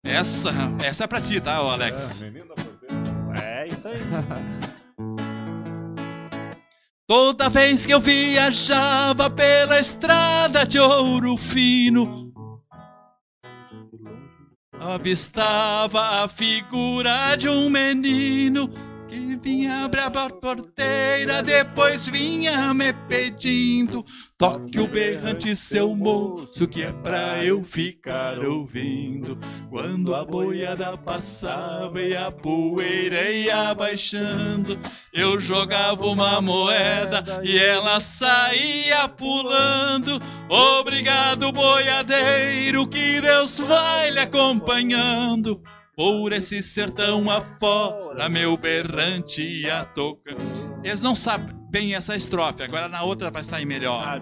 [0.04, 0.52] Essa,
[0.84, 2.22] essa é pra ti, tá, Alex?
[2.22, 3.44] menino da porteira.
[3.44, 4.00] É isso aí.
[7.08, 12.34] Toda vez que eu viajava pela estrada de ouro fino,
[14.74, 18.70] avistava a figura de um menino
[19.08, 24.06] que vinha abrir a porteira, depois vinha me pedindo:
[24.38, 29.40] toque o berrante, seu moço, que é pra eu ficar ouvindo.
[29.70, 34.78] Quando a boiada passava e a poeira ia baixando,
[35.14, 40.22] eu jogava uma moeda e ela saía pulando.
[40.50, 45.62] Obrigado, boiadeiro, que Deus vai lhe acompanhando.
[45.98, 50.80] Por esse sertão afora, meu berrante ia tocando.
[50.84, 54.22] Eles não sabem bem essa estrofe, agora na outra vai sair melhor.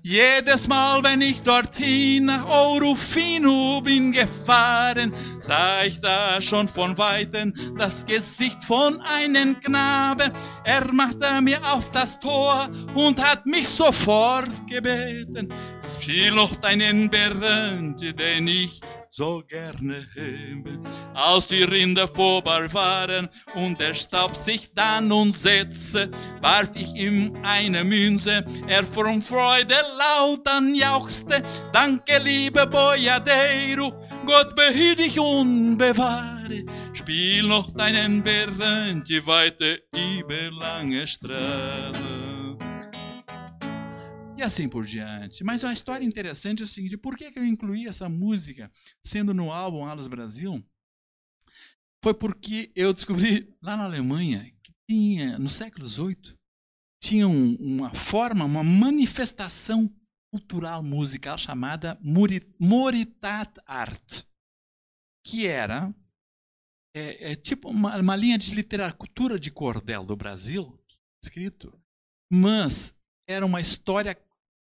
[0.00, 7.52] Jedes Mal, wenn ich dorthin nach Orofino bin gefahren, sah ich da schon von Weitem
[7.76, 10.30] das Gesicht von einem Knaben.
[10.62, 15.52] Er machte mir auf das Tor und hat mich sofort gebeten,
[16.00, 18.80] spiel noch deinen Berrante, den ich
[19.16, 20.78] so gerne habe.
[21.14, 26.10] Als die Rinder vorbei waren und der Staub sich dann und setzte,
[26.42, 31.42] warf ich ihm eine Münze, er von Freude laut anjauchzte.
[31.72, 33.94] Danke, liebe Boyadeiro,
[34.26, 36.66] Gott behüte dich und bewahre.
[36.92, 42.25] Spiel noch deinen Berrante weiter über lange Straße.
[44.36, 45.42] E assim por diante.
[45.42, 48.70] Mas a história interessante é o seguinte: por que, que eu incluí essa música
[49.02, 50.62] sendo no álbum Alas Brasil?
[52.04, 56.36] Foi porque eu descobri lá na Alemanha que tinha, no século XVIII,
[57.02, 59.92] tinha um- uma forma, uma manifestação
[60.32, 64.22] cultural musical chamada Moritat Art,
[65.24, 65.94] que era
[66.94, 70.78] é, é tipo uma, uma linha de literatura de cordel do Brasil,
[71.22, 71.78] escrito,
[72.30, 72.94] mas
[73.28, 74.16] era uma história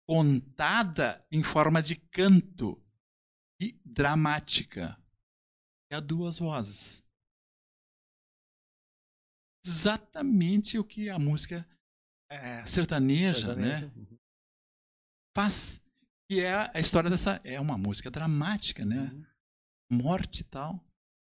[0.07, 2.83] contada em forma de canto
[3.61, 5.01] e dramática,
[5.91, 7.05] e a duas vozes.
[9.65, 11.67] Exatamente o que a música
[12.31, 13.91] é, sertaneja, né?
[15.35, 15.81] faz,
[16.29, 17.41] que é a história dessa.
[17.45, 19.11] É uma música dramática, né?
[19.91, 20.85] Morte e tal.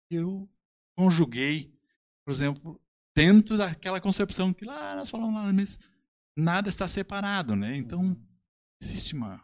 [0.10, 0.50] Eu
[0.98, 1.74] conjuguei,
[2.26, 2.82] por exemplo,
[3.16, 5.80] dentro daquela concepção que lá nós falamos lá, mas
[6.38, 7.76] nada está separado, né?
[7.76, 8.16] Então,
[8.82, 9.42] existe uma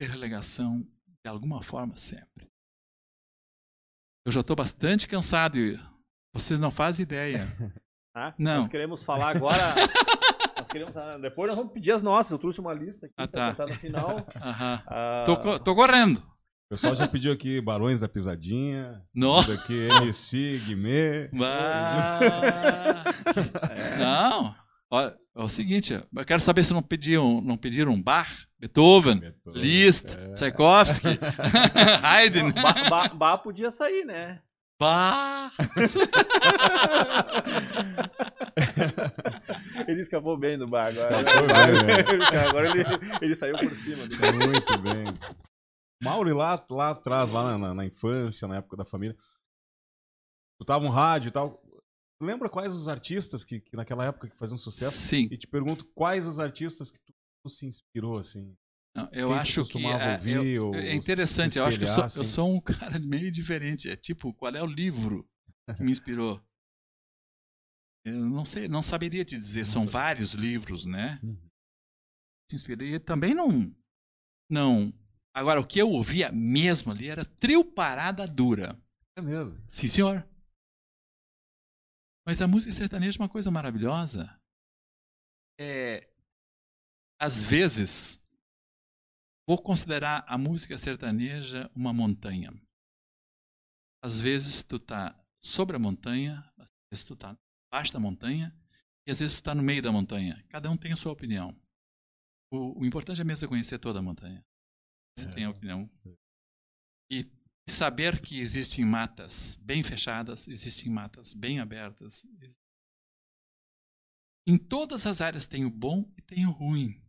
[0.00, 0.80] interreligação
[1.24, 2.48] de alguma forma sempre.
[4.26, 5.78] Eu já estou bastante cansado e
[6.34, 7.48] vocês não fazem ideia.
[8.14, 8.34] Tá?
[8.38, 8.56] Não.
[8.56, 9.56] Nós queremos falar agora.
[10.58, 12.32] nós queremos, ah, depois nós vamos pedir as nossas.
[12.32, 13.66] Eu trouxe uma lista aqui Ah, pra tá.
[13.66, 14.26] no final.
[14.36, 16.18] Ah, Tô, co- tô correndo.
[16.18, 19.04] O pessoal já pediu aqui Barões da Pisadinha.
[19.14, 19.52] Nossa.
[19.52, 21.30] Isso aqui, MC, Guimê.
[21.42, 22.20] Ah,
[23.98, 24.54] não.
[24.92, 29.62] Olha, é o seguinte, eu quero saber se não pediram, não pediram Bach, Beethoven, Beethoven,
[29.62, 30.32] Liszt, é.
[30.34, 31.08] Tchaikovsky,
[32.02, 32.50] Haydn.
[32.90, 34.42] Bá- Bá podia sair, né?
[34.80, 35.52] Bach.
[39.86, 41.14] Ele escapou bem do bar agora.
[41.16, 41.94] Escapou bem, né?
[42.48, 42.84] agora ele,
[43.20, 44.06] ele saiu por cima.
[44.06, 44.34] do bar.
[44.34, 45.04] Muito bem.
[46.02, 49.16] Mauro, lá, lá atrás, lá na, na infância, na época da família,
[50.58, 51.62] tu tava um rádio e tal.
[52.20, 54.96] Lembra quais os artistas que, que naquela época que faziam sucesso?
[54.96, 55.26] Sim.
[55.30, 58.54] E te pergunto quais os artistas que tu, tu se inspirou, assim?
[58.94, 61.52] Não, eu Quem acho que é, ouvir eu- é interessante.
[61.52, 62.30] se Eu acho que eu sou, espelhar, eu assim?
[62.32, 63.88] sou um cara meio diferente.
[63.88, 65.26] É tipo, qual é o livro
[65.76, 66.40] que me inspirou?
[68.04, 69.66] Eu não sei, não saberia te dizer.
[69.66, 69.92] São Nossa.
[69.92, 71.20] vários livros, né?
[71.22, 71.36] Uhum.
[72.48, 72.98] Te inspirei.
[72.98, 73.74] Também não,
[74.50, 74.90] não.
[75.34, 78.80] Agora, o que eu ouvia mesmo ali era trio parada dura.
[79.16, 79.62] É mesmo.
[79.68, 80.26] Sim, senhor.
[82.30, 84.40] Mas a música sertaneja é uma coisa maravilhosa.
[85.58, 86.08] É,
[87.20, 88.22] às vezes,
[89.48, 92.52] vou considerar a música sertaneja uma montanha.
[94.00, 97.36] Às vezes tu tá sobre a montanha, às vezes tu tá
[97.68, 98.56] abaixo da montanha
[99.08, 100.40] e às vezes tu tá no meio da montanha.
[100.50, 101.50] Cada um tem a sua opinião.
[102.52, 104.40] O, o importante é mesmo conhecer toda a montanha.
[105.18, 105.34] Você É.
[105.34, 105.90] tem a opinião.
[107.10, 107.24] E
[107.70, 112.26] saber que existem matas bem fechadas, existem matas bem abertas.
[114.46, 117.00] Em todas as áreas tem o bom e tem o ruim.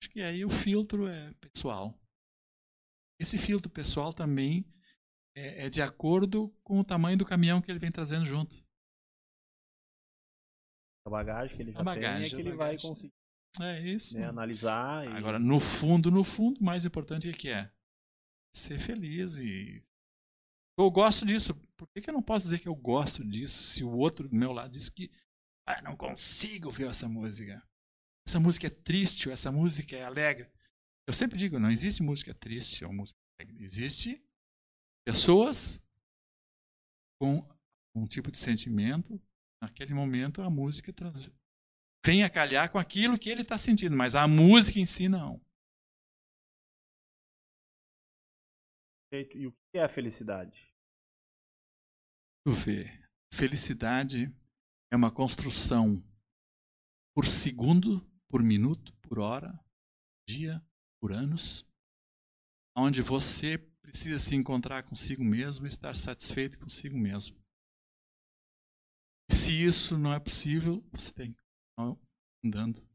[0.00, 1.98] Acho que aí o filtro é pessoal.
[3.20, 4.64] Esse filtro pessoal também
[5.36, 8.64] é, é de acordo com o tamanho do caminhão que ele vem trazendo junto.
[11.06, 13.12] A bagagem que ele já A bagagem, tem é que ele vai conseguir
[13.60, 14.16] É isso.
[14.16, 15.04] né, analisar.
[15.06, 15.08] E...
[15.08, 17.72] Agora, no fundo, no fundo, o mais importante é que é
[18.52, 19.82] ser feliz e.
[20.78, 21.54] Eu gosto disso.
[21.76, 24.36] Por que, que eu não posso dizer que eu gosto disso se o outro do
[24.36, 25.10] meu lado diz que
[25.66, 27.62] ah, não consigo ver essa música?
[28.26, 30.50] Essa música é triste, ou essa música é alegre.
[31.06, 33.64] Eu sempre digo, não existe música triste ou música alegre.
[33.64, 34.22] Existe
[35.06, 35.82] pessoas
[37.20, 37.46] com
[37.94, 39.20] um tipo de sentimento.
[39.60, 41.30] Naquele momento, a música trans...
[42.04, 45.40] vem a calhar com aquilo que ele está sentindo, mas a música em si não.
[49.10, 50.70] E o que é a felicidade?
[52.46, 52.84] Tu vê,
[53.32, 54.34] felicidade
[54.92, 56.02] é uma construção
[57.14, 59.58] por segundo, por minuto, por hora,
[60.28, 60.62] dia,
[61.00, 61.66] por anos,
[62.76, 67.36] onde você precisa se encontrar consigo mesmo e estar satisfeito consigo mesmo.
[69.30, 71.40] Se isso não é possível, você tem que
[71.76, 71.98] continuar
[72.44, 72.86] andando,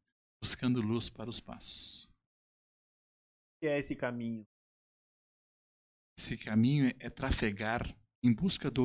[0.42, 2.06] buscando luz para os passos.
[2.06, 4.46] O que é esse caminho?
[6.18, 8.84] Esse caminho é trafegar em busca do,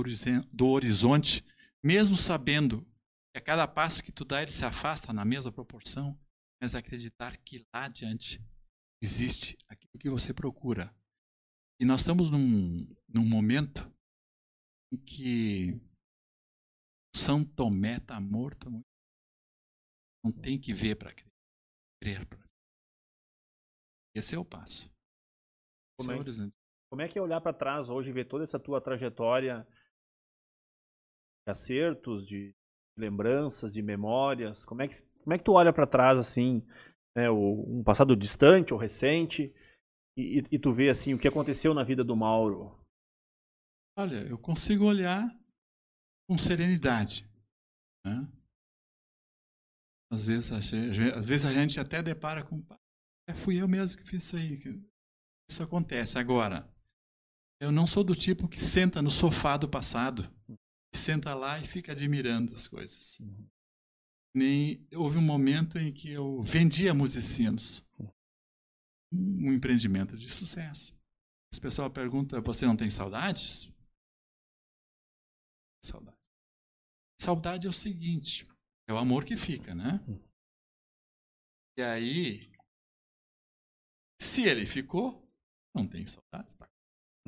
[0.69, 1.45] horizonte,
[1.83, 2.85] mesmo sabendo
[3.33, 6.19] que a cada passo que tu dá ele se afasta na mesma proporção,
[6.61, 8.41] mas acreditar que lá adiante
[9.03, 10.95] existe aquilo que você procura.
[11.81, 12.79] E nós estamos num,
[13.09, 13.89] num momento
[14.93, 15.81] em que
[17.15, 18.69] São Tomé está morto.
[20.25, 21.33] Não tem que ver para crer.
[22.03, 22.27] Crer
[24.17, 24.91] Esse é o passo.
[26.01, 26.58] Esse é o é- horizonte.
[26.91, 29.67] Como é que é olhar para trás hoje e ver toda essa tua trajetória
[31.47, 32.55] de acertos, de
[32.97, 34.65] lembranças, de memórias?
[34.65, 36.63] Como é que, como é que tu olha para trás assim,
[37.17, 39.55] né, um passado distante ou recente,
[40.17, 42.77] e, e- tu vê assim o que aconteceu na vida do Mauro?
[43.97, 45.29] Olha, eu consigo olhar
[46.29, 47.25] com serenidade.
[48.05, 48.27] né?
[50.11, 52.65] Às, vezes, às vezes a gente até depara com.
[53.29, 54.57] É, fui eu mesmo que fiz isso aí.
[55.51, 56.19] Isso acontece.
[56.19, 56.69] Agora,
[57.61, 60.23] eu não sou do tipo que senta no sofá do passado,
[60.95, 63.19] senta lá e fica admirando as coisas.
[64.35, 67.85] Nem houve um momento em que eu vendia musicinos.
[69.13, 70.95] Um empreendimento de sucesso.
[71.53, 73.69] As pessoas perguntam: você não tem saudades?
[75.83, 76.31] Saudade.
[77.19, 78.47] Saudade é o seguinte:
[78.87, 79.99] é o amor que fica, né?
[81.79, 82.53] E aí,
[84.21, 85.27] se ele ficou,
[85.75, 86.55] não tem saudades.
[86.55, 86.69] Tá?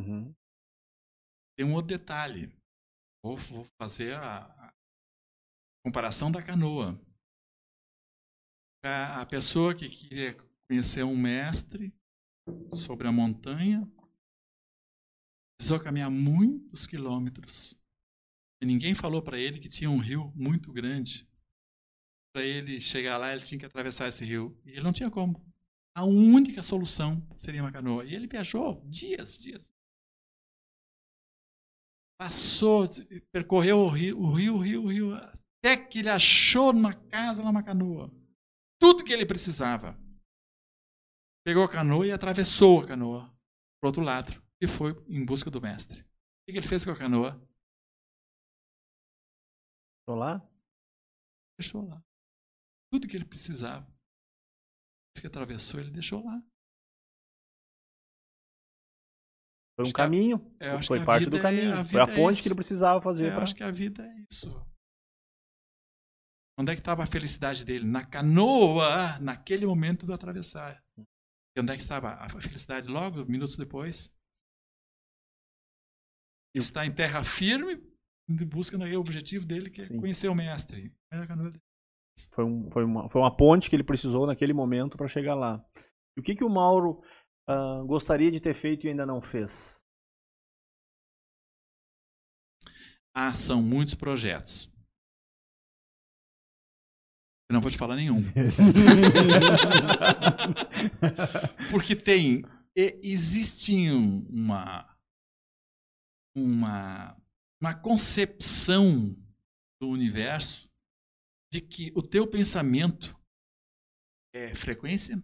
[0.01, 0.35] Uhum.
[1.56, 2.51] Tem um outro detalhe.
[3.22, 4.74] Vou, vou fazer a, a
[5.85, 6.98] comparação da canoa.
[8.85, 10.35] A, a pessoa que queria
[10.68, 11.93] conhecer um mestre
[12.72, 13.86] sobre a montanha
[15.59, 17.78] precisou caminhar muitos quilômetros.
[18.62, 21.28] E ninguém falou para ele que tinha um rio muito grande.
[22.32, 24.59] Para ele chegar lá, ele tinha que atravessar esse rio.
[24.64, 25.44] E ele não tinha como.
[25.94, 28.05] A única solução seria uma canoa.
[28.05, 29.74] E ele viajou dias, dias.
[32.20, 32.86] Passou,
[33.32, 37.42] percorreu o rio, o rio, o rio, o rio, até que ele achou numa casa,
[37.42, 38.10] numa canoa.
[38.78, 39.98] Tudo que ele precisava.
[41.42, 43.34] Pegou a canoa e atravessou a canoa
[43.80, 44.32] para outro lado.
[44.60, 46.02] E foi em busca do mestre.
[46.02, 47.40] O que ele fez com a canoa?
[50.06, 50.47] Tô lá?
[51.59, 52.05] Deixou lá.
[52.92, 53.86] Tudo que ele precisava.
[55.16, 56.42] Isso que atravessou, ele deixou lá.
[59.81, 60.57] Foi um Acho caminho.
[60.61, 61.73] é, foi parte do é- caminho.
[61.73, 62.43] a foi a é ponte isso.
[62.43, 63.24] que ele precisava fazer.
[63.24, 64.48] É, eu pra- acho que a vida é isso.
[66.59, 67.86] Onde é que estava a felicidade dele?
[67.86, 70.82] Na canoa, naquele momento do atravessar.
[71.57, 74.11] E onde é que estava a felicidade logo, minutos depois?
[76.55, 77.81] Está em terra firme,
[78.28, 79.98] em busca do objetivo dele, que é Sim.
[79.98, 80.93] conhecer o mestre.
[81.12, 81.19] É.
[82.35, 85.65] Foi, um- foi uma, foi uma ponte que ele precisou naquele momento para chegar lá.
[86.16, 87.02] E o que, que o Mauro
[87.48, 89.80] ah, gostaria de ter feito e ainda não fez?
[93.14, 94.68] Ah, são muitos projetos.
[97.50, 98.22] Eu não vou te falar nenhum.
[101.70, 102.42] Porque tem.
[102.76, 104.96] Existe um- uma.
[106.36, 107.16] Uma.
[107.60, 109.10] Uma concepção
[109.80, 110.70] do universo
[111.52, 113.18] de que o teu pensamento
[114.32, 115.20] é frequência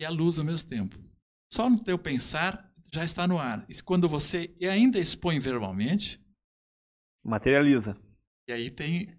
[0.00, 0.96] e a luz ao mesmo tempo.
[1.52, 3.64] Só no teu pensar já está no ar.
[3.68, 6.22] E quando você ainda expõe verbalmente,
[7.24, 7.96] Materializa.
[8.48, 9.18] e aí tem.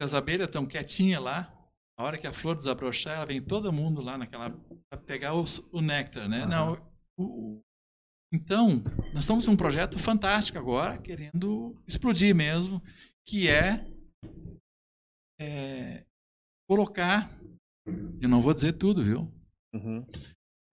[0.00, 1.56] As abelhas estão quietinhas lá.
[1.98, 4.50] A hora que a flor desabrochar, ela vem todo mundo lá naquela.
[4.88, 6.40] para pegar os- o néctar, né?
[6.42, 6.48] Aham.
[6.48, 7.62] Não, o-
[8.32, 8.82] então,
[9.12, 12.82] nós estamos num projeto fantástico agora, querendo explodir mesmo,
[13.26, 13.86] que é,
[15.40, 16.04] é
[16.68, 17.28] colocar.
[18.20, 19.32] Eu não vou dizer tudo, viu?
[19.72, 20.04] Uhum.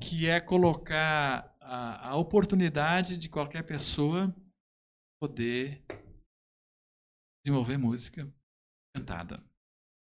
[0.01, 4.35] que é colocar a, a oportunidade de qualquer pessoa
[5.21, 5.83] poder
[7.45, 8.27] desenvolver música
[8.95, 9.43] cantada.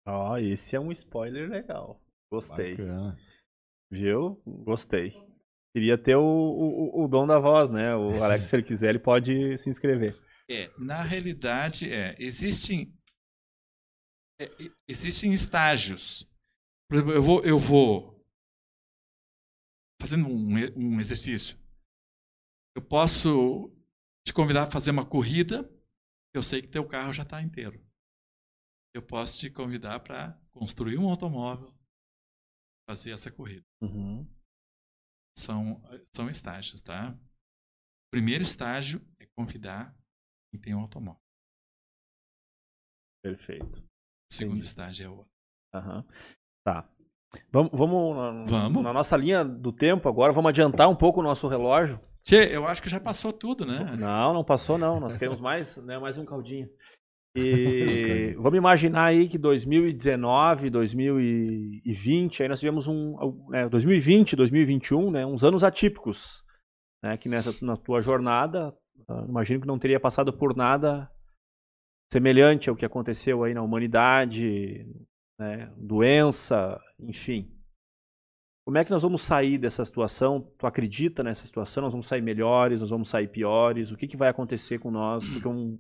[0.08, 2.02] Ó, esse é um spoiler legal.
[2.32, 2.72] Gostei.
[2.72, 3.18] Bacana.
[3.92, 4.42] Viu?
[4.46, 5.12] Gostei.
[5.76, 7.96] Queria ter o, o, o dom da voz, né?
[7.96, 10.18] O Alex, se ele quiser, ele pode se inscrever.
[10.50, 12.94] É, na realidade, é, existem
[14.40, 14.50] é,
[14.88, 16.26] existem estágios.
[16.88, 18.16] Por exemplo, eu vou, eu vou
[20.02, 21.58] fazendo um, um exercício.
[22.76, 23.72] Eu posso
[24.26, 25.70] te convidar a fazer uma corrida.
[26.34, 27.84] Eu sei que teu carro já está inteiro.
[28.94, 31.74] Eu posso te convidar para construir um automóvel,
[32.90, 33.66] fazer essa corrida.
[33.82, 34.26] Uhum.
[35.38, 35.82] São,
[36.14, 37.12] são estágios, tá?
[37.12, 39.94] O primeiro estágio é convidar
[40.52, 41.22] quem tem um automóvel.
[43.22, 43.80] Perfeito.
[43.80, 44.68] O segundo Entendi.
[44.68, 45.34] estágio é o outro.
[45.74, 46.06] Aham.
[46.66, 46.84] Tá.
[47.52, 48.84] Vamos, vamos, na, Vamos.
[48.84, 52.00] na nossa linha do tempo agora, vamos adiantar um pouco o nosso relógio.
[52.24, 53.96] Tchê, eu acho que já passou tudo, né?
[54.00, 55.00] Não, não passou não.
[55.00, 56.68] Nós queremos mais, né, mais um caldinho.
[57.38, 63.18] E vamos imaginar aí que 2019, 2020, aí nós tivemos um,
[63.50, 66.46] né, 2020, 2021, né, uns anos atípicos,
[67.04, 68.74] né, que nessa na tua jornada,
[69.10, 71.12] ah, imagino que não teria passado por nada
[72.10, 74.88] semelhante ao que aconteceu aí na humanidade,
[75.40, 77.52] né, doença, enfim.
[78.66, 80.42] Como é que nós vamos sair dessa situação?
[80.58, 81.84] Tu acredita nessa situação?
[81.84, 82.82] Nós vamos sair melhores?
[82.82, 83.92] Nós vamos sair piores?
[83.92, 85.28] O que, que vai acontecer com nós?
[85.30, 85.80] Porque um,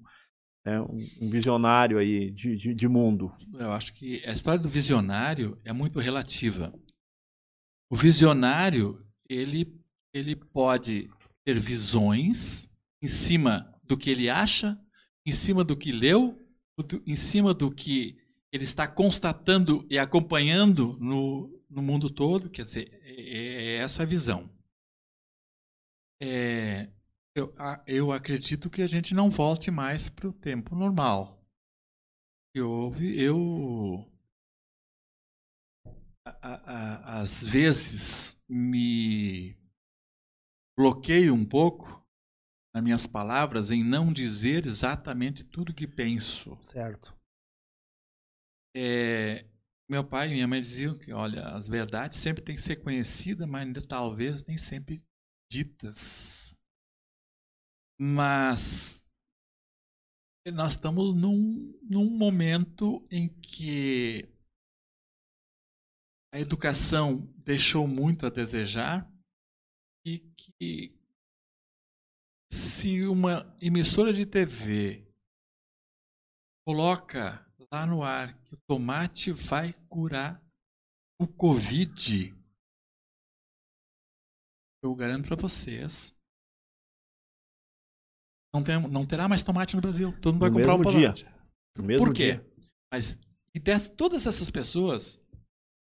[0.63, 3.33] né, um, um visionário aí de, de, de mundo.
[3.53, 6.71] Eu acho que a história do visionário é muito relativa.
[7.89, 9.79] O visionário, ele,
[10.13, 11.09] ele pode
[11.43, 12.69] ter visões
[13.01, 14.79] em cima do que ele acha,
[15.25, 16.39] em cima do que leu,
[17.05, 18.17] em cima do que
[18.55, 22.49] ele está constatando e acompanhando no, no mundo todo.
[22.49, 24.49] Quer dizer, é, é essa a visão.
[26.21, 26.89] É,
[27.35, 27.53] eu,
[27.85, 31.43] eu acredito que a gente não volte mais para o tempo normal.
[33.01, 34.09] eu
[36.25, 39.57] a- a- a- às vezes me
[40.77, 42.03] bloqueio um pouco
[42.73, 46.57] nas minhas palavras em não dizer exatamente tudo que penso.
[46.61, 47.14] Certo.
[48.77, 49.47] É,
[49.89, 53.47] meu pai e minha mãe diziam que, olha, as verdades sempre têm que ser conhecidas,
[53.47, 54.97] mas ainda talvez nem sempre
[55.49, 56.53] ditas.
[57.97, 59.07] Mas
[60.53, 64.29] nós estamos num, num momento em que
[66.33, 69.09] a educação deixou muito a desejar
[70.05, 70.99] e que
[72.51, 75.07] se uma emissora de TV
[76.67, 77.44] coloca
[77.75, 80.41] lá no ar que o tomate vai curar
[81.19, 82.33] o Covid,
[84.81, 86.15] eu garanto para vocês,
[88.53, 90.13] não, tem, não terá mais tomate no Brasil.
[90.21, 91.13] Todo mundo vai No comprar um mesmo dia.
[91.13, 91.97] tomate.
[91.97, 92.35] Por quê?
[92.37, 92.51] dia.
[92.93, 93.19] Mas
[93.53, 95.19] e dessas, todas essas pessoas,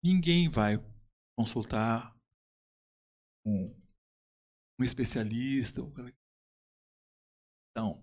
[0.03, 0.79] ninguém vai
[1.39, 2.17] consultar
[3.47, 3.69] um,
[4.81, 5.83] um especialista.
[5.83, 5.93] um
[7.71, 8.03] Então,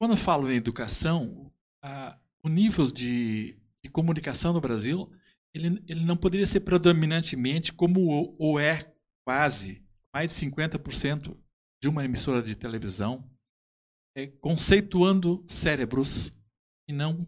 [0.00, 1.52] quando eu falo em educação,
[1.84, 5.10] a- o nível de, de comunicação no Brasil,
[5.54, 8.92] ele, ele não poderia ser predominantemente como o, o é
[9.24, 11.36] quase mais de 50%
[11.82, 13.28] de uma emissora de televisão
[14.16, 16.32] é conceituando cérebros
[16.88, 17.26] e não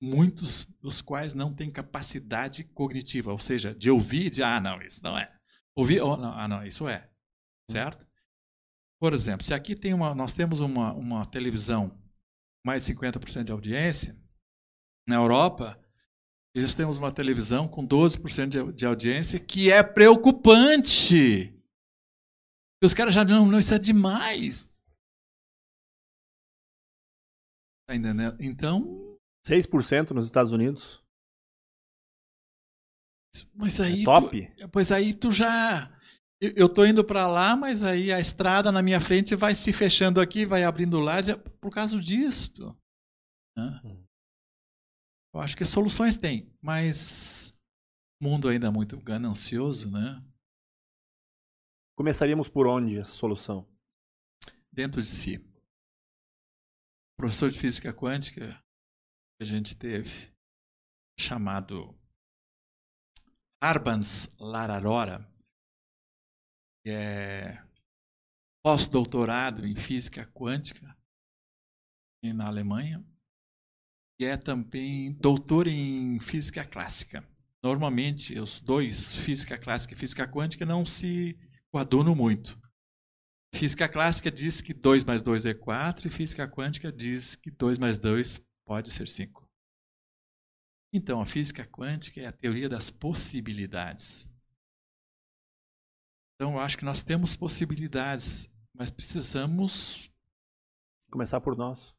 [0.00, 5.02] muitos dos quais não têm capacidade cognitiva, ou seja, de ouvir, de ah, não, isso
[5.02, 5.28] não é.
[5.74, 7.08] Ouvir, oh, não, ah, não, isso é.
[7.70, 8.06] Certo?
[9.00, 11.96] Por exemplo, se aqui tem uma, nós temos uma, uma televisão
[12.64, 14.16] mais de 50% de audiência,
[15.06, 15.80] na Europa,
[16.54, 21.54] nós temos uma televisão com 12% de, de audiência, que é preocupante.
[22.80, 24.68] E os caras já, não, não, isso é demais.
[27.86, 28.36] Tá entendendo?
[28.40, 29.18] Então.
[29.46, 31.02] 6% nos Estados Unidos.
[33.54, 34.02] Mas aí.
[34.02, 34.54] É top?
[34.58, 35.97] Tu, pois aí tu já.
[36.40, 40.20] Eu, tô indo para lá, mas aí a estrada na minha frente vai se fechando
[40.20, 41.16] aqui, vai abrindo lá,
[41.60, 42.76] por causa disso.
[43.56, 43.80] Né?
[45.34, 47.52] Eu acho que soluções tem, mas
[48.22, 50.24] o mundo ainda é muito ganancioso, né?
[51.96, 53.68] Começaríamos por onde a solução?
[54.72, 55.38] Dentro de si.
[57.14, 58.62] O professor de física quântica
[59.36, 60.32] que a gente teve,
[61.18, 61.98] chamado
[63.60, 65.28] Arbans Lararora,
[66.90, 67.62] é
[68.62, 70.96] pós-doutorado em física quântica
[72.34, 73.04] na Alemanha,
[74.20, 77.26] e é também doutor em física clássica.
[77.62, 81.38] Normalmente, os dois, física clássica e física quântica, não se
[81.70, 82.60] coadunam muito.
[83.54, 87.78] Física clássica diz que 2 mais 2 é 4 e física quântica diz que 2
[87.78, 89.48] mais 2 pode ser 5.
[90.92, 94.28] Então, a física quântica é a teoria das possibilidades.
[96.38, 100.08] Então, eu acho que nós temos possibilidades, mas precisamos.
[101.10, 101.92] Começar por nós.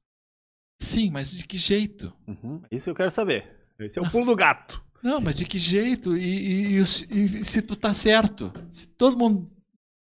[0.82, 2.16] Sim, mas de que jeito?
[2.26, 2.62] Uhum.
[2.72, 3.68] Isso eu quero saber.
[3.78, 4.82] Esse é o pulo do gato.
[5.04, 6.16] Não, mas de que jeito?
[6.16, 8.54] E, e, e, e se tu tá certo?
[8.70, 9.52] Se todo mundo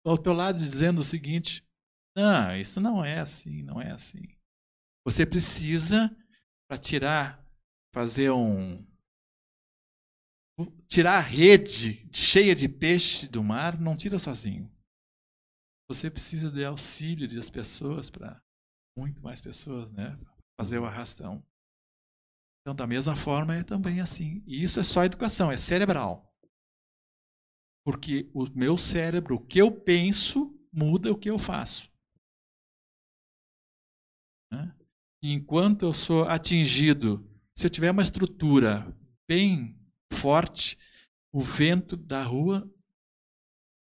[0.06, 1.64] ao teu lado dizendo o seguinte:
[2.15, 4.23] não, isso não é assim, não é assim.
[5.06, 6.15] Você precisa,
[6.68, 7.45] para tirar,
[7.93, 8.85] fazer um.
[10.88, 14.69] Tirar a rede cheia de peixe do mar, não tira sozinho.
[15.88, 18.41] Você precisa de auxílio das pessoas para
[18.98, 20.19] muito mais pessoas, né?
[20.60, 21.44] Fazer o arrastão.
[22.61, 24.44] Então, da mesma forma, é também assim.
[24.45, 26.30] E isso é só educação, é cerebral.
[27.86, 31.90] Porque o meu cérebro, o que eu penso, muda o que eu faço.
[34.52, 34.76] Né?
[35.23, 37.26] Enquanto eu sou atingido,
[37.56, 38.86] se eu tiver uma estrutura
[39.27, 39.78] bem
[40.11, 40.77] forte,
[41.31, 42.69] o vento da rua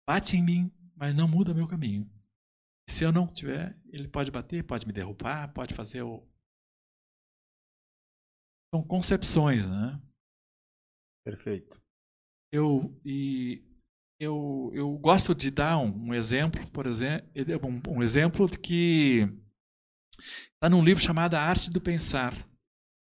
[0.08, 2.10] bate em mim, mas não muda meu caminho.
[2.88, 6.26] Se eu não tiver, ele pode bater, pode me derrubar, pode fazer o.
[8.74, 10.00] São concepções, né?
[11.24, 11.80] Perfeito.
[12.50, 13.62] Eu, e
[14.18, 17.28] eu, eu gosto de dar um, um exemplo, por exemplo,
[17.68, 19.28] um, um exemplo que
[20.18, 22.32] está num livro chamado A Arte do Pensar,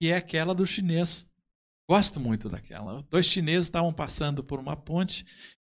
[0.02, 1.29] que é aquela do chinês.
[1.90, 3.02] Gosto muito daquela.
[3.10, 5.26] Dois chineses estavam passando por uma ponte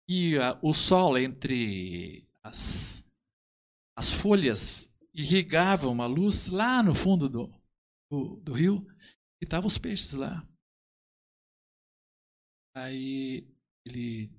[0.08, 3.04] e uh, o sol entre as,
[3.98, 7.52] as folhas irrigava uma luz lá no fundo do,
[8.08, 8.86] do, do rio
[9.42, 10.48] e estavam os peixes lá.
[12.76, 13.44] Aí
[13.84, 14.30] ele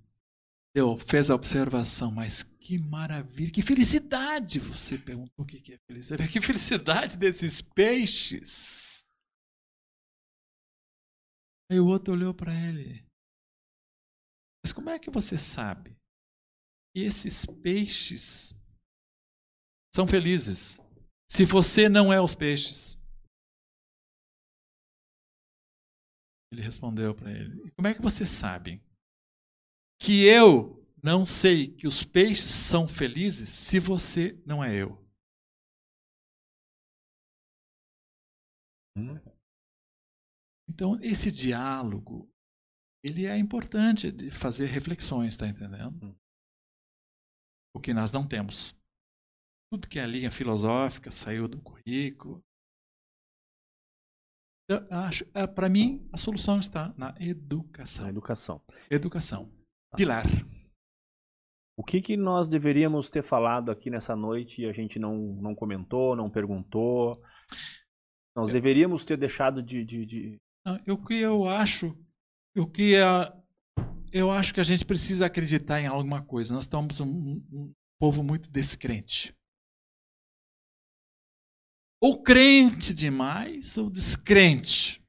[0.72, 4.60] deu, fez a observação, mas que maravilha, que felicidade!
[4.60, 6.30] Você perguntou o que é felicidade.
[6.30, 8.91] Que felicidade desses peixes!
[11.70, 13.04] Aí o outro olhou para ele.
[14.64, 15.96] Mas como é que você sabe
[16.94, 18.54] que esses peixes
[19.94, 20.78] são felizes
[21.28, 22.96] se você não é os peixes?
[26.52, 28.82] Ele respondeu para ele: Como é que você sabe
[29.98, 35.02] que eu não sei que os peixes são felizes se você não é eu.
[38.96, 39.31] Hum.
[40.68, 42.30] Então, esse diálogo,
[43.04, 46.06] ele é importante de fazer reflexões, está entendendo?
[46.06, 46.16] Hum.
[47.74, 48.74] O que nós não temos.
[49.72, 52.44] Tudo que é linha filosófica saiu do currículo.
[55.34, 58.04] É, para mim, a solução está na educação.
[58.04, 58.62] Na educação.
[58.90, 59.52] Educação.
[59.96, 60.24] Pilar.
[61.76, 65.54] O que, que nós deveríamos ter falado aqui nessa noite e a gente não, não
[65.54, 67.20] comentou, não perguntou?
[68.36, 69.84] Nós eu, deveríamos ter deixado de.
[69.84, 70.40] de, de...
[70.88, 71.96] o que eu acho.
[72.56, 73.02] O que é,
[74.12, 76.54] eu acho que a gente precisa acreditar em alguma coisa.
[76.54, 77.06] Nós estamos um,
[77.50, 79.34] um povo muito descrente.
[82.00, 85.02] Ou crente demais, ou descrente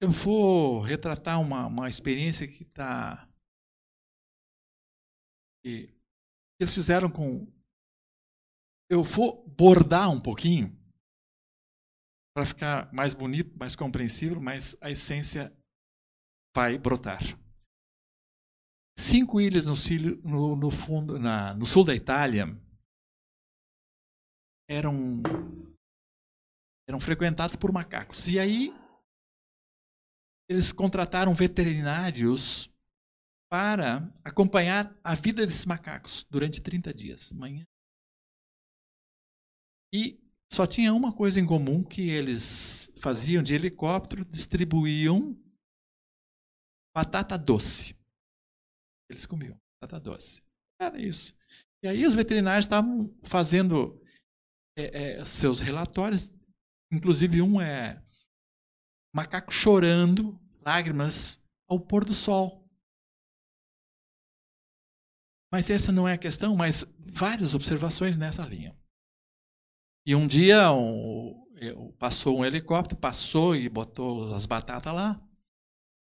[0.00, 3.28] eu vou retratar uma, uma experiência que está
[5.62, 7.46] eles fizeram com.
[8.88, 10.74] Eu vou bordar um pouquinho
[12.34, 15.54] para ficar mais bonito, mais compreensível, mas a essência
[16.54, 17.20] vai brotar.
[18.98, 19.74] Cinco ilhas no,
[20.22, 22.46] no, no fundo, na, no sul da Itália
[24.68, 25.22] eram
[26.88, 28.28] eram frequentadas por macacos.
[28.28, 28.72] E aí
[30.48, 32.68] eles contrataram veterinários
[33.48, 37.64] para acompanhar a vida desses macacos durante 30 dias, manhã.
[39.92, 40.19] E
[40.52, 45.38] só tinha uma coisa em comum que eles faziam de helicóptero, distribuíam
[46.94, 47.96] batata doce.
[49.08, 50.42] Eles comiam batata doce.
[50.80, 51.34] Era isso.
[51.82, 54.02] E aí os veterinários estavam fazendo
[54.76, 56.30] é, é, seus relatórios,
[56.92, 58.02] inclusive um é
[59.14, 62.68] macaco chorando, lágrimas ao pôr do sol.
[65.52, 68.79] Mas essa não é a questão, mas várias observações nessa linha.
[70.06, 75.20] E um dia um, passou um helicóptero, passou e botou as batatas lá.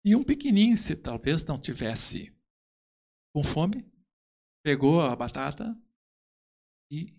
[0.05, 2.37] E um pequenininho, se talvez não tivesse
[3.35, 3.91] com fome,
[4.65, 5.75] pegou a batata
[6.93, 7.17] e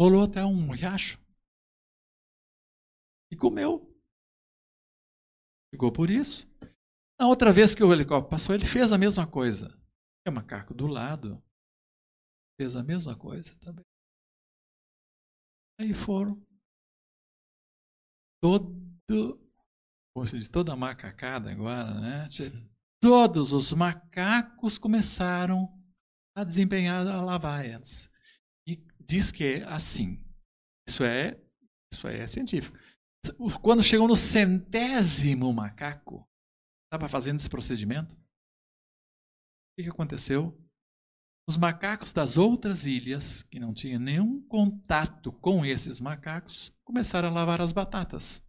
[0.00, 1.18] rolou até um riacho.
[3.30, 3.94] E comeu.
[5.72, 6.48] Ficou por isso.
[7.18, 9.68] Na outra vez que o helicóptero passou, ele fez a mesma coisa.
[10.26, 11.42] E o macaco do lado
[12.60, 13.84] fez a mesma coisa também.
[15.78, 16.42] Aí foram
[18.42, 18.74] todo,
[20.26, 22.28] se diz, toda a macacada agora, né?
[23.00, 25.68] Todos os macacos começaram
[26.34, 28.10] a desempenhar a lavaias.
[28.66, 30.24] E diz que é assim.
[30.88, 31.40] Isso é,
[31.92, 32.78] isso é científico.
[33.60, 36.26] Quando chegou no centésimo macaco,
[36.86, 40.56] estava fazendo esse procedimento, o que aconteceu?
[41.48, 47.32] Os macacos das outras ilhas, que não tinham nenhum contato com esses macacos, começaram a
[47.32, 48.44] lavar as batatas.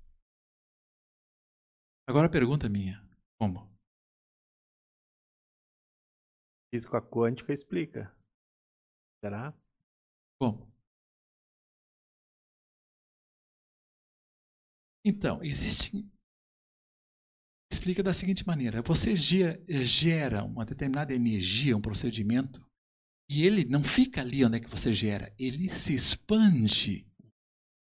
[2.10, 3.00] Agora a pergunta minha:
[3.40, 3.72] como?
[6.74, 8.12] Física quântica explica.
[9.24, 9.54] Será?
[10.40, 10.68] Como?
[15.06, 16.04] Então, existe.
[17.72, 22.67] Explica da seguinte maneira: você gera uma determinada energia, um procedimento,
[23.30, 27.06] e ele não fica ali onde é que você gera, ele se expande.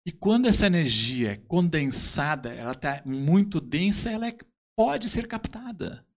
[0.07, 4.37] E quando essa energia é condensada, ela está muito densa, ela é,
[4.77, 6.07] pode ser captada.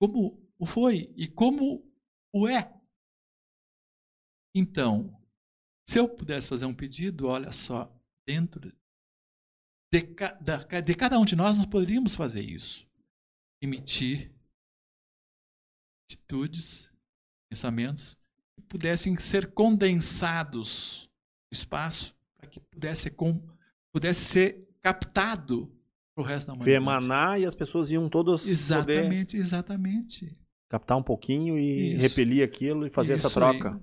[0.00, 1.90] Como o foi e como
[2.34, 2.74] o é.
[4.54, 5.20] Então,
[5.88, 7.90] se eu pudesse fazer um pedido, olha só,
[8.26, 8.72] dentro
[9.92, 12.86] de, de, de cada um de nós, nós poderíamos fazer isso.
[13.62, 14.34] Emitir
[16.04, 16.93] atitudes,
[17.54, 18.16] pensamentos
[18.56, 21.08] que pudessem ser condensados
[21.52, 23.40] no espaço para que pudesse, com,
[23.92, 25.72] pudesse ser captado
[26.14, 26.82] para o resto da humanidade.
[26.82, 29.38] Emanar e as pessoas iam todas Exatamente, poder...
[29.38, 30.36] exatamente
[30.68, 32.02] captar um pouquinho e Isso.
[32.02, 33.80] repelir aquilo e fazer Isso essa troca.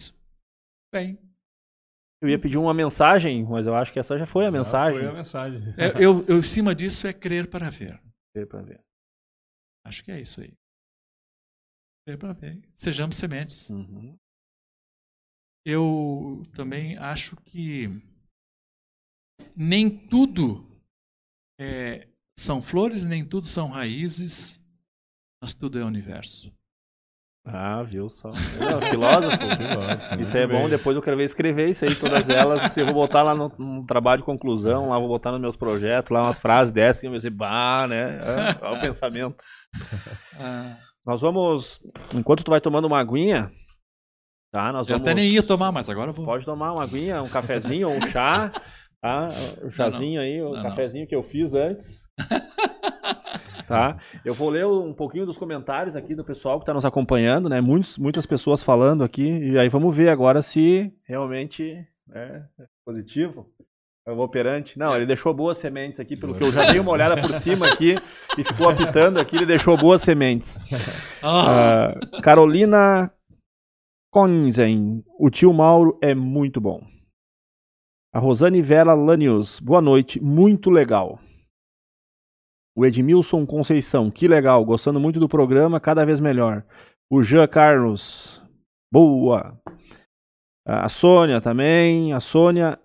[0.00, 0.14] Isso.
[0.92, 1.18] Bem.
[2.22, 5.00] Eu ia pedir uma mensagem, mas eu acho que essa já foi a já mensagem.
[5.00, 5.74] Foi a mensagem.
[5.76, 8.00] É, eu, eu, em cima disso, é crer para ver.
[8.32, 8.80] Crer para ver.
[9.84, 10.56] Acho que é isso aí.
[12.08, 12.58] Crer para ver.
[12.74, 13.68] Sejamos sementes.
[13.68, 14.16] Uhum.
[15.62, 17.86] Eu também acho que
[19.54, 20.66] nem tudo
[21.60, 24.64] é, são flores, nem tudo são raízes,
[25.42, 26.50] mas tudo é universo.
[27.44, 28.30] Ah, viu só.
[28.30, 29.36] É, filósofo.
[29.68, 30.22] filósofo.
[30.22, 30.58] Isso é bem.
[30.62, 30.66] bom.
[30.66, 32.74] Depois eu quero ver escrever isso aí, todas elas.
[32.74, 36.10] eu vou botar lá no, no, trabalho de conclusão, lá vou botar nos meus projetos,
[36.10, 38.18] lá umas frases dessas, e eu vou dizer, bah, né?
[38.18, 39.36] É, é o pensamento.
[40.40, 40.87] Ah.
[41.08, 41.80] Nós vamos,
[42.14, 43.50] enquanto tu vai tomando uma aguinha,
[44.52, 44.70] tá?
[44.70, 45.08] Nós eu vamos...
[45.08, 46.22] até nem ia tomar, mas agora eu vou.
[46.22, 48.52] Pode tomar uma aguinha, um cafezinho ou um chá,
[49.00, 49.30] tá?
[49.62, 50.22] O chazinho não, não.
[50.22, 52.02] aí, o não, cafezinho que eu fiz antes.
[53.66, 53.98] Tá?
[54.24, 57.60] Eu vou ler um pouquinho dos comentários aqui do pessoal que está nos acompanhando, né?
[57.60, 62.42] Muitos, muitas pessoas falando aqui, e aí vamos ver agora se realmente é
[62.82, 63.52] positivo.
[64.08, 64.78] É o operante.
[64.78, 67.66] Não, ele deixou boas sementes aqui, pelo que eu já dei uma olhada por cima
[67.66, 67.94] aqui
[68.38, 70.56] e ficou apitando aqui, ele deixou boas sementes.
[71.20, 73.12] Uh, Carolina
[74.10, 76.80] Konzen, o tio Mauro é muito bom.
[78.10, 81.20] A Rosane Vera Lanius, boa noite, muito legal.
[82.74, 86.64] O Edmilson Conceição, que legal, gostando muito do programa, cada vez melhor.
[87.12, 88.42] O Jean Carlos,
[88.90, 89.60] boa.
[90.66, 92.78] A Sônia também, a Sônia,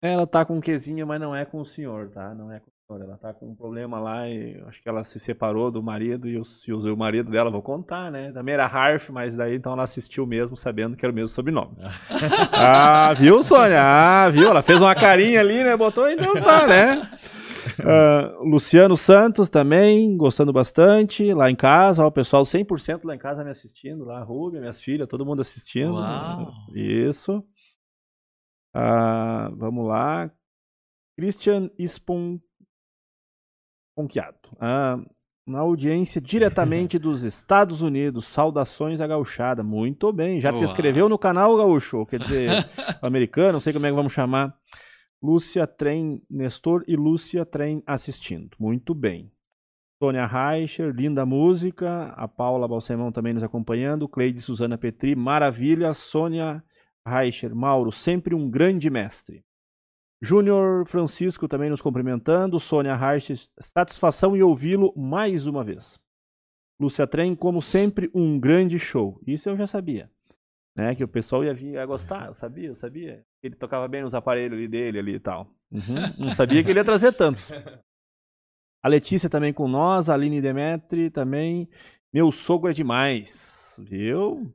[0.00, 2.34] ela tá com um quezinho, mas não é com o senhor, tá?
[2.34, 5.72] Não é com Ela tá com um problema lá e acho que ela se separou
[5.72, 6.42] do marido e o,
[6.94, 8.30] o marido dela, vou contar, né?
[8.30, 11.76] Também era Harf, mas daí então ela assistiu mesmo, sabendo que era o mesmo sobrenome.
[12.52, 13.82] ah, viu, Sônia?
[13.82, 14.48] Ah, viu?
[14.48, 15.76] Ela fez uma carinha ali, né?
[15.76, 17.10] Botou, então tá, né?
[17.80, 21.34] Uh, Luciano Santos também, gostando bastante.
[21.34, 24.04] Lá em casa, ó, o pessoal 100% lá em casa me assistindo.
[24.04, 25.94] Lá, a Rubia, minhas filhas, todo mundo assistindo.
[25.94, 26.52] Uau.
[26.72, 27.42] Isso.
[28.76, 30.30] Uh, vamos lá.
[31.18, 32.38] Christian Spon...
[33.98, 35.16] Uh,
[35.46, 38.26] na audiência diretamente dos Estados Unidos.
[38.26, 39.62] Saudações à gauchada.
[39.62, 40.40] Muito bem.
[40.40, 42.04] Já te inscreveu no canal, Gaúcho?
[42.04, 42.50] Quer dizer,
[43.00, 44.54] americano, não sei como é que vamos chamar.
[45.22, 48.54] Lúcia Trem Nestor e Lúcia Trem assistindo.
[48.60, 49.32] Muito bem.
[49.98, 52.08] Sônia Reicher, linda música.
[52.16, 54.06] A Paula Balsemão também nos acompanhando.
[54.06, 55.94] Cleide Suzana Petri, maravilha.
[55.94, 56.62] Sônia
[57.06, 59.44] Reicher, Mauro, sempre um grande mestre.
[60.20, 62.58] Júnior Francisco também nos cumprimentando.
[62.58, 65.98] Sônia Reicher, satisfação em ouvi-lo mais uma vez.
[66.80, 69.20] Lúcia Trem, como sempre, um grande show.
[69.26, 70.10] Isso eu já sabia
[70.76, 70.94] né?
[70.94, 73.24] Que o pessoal ia, vir, ia gostar, eu sabia, eu sabia.
[73.42, 75.50] Ele tocava bem nos aparelhos dele ali e tal.
[75.72, 76.26] Uhum.
[76.26, 77.50] Não sabia que ele ia trazer tantos.
[78.82, 81.68] A Letícia também com nós, a Aline Demetri também.
[82.12, 84.52] Meu sogro é demais, viu?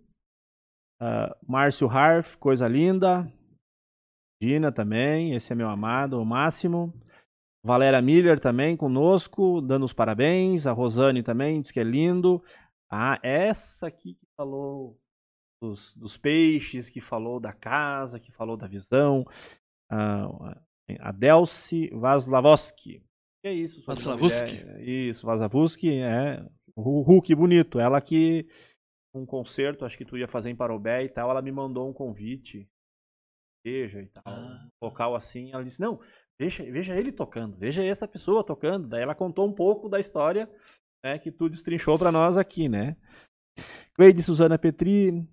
[1.01, 3.27] Uh, Márcio Harf, coisa linda.
[4.39, 6.93] Dina também, esse é meu amado, o máximo.
[7.63, 10.67] Valéria Miller também conosco, dando os parabéns.
[10.67, 12.43] A Rosane também, diz que é lindo.
[12.91, 14.99] Ah, essa aqui que falou
[15.61, 19.25] dos, dos, peixes, que falou da casa, que falou da visão.
[19.91, 20.55] Uh,
[20.99, 23.03] a Delci Vaslavoski.
[23.41, 23.83] Que é isso?
[23.85, 24.63] Vaslavoski.
[24.79, 26.45] Isso, Vaslavoski, é.
[26.75, 27.79] O Hulk bonito.
[27.79, 28.47] Ela que
[29.13, 31.93] um concerto, acho que tu ia fazer em Parobé e tal, ela me mandou um
[31.93, 32.69] convite.
[33.65, 34.23] Veja e tal.
[34.25, 34.67] Ah.
[34.81, 35.51] Um local assim.
[35.51, 35.99] Ela disse: Não,
[36.39, 38.87] veja, veja ele tocando, veja essa pessoa tocando.
[38.87, 40.49] Daí ela contou um pouco da história
[41.03, 42.95] né, que tu destrinchou para nós aqui, né?
[43.93, 45.27] Cleide Suzana Petri,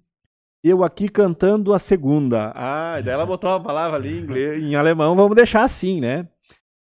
[0.63, 2.53] eu aqui cantando a segunda.
[2.55, 6.29] Ah, daí ela botou uma palavra ali em, inglês, em alemão, vamos deixar assim, né?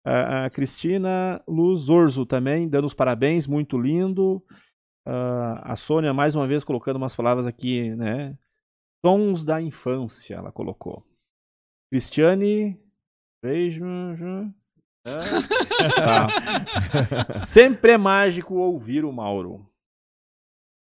[0.04, 4.42] A, a Cristina Luz Orzo também, dando os parabéns, muito lindo.
[5.08, 8.36] Uh, a Sônia, mais uma vez, colocando umas palavras aqui, né?
[9.02, 11.02] Sons da infância, ela colocou.
[11.90, 12.78] Cristiane.
[13.42, 13.86] Beijo.
[15.96, 17.38] tá.
[17.40, 19.66] Sempre é mágico ouvir o Mauro.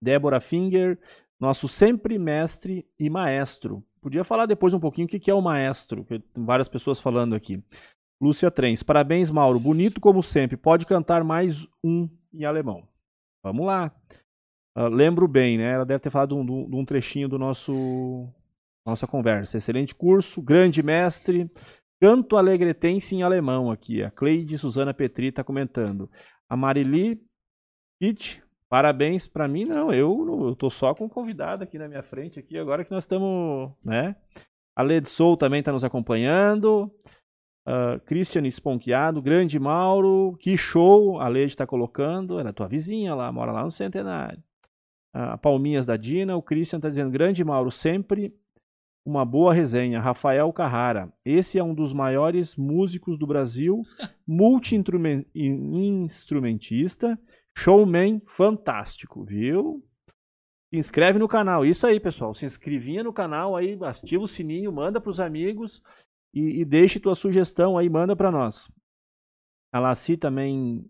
[0.01, 0.97] Débora Finger,
[1.37, 3.83] nosso sempre mestre e maestro.
[3.99, 7.35] Podia falar depois um pouquinho o que é o maestro, que tem várias pessoas falando
[7.35, 7.61] aqui.
[8.21, 9.59] Lúcia Trens, parabéns, Mauro.
[9.59, 10.55] Bonito como sempre.
[10.55, 12.87] Pode cantar mais um em alemão.
[13.45, 13.95] Vamos lá.
[14.75, 15.73] Uh, lembro bem, né?
[15.73, 18.27] Ela deve ter falado de um, de um trechinho do nosso
[18.83, 19.57] nossa conversa.
[19.57, 21.49] Excelente curso, grande mestre.
[22.01, 24.03] Canto alegretense em alemão aqui.
[24.03, 26.09] A Cleide Suzana Petri está comentando.
[26.49, 27.21] A Marili
[27.99, 29.93] Pitt Parabéns para mim, não.
[29.93, 33.03] Eu, eu tô só com um convidado aqui na minha frente, aqui agora que nós
[33.03, 34.15] estamos, né?
[34.75, 36.91] A Led Soul também está nos acompanhando.
[37.67, 42.39] Uh, Christian Esponqueado, grande Mauro, que show a Led está colocando.
[42.39, 44.41] Era tua vizinha lá, mora lá no Centenário.
[45.15, 48.35] Uh, Palminhas da Dina, o Christian está dizendo, grande Mauro, sempre
[49.05, 50.01] uma boa resenha.
[50.01, 53.81] Rafael Carrara, esse é um dos maiores músicos do Brasil,
[54.27, 57.17] multi-instrumentista
[57.57, 59.81] Showman fantástico, viu?
[60.69, 61.65] Se inscreve no canal.
[61.65, 62.33] Isso aí, pessoal.
[62.33, 65.81] Se inscrevinha no canal aí, ativa o sininho, manda para os amigos
[66.35, 68.69] e, e, deixe tua sugestão aí, manda para nós.
[69.73, 70.85] A Laci também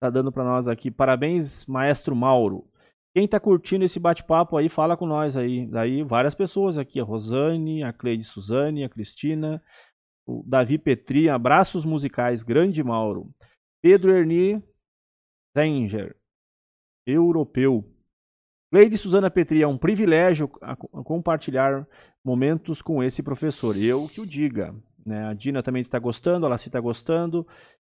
[0.00, 0.90] tá dando para nós aqui.
[0.90, 2.68] Parabéns, maestro Mauro.
[3.14, 5.66] Quem tá curtindo esse bate-papo aí, fala com nós aí.
[5.66, 9.62] Daí várias pessoas aqui, a Rosane, a Cleide Suzane, a Cristina,
[10.26, 13.30] o Davi Petri, abraços musicais, grande Mauro.
[13.82, 14.62] Pedro Erni,
[15.56, 16.16] Zenger,
[17.06, 17.91] europeu.
[18.72, 21.86] Leide Suzana Petri, é um privilégio a, a compartilhar
[22.24, 23.76] momentos com esse professor.
[23.76, 24.74] Eu que o diga.
[25.04, 25.26] Né?
[25.26, 27.46] A Dina também está gostando, a Laci está gostando.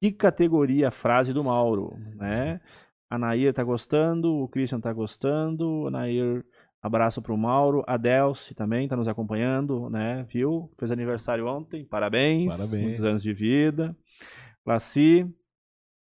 [0.01, 2.61] Que categoria a frase do Mauro, né?
[3.09, 6.45] A Nair está gostando, o Christian está gostando, a Nair,
[6.83, 10.27] abraço para o Mauro, a Delci também está nos acompanhando, né?
[10.29, 10.73] Viu?
[10.79, 12.83] Fez aniversário ontem, parabéns, parabéns.
[12.83, 13.95] muitos anos de vida.
[14.67, 15.29] Laci,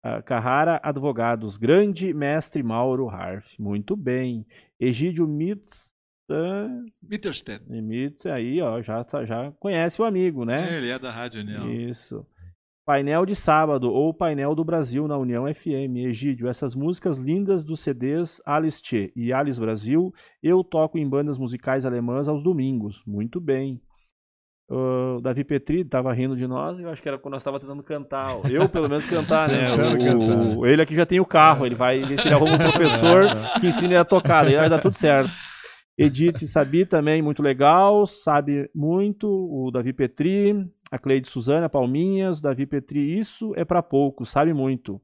[0.05, 3.59] Uh, Carrara Advogados, grande mestre Mauro Harf.
[3.59, 4.45] Muito bem.
[4.79, 5.91] Egídio Mitz.
[6.29, 7.63] Uh, Mitterstedt.
[7.69, 10.73] Mitz, aí, ó, já, tá, já conhece o amigo, né?
[10.73, 11.71] É, ele é da Rádio União.
[11.71, 12.25] Isso.
[12.87, 15.97] Painel de sábado, ou painel do Brasil na União FM.
[15.97, 21.37] Egídio, essas músicas lindas dos CDs Alice Che e Alice Brasil, eu toco em bandas
[21.37, 23.03] musicais alemãs aos domingos.
[23.05, 23.81] Muito bem.
[24.69, 27.81] O Davi Petri tava rindo de nós, eu acho que era quando nós estava tentando
[27.81, 28.37] cantar.
[28.51, 29.63] Eu, pelo menos, cantar, né?
[30.57, 32.57] O- o- ele aqui já tem o carro, ele vai ver se ele arruma um
[32.57, 33.23] professor
[33.61, 35.31] que ensine ele a tocar, aí vai dar tudo certo.
[35.97, 39.27] Edith Sabi também, muito legal, sabe muito.
[39.29, 45.01] O Davi Petri, a Cleide Suzana, Palminhas, Davi Petri, isso é pra pouco, sabe muito.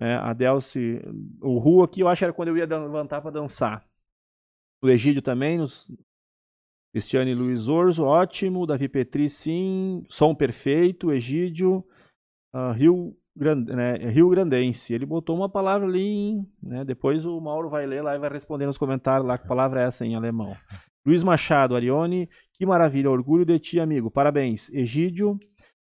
[0.00, 1.00] É, a Delci,
[1.42, 3.84] o Ru aqui, eu acho que era quando eu ia levantar pra dançar.
[4.82, 5.86] O Egídio também, nos,
[6.96, 8.64] Cristiane Luiz Orzo, ótimo.
[8.64, 10.02] Davi Petri, sim.
[10.08, 11.12] Som perfeito.
[11.12, 11.84] Egídio,
[12.54, 14.94] ah, Rio, Grande, né, Rio Grandense.
[14.94, 18.30] Ele botou uma palavra ali, em, né, depois o Mauro vai ler lá e vai
[18.30, 20.56] responder nos comentários lá que palavra é essa em alemão.
[21.04, 24.10] Luiz Machado, Arione, que maravilha, orgulho de ti, amigo.
[24.10, 24.70] Parabéns.
[24.70, 25.38] Egídio,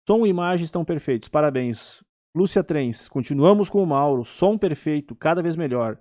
[0.05, 1.29] som e imagem estão perfeitos.
[1.29, 2.03] Parabéns.
[2.35, 4.25] Lúcia Trens, continuamos com o Mauro.
[4.25, 5.97] Som perfeito, cada vez melhor.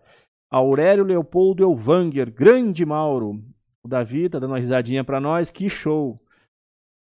[0.49, 3.43] Aurélio Leopoldo Elvanger, grande Mauro.
[3.83, 6.19] O Davi tá dando uma risadinha pra nós, que show.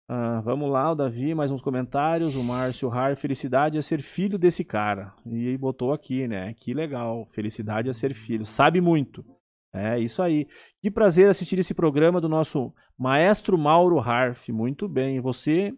[0.07, 2.37] Ah, vamos lá, o Davi, mais uns comentários.
[2.37, 5.15] O Márcio Har, felicidade é ser filho desse cara.
[5.25, 6.53] E botou aqui, né?
[6.55, 8.45] Que legal, felicidade é ser filho.
[8.45, 9.25] Sabe muito.
[9.73, 10.47] É isso aí.
[10.81, 14.49] Que prazer assistir esse programa do nosso maestro Mauro Harf.
[14.51, 15.75] Muito bem, você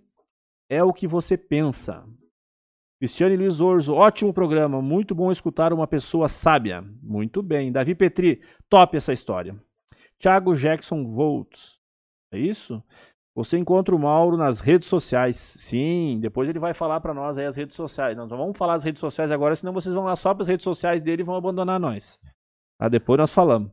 [0.69, 2.05] é o que você pensa.
[2.99, 4.83] Cristiane Luiz Orzo, ótimo programa.
[4.83, 6.83] Muito bom escutar uma pessoa sábia.
[7.03, 7.71] Muito bem.
[7.71, 9.55] Davi Petri, top essa história.
[10.21, 11.79] Thiago Jackson Volts.
[12.33, 12.83] É isso?
[13.37, 15.37] Você encontra o Mauro nas redes sociais.
[15.37, 18.17] Sim, depois ele vai falar para nós aí as redes sociais.
[18.17, 20.49] Nós não vamos falar as redes sociais agora, senão vocês vão lá só para as
[20.49, 22.19] redes sociais dele e vão abandonar nós.
[22.79, 22.89] Tá?
[22.89, 23.71] Depois nós falamos.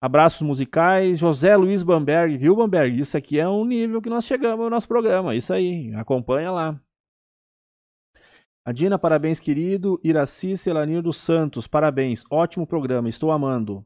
[0.00, 1.18] Abraços musicais.
[1.18, 3.00] José Luiz Bamberg, viu, Bamberg?
[3.00, 5.34] Isso aqui é um nível que nós chegamos no nosso programa.
[5.34, 6.80] Isso aí, acompanha lá.
[8.62, 9.98] A Dina, parabéns, querido.
[10.04, 12.22] Iraci Celanir dos Santos, parabéns.
[12.30, 13.82] Ótimo programa, estou amando.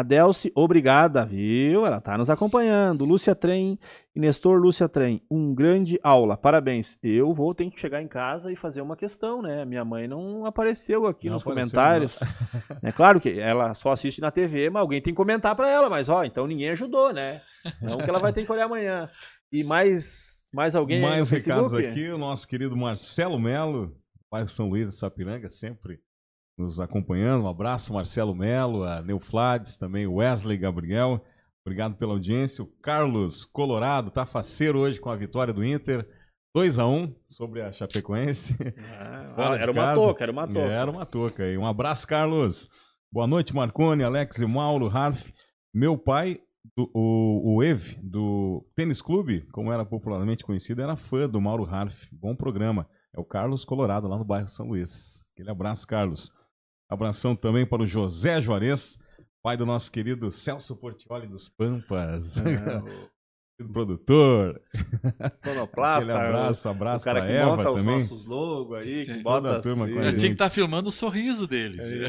[0.00, 1.84] A Delci, obrigada, viu?
[1.84, 3.04] Ela tá nos acompanhando.
[3.04, 3.78] Lúcia Trem
[4.16, 6.96] e Nestor Lúcia Trem, um grande aula, parabéns.
[7.02, 9.62] Eu vou ter que chegar em casa e fazer uma questão, né?
[9.66, 12.18] Minha mãe não apareceu aqui Não nos apareceu, comentários.
[12.82, 15.90] É claro que ela só assiste na TV, mas alguém tem que comentar pra ela.
[15.90, 17.42] Mas ó, então ninguém ajudou, né?
[17.82, 19.06] Então que ela vai ter que olhar amanhã.
[19.52, 23.94] E mais, mais alguém Mais recados aqui, o nosso querido Marcelo Melo,
[24.30, 26.00] bairro São Luís de Sapiranga, sempre
[26.60, 27.44] nos acompanhando.
[27.44, 31.24] Um abraço, Marcelo Melo, a Neuflades, também Wesley Gabriel.
[31.64, 32.64] Obrigado pela audiência.
[32.64, 36.08] O Carlos Colorado tá faceiro hoje com a vitória do Inter.
[36.54, 38.56] 2 a 1 sobre a Chapecoense.
[39.36, 40.02] Ah, era uma casa.
[40.02, 40.60] touca, era uma touca.
[40.60, 41.56] Era uma touca aí.
[41.56, 42.68] Um abraço, Carlos.
[43.12, 45.30] Boa noite, Marcone, Alex e Mauro, Harf.
[45.72, 46.38] Meu pai,
[46.76, 51.64] do- o, o Ev, do Tênis Clube, como era popularmente conhecido, era fã do Mauro
[51.64, 52.08] Harf.
[52.12, 52.88] Bom programa.
[53.16, 55.24] É o Carlos Colorado, lá no bairro São Luís.
[55.32, 56.30] Aquele abraço, Carlos.
[56.90, 58.98] Abração também para o José Juarez,
[59.42, 62.38] pai do nosso querido Celso Portioli dos Pampas.
[62.38, 62.42] É,
[63.56, 64.60] querido produtor.
[64.74, 67.98] o sonoplasta, Aquele abraço, o abraço cara para que Eva monta os também.
[68.00, 69.14] nossos logos aí, Sim.
[69.14, 69.94] que bota Toda a turma assim.
[69.94, 70.18] com a Eu gente.
[70.20, 71.92] tinha que estar filmando o sorriso deles.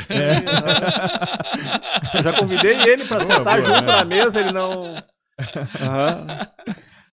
[2.14, 3.96] Eu já convidei ele pra Boa, sentar boa, junto né?
[3.98, 4.96] na mesa, ele não.
[5.82, 6.28] Aham.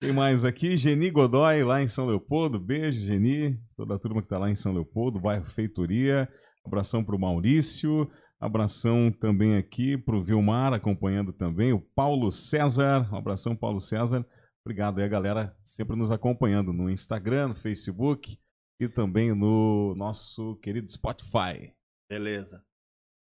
[0.00, 2.58] Tem mais aqui, Geni Godoy, lá em São Leopoldo.
[2.58, 3.56] Beijo, Geni.
[3.76, 6.28] Toda a turma que tá lá em São Leopoldo, bairro Feitoria.
[6.64, 8.10] Abração pro Maurício.
[8.40, 11.72] Abração também aqui pro Vilmar, acompanhando também.
[11.72, 13.08] O Paulo César.
[13.12, 14.26] Um abração, Paulo César.
[14.64, 18.38] Obrigado aí, a galera, sempre nos acompanhando no Instagram, no Facebook
[18.80, 21.74] e também no nosso querido Spotify.
[22.08, 22.64] Beleza.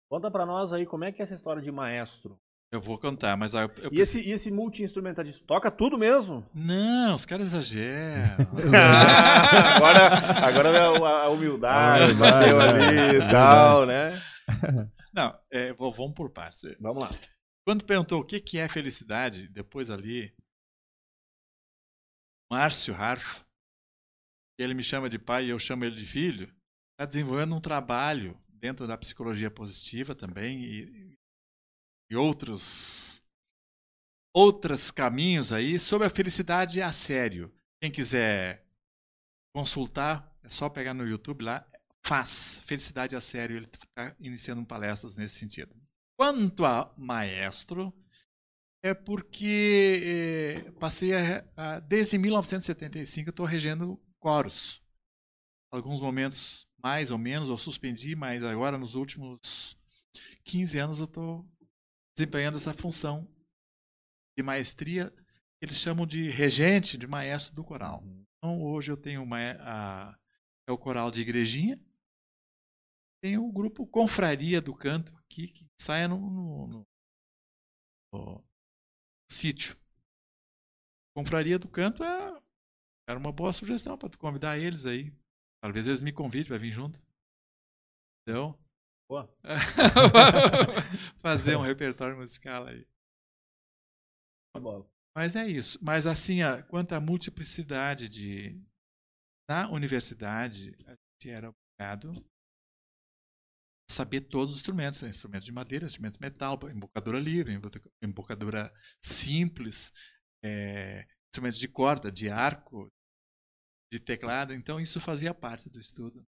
[0.09, 2.39] Conta pra nós aí como é que é essa história de maestro.
[2.75, 6.45] Eu vou contar, mas eu, eu E esse, e esse multi-instrumentalista toca tudo mesmo?
[6.53, 8.49] Não, os caras exageram.
[8.75, 12.69] Ah, agora, agora é a a humildade, A humildade, deu né?
[12.69, 14.23] ali e tal, né?
[15.15, 16.63] Não, é, vou- vamos por partes.
[16.81, 17.11] Vamos lá.
[17.65, 20.35] Quando perguntou o que, que é felicidade, depois ali,
[22.51, 23.43] Márcio Harf,
[24.59, 26.53] ele me chama de pai e eu chamo ele de filho,
[26.93, 31.17] está desenvolvendo um trabalho dentro da psicologia positiva também e,
[32.11, 33.23] e outros
[34.35, 37.53] outros caminhos aí sobre a felicidade a sério.
[37.81, 38.67] Quem quiser
[39.55, 41.67] consultar, é só pegar no YouTube lá,
[42.05, 43.57] faz felicidade a sério.
[43.57, 45.75] Ele está iniciando palestras nesse sentido.
[46.19, 47.93] Quanto a maestro,
[48.83, 54.83] é porque eh, passei a, a- desde 1975 eu estou regendo coros.
[55.73, 59.77] Alguns momentos mais ou menos eu suspendi, mas agora nos últimos
[60.45, 61.49] 15 anos eu estou
[62.17, 63.27] desempenhando essa função
[64.37, 68.03] de maestria que eles chamam de regente, de maestro do coral.
[68.39, 70.19] Então hoje eu tenho uma, a,
[70.69, 71.81] é o coral de igrejinha,
[73.23, 76.87] tem o grupo Confraria do Canto aqui, que sai no, no- no-
[78.13, 78.45] no
[79.31, 79.77] sítio.
[81.17, 82.35] Confraria do Canto é
[83.07, 85.13] era uma boa sugestão para tu convidar eles aí.
[85.63, 86.99] Talvez eles me convidem para vir junto.
[88.23, 88.59] Entendeu?
[91.21, 92.87] Fazer um repertório musical aí.
[94.55, 94.61] Tá.
[95.17, 95.79] Mas é isso.
[95.83, 98.61] Mas assim, quanto à multiplicidade de.
[99.49, 102.13] Na universidade, a gente era obrigado
[103.91, 105.11] a saber todos os instrumentos, né?
[105.11, 108.73] instrumentos de madeira, instrumentos de metal, embocadura livre, emboca- embocadura
[109.03, 109.93] simples,
[110.43, 112.91] é, instrumentos de corda, de arco,
[113.93, 114.55] de teclado.
[114.55, 116.27] Então isso fazia parte do estudo.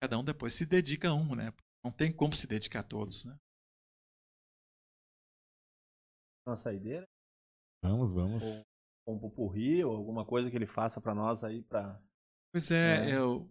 [0.00, 1.52] Cada um depois se dedica a um, né?
[1.84, 3.36] Não tem como se dedicar a todos, né?
[6.46, 7.06] Uma saideira,
[7.82, 8.44] Vamos, vamos.
[8.44, 8.64] ou
[9.14, 12.00] um pupurri, ou alguma coisa que ele faça pra nós aí pra.
[12.52, 13.16] Pois é, É.
[13.16, 13.48] eu,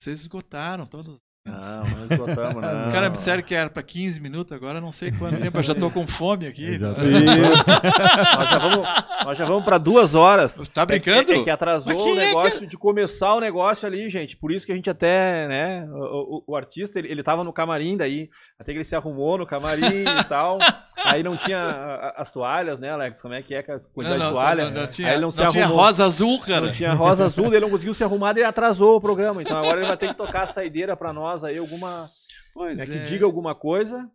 [0.00, 1.18] vocês esgotaram todas.
[1.46, 2.88] Não, não esgotamos, não.
[2.88, 5.56] O cara me disseram que era para 15 minutos, agora não sei quanto tempo.
[5.56, 6.74] Eu já tô com fome aqui.
[6.74, 6.84] Isso.
[6.84, 8.88] nós, já vamos,
[9.24, 10.56] nós já vamos pra duas horas.
[10.74, 11.32] Tá brincando?
[11.32, 14.36] É, é que atrasou o quem é que- negócio de começar o negócio ali, gente.
[14.36, 15.88] Por isso que a gente até, né?
[15.90, 18.28] O, o- o artista, ele, ele tava no camarim daí,
[18.58, 20.58] até que ele se arrumou no camarim e tal.
[21.04, 23.20] Aí não tinha a- a- as toalhas, né, Alex?
[23.22, 24.64] Como é que é com as quantidade de toalha?
[24.70, 26.62] não, não tinha, Aí ele não não, tinha rosa azul, cara.
[26.66, 29.42] Não tinha rosa azul, daí ele não conseguiu se arrumar, daí atrasou o programa.
[29.42, 32.10] Então agora ele vai ter que tocar a saideira pra nós aí, alguma.
[32.54, 32.86] Pois né, é.
[32.86, 34.10] que diga alguma coisa.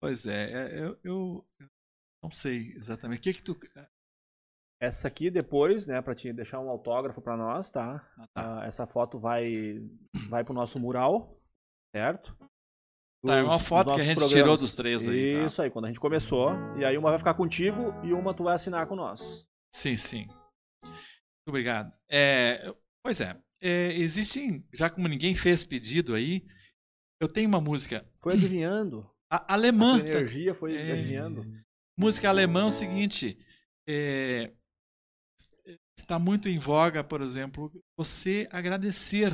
[0.00, 1.68] Pois é, é, eu, eu- eu
[2.22, 3.18] não sei exatamente.
[3.18, 3.56] O que que tu...
[4.82, 7.96] Essa aqui depois, né, pra te deixar um autógrafo pra nós, tá?
[8.16, 8.62] Ah, tá.
[8.62, 9.50] Ah, essa foto vai
[10.30, 11.38] vai pro nosso mural,
[11.94, 12.34] certo?
[13.22, 14.32] Tá, é uma foto que a gente programas.
[14.42, 15.46] tirou dos três aí, tá?
[15.46, 16.52] Isso aí, quando a gente começou.
[16.78, 19.46] E aí uma vai ficar contigo e uma tu vai assinar com nós.
[19.74, 20.26] Sim, sim.
[20.82, 21.92] Muito obrigado.
[22.10, 22.74] É,
[23.04, 26.44] pois é, é, existem, já como ninguém fez pedido aí,
[27.20, 29.08] eu tenho uma música Foi adivinhando.
[29.30, 29.98] a- A alemã.
[30.02, 30.92] tua energia foi É.
[30.92, 31.44] adivinhando.
[31.98, 33.38] Música alemã é o seguinte,
[33.86, 34.52] é,
[35.98, 39.32] está muito em voga, por exemplo, você agradecer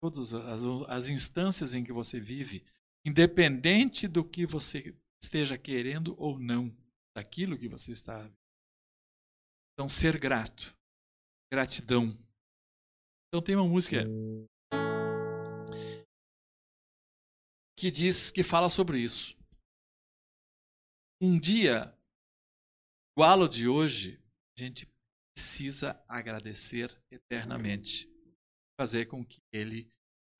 [0.00, 2.64] todas as, as instâncias em que você vive,
[3.04, 6.74] independente do que você esteja querendo ou não,
[7.16, 8.30] daquilo que você está.
[9.72, 10.74] Então, ser grato,
[11.52, 12.16] gratidão.
[13.36, 13.98] Então, tem uma música
[17.78, 19.36] que diz, que fala sobre isso.
[21.20, 21.94] Um dia
[23.14, 24.18] igual ao de hoje,
[24.56, 24.90] a gente
[25.34, 28.08] precisa agradecer eternamente.
[28.80, 29.86] Fazer com que ele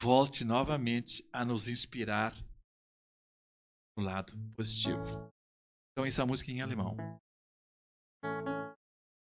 [0.03, 2.35] volte novamente a nos inspirar
[3.95, 5.31] no lado positivo.
[5.93, 6.97] Então, essa música em alemão.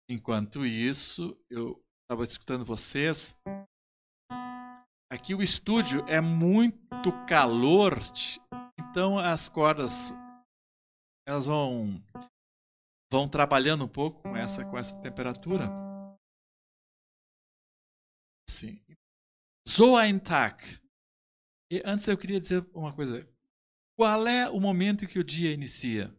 [0.10, 1.81] Enquanto isso, eu
[2.12, 3.34] estava escutando vocês.
[5.10, 7.94] Aqui o estúdio é muito calor,
[8.78, 10.12] então as cordas
[11.26, 12.04] elas vão
[13.10, 15.74] vão trabalhando um pouco com essa com essa temperatura.
[18.50, 18.84] Sim.
[19.66, 20.82] So ein Tag.
[21.72, 23.26] E antes eu queria dizer uma coisa.
[23.98, 26.14] Qual é o momento em que o dia inicia?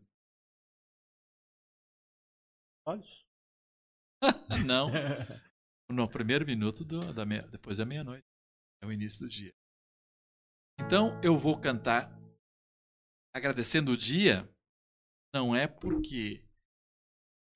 [2.87, 3.27] Olhos.
[4.65, 4.89] Não.
[5.93, 8.25] No primeiro minuto do- da meia- depois da meia-noite.
[8.83, 9.53] É o início do dia.
[10.81, 12.11] Então eu vou cantar
[13.35, 14.49] agradecendo o dia.
[15.35, 16.43] Não é porque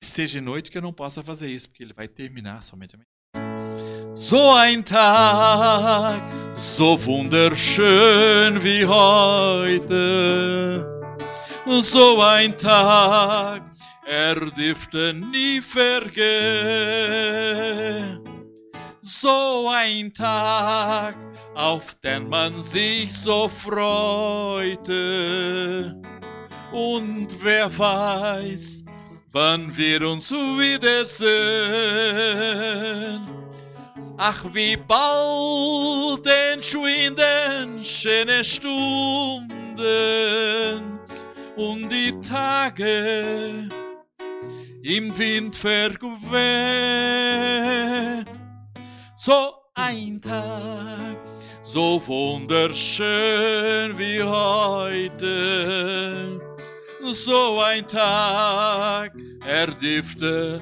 [0.03, 3.05] esteja noite que eu não possa fazer isso, porque ele vai terminar somente amanhã.
[4.15, 6.21] So ein Tag,
[6.57, 10.83] so wunderschön wie heute.
[11.83, 13.61] So ein Tag,
[14.07, 15.61] er dürfte nie
[16.67, 18.26] vergehen.
[19.09, 21.15] So ein Tag,
[21.55, 24.75] auf den man sich so freute.
[26.73, 28.83] Und wer weiß,
[29.31, 31.25] wann wir uns wiedersehen.
[34.17, 39.39] Ach, wie bald entschwinden schöne Stunden
[41.55, 43.69] und die Tage
[44.83, 46.97] im Wind verqueren.
[49.27, 51.17] So ein Tag,
[51.61, 56.39] so wunderschön wie heute.
[57.11, 59.11] So ein Tag,
[59.45, 60.61] er dürfte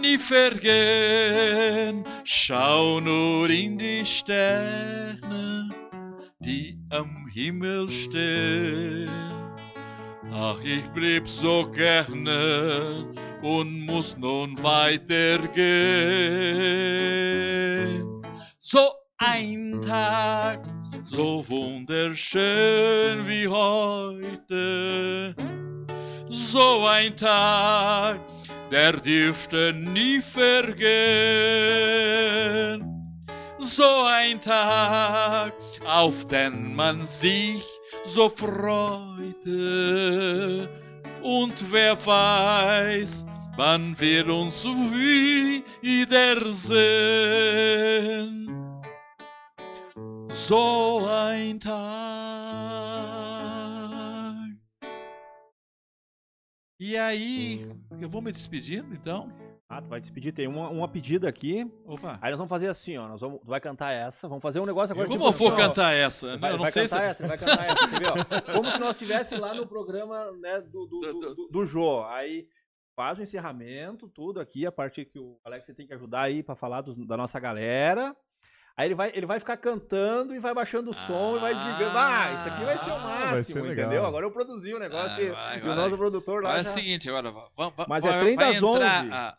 [0.00, 2.04] nie vergehen.
[2.22, 5.70] Schau nur in die Sterne,
[6.38, 9.43] die am Himmel stehen.
[10.36, 13.06] Ach, ich blieb so gerne
[13.40, 15.54] und muss nun weitergehen.
[18.58, 20.64] So ein Tag,
[21.04, 25.36] so wunderschön wie heute.
[26.26, 28.18] So ein Tag,
[28.72, 30.74] der dürfte nie vergehen.
[33.60, 35.52] So ein Tag,
[35.86, 37.73] auf den man sich
[38.04, 39.58] so freute.
[41.22, 43.24] Und wer weiß,
[43.56, 44.64] wann wir uns
[45.80, 46.14] wiedersehen.
[50.28, 51.74] So ein Tag.
[56.80, 57.66] E aí,
[58.00, 59.32] eu vou me despedindo então.
[59.68, 60.32] Ah, tu vai despedir.
[60.32, 61.66] Tem uma, uma pedida aqui.
[61.86, 62.18] Opa.
[62.20, 63.08] Aí nós vamos fazer assim, ó.
[63.08, 64.28] Nós vamos, tu vai cantar essa.
[64.28, 65.08] Vamos fazer um negócio agora.
[65.08, 66.36] Como tipo eu vou assim, ó, cantar essa?
[66.36, 67.04] Vai, eu não vai sei cantar se.
[67.22, 68.52] essa, vai cantar essa, quer ver, ó?
[68.54, 72.04] Como se nós estivéssemos lá no programa né, do, do, do, do, do Jô.
[72.04, 72.46] Aí
[72.94, 76.42] faz o encerramento, tudo aqui, a parte que o Alex você tem que ajudar aí
[76.42, 78.14] pra falar dos- da nossa galera.
[78.76, 81.96] Aí ele vai, ele vai ficar cantando e vai baixando o som e vai desligando.
[81.96, 84.04] Ah, isso aqui vai ser o Ah, máximo, vai ser entendeu?
[84.04, 86.62] Agora eu produzi o negócio Ah, e- agora- e o nosso produtor lá Agora é
[86.62, 87.74] o já- seguinte, agora vamos.
[87.88, 88.82] Mas é trem das 11.
[89.12, 89.36] a-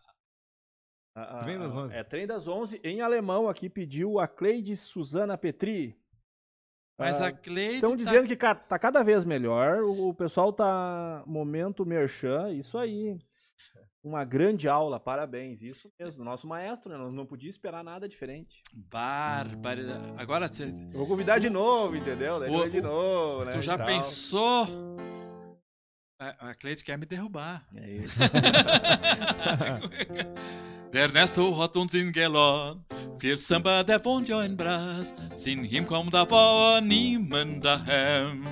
[1.15, 1.95] Ah, ah, Trem das ah, 11.
[1.95, 2.81] É trem das 11.
[2.83, 5.95] Em alemão aqui pediu a Cleide Suzana Petri.
[6.99, 7.75] mas Ah, a Cleide.
[7.75, 9.81] Estão tá- dizendo que ca- tá cada vez melhor.
[9.83, 13.17] O, o pessoal tá momento merchan, isso aí.
[14.03, 15.63] Uma grande aula, parabéns.
[15.63, 16.97] Isso mesmo, nosso maestro, né?
[16.97, 18.61] Não, não podia esperar nada diferente.
[18.73, 20.13] Barbaridade.
[20.17, 22.35] Agora, cê- Eu vou convidar de novo, entendeu?
[22.35, 23.53] O- de novo, né?
[23.53, 24.67] tu já pensou?
[26.21, 27.65] A, a Cleide quer me derrubar.
[27.75, 28.19] É isso.
[30.95, 32.85] Der Ernesto hat uns ingeladen
[33.17, 35.13] für Samba, der wohnt ja in Bras.
[35.33, 38.45] Sin ihm kommt da war niemand daheim.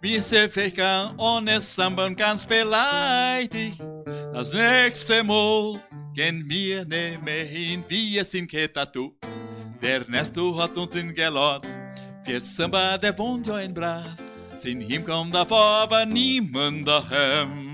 [0.00, 3.82] Wir sind ficken ohne Samba ganz beleidigt.
[4.32, 5.82] Das nächste Mal
[6.14, 9.12] gehen wir nicht mehr hin, wir sind kein Tattoo.
[9.82, 11.70] Der Ernesto hat uns ingeladen
[12.24, 14.24] für Samba, der wohnt ja in Bras.
[14.56, 17.69] Sin ihm kommt da aber niemand daheim.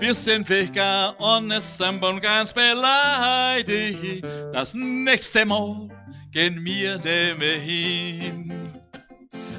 [0.00, 4.24] Wir sind Ficker und es sind ganz beleidigt.
[4.50, 5.88] Das nächste Mal
[6.32, 6.98] gehen wir
[7.36, 8.80] mehr hin.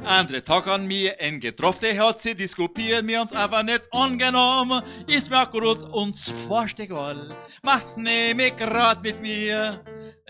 [0.04, 4.82] Andere Tag an mir en getroffen, hat sie diskutiert, mir uns aber nicht angenommen.
[5.06, 7.30] Ist mir gut uns fast egal.
[7.62, 9.80] Mach's nämlich grad mit mir.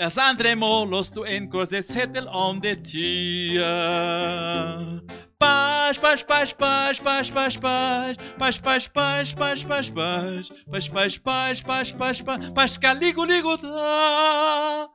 [0.01, 3.63] Das andere Mal lässt du ein kurzes Zettel an die Tür.
[5.37, 7.99] Bash, bash, bash, bash, bash, bash, bash,
[8.39, 13.55] bash, bash, bash, bash, bash, bash, bash, bash, bash, bash, bash, bash, bash, caligo, ligo,
[13.61, 14.89] da.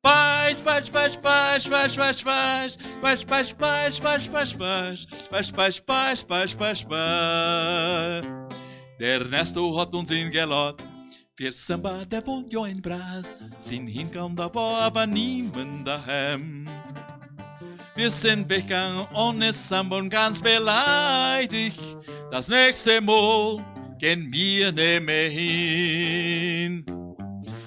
[0.00, 5.80] Bash, bash, bash, bash, bash, bash, bash, bash, bash, bash, bash, bash, bash, bash, bash,
[5.80, 8.24] bash, bash, bash, bash.
[9.00, 9.92] Der Ernesto hat
[11.38, 16.68] För samba det var jag en bräs, sin hinkande aber niemand daheim.
[17.94, 21.80] Wir sind weggegangen ohne Samba ganz beleidigt.
[22.30, 23.62] Das nächste Mal
[23.98, 27.05] gehen wir nicht mehr hin.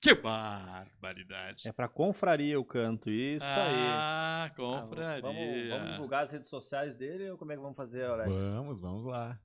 [0.00, 1.68] Que barbaridade.
[1.68, 3.86] É pra confraria o canto, isso aí.
[3.92, 5.20] Ah, Ah, compraria.
[5.20, 8.32] Vamos, vamos divulgar as redes sociais dele ou como é que vamos fazer, Alex?
[8.32, 9.38] Vamos, vamos lá.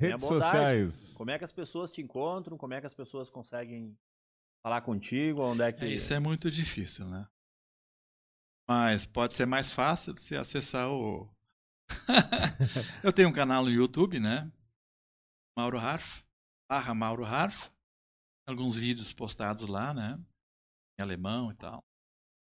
[0.00, 1.14] Redes sociais.
[1.18, 2.56] Como é que as pessoas te encontram?
[2.56, 3.98] Como é que as pessoas conseguem
[4.62, 5.42] falar contigo?
[5.42, 5.84] Onde é que.
[5.84, 7.26] É, isso é muito difícil, né?
[8.68, 11.28] Mas pode ser mais fácil de se acessar o.
[13.02, 14.50] Eu tenho um canal no YouTube, né?
[15.58, 16.22] Mauro Harf.
[16.70, 17.68] Barra Mauro Harf.
[18.50, 20.18] Alguns vídeos postados lá, né?
[20.98, 21.84] Em alemão e tal.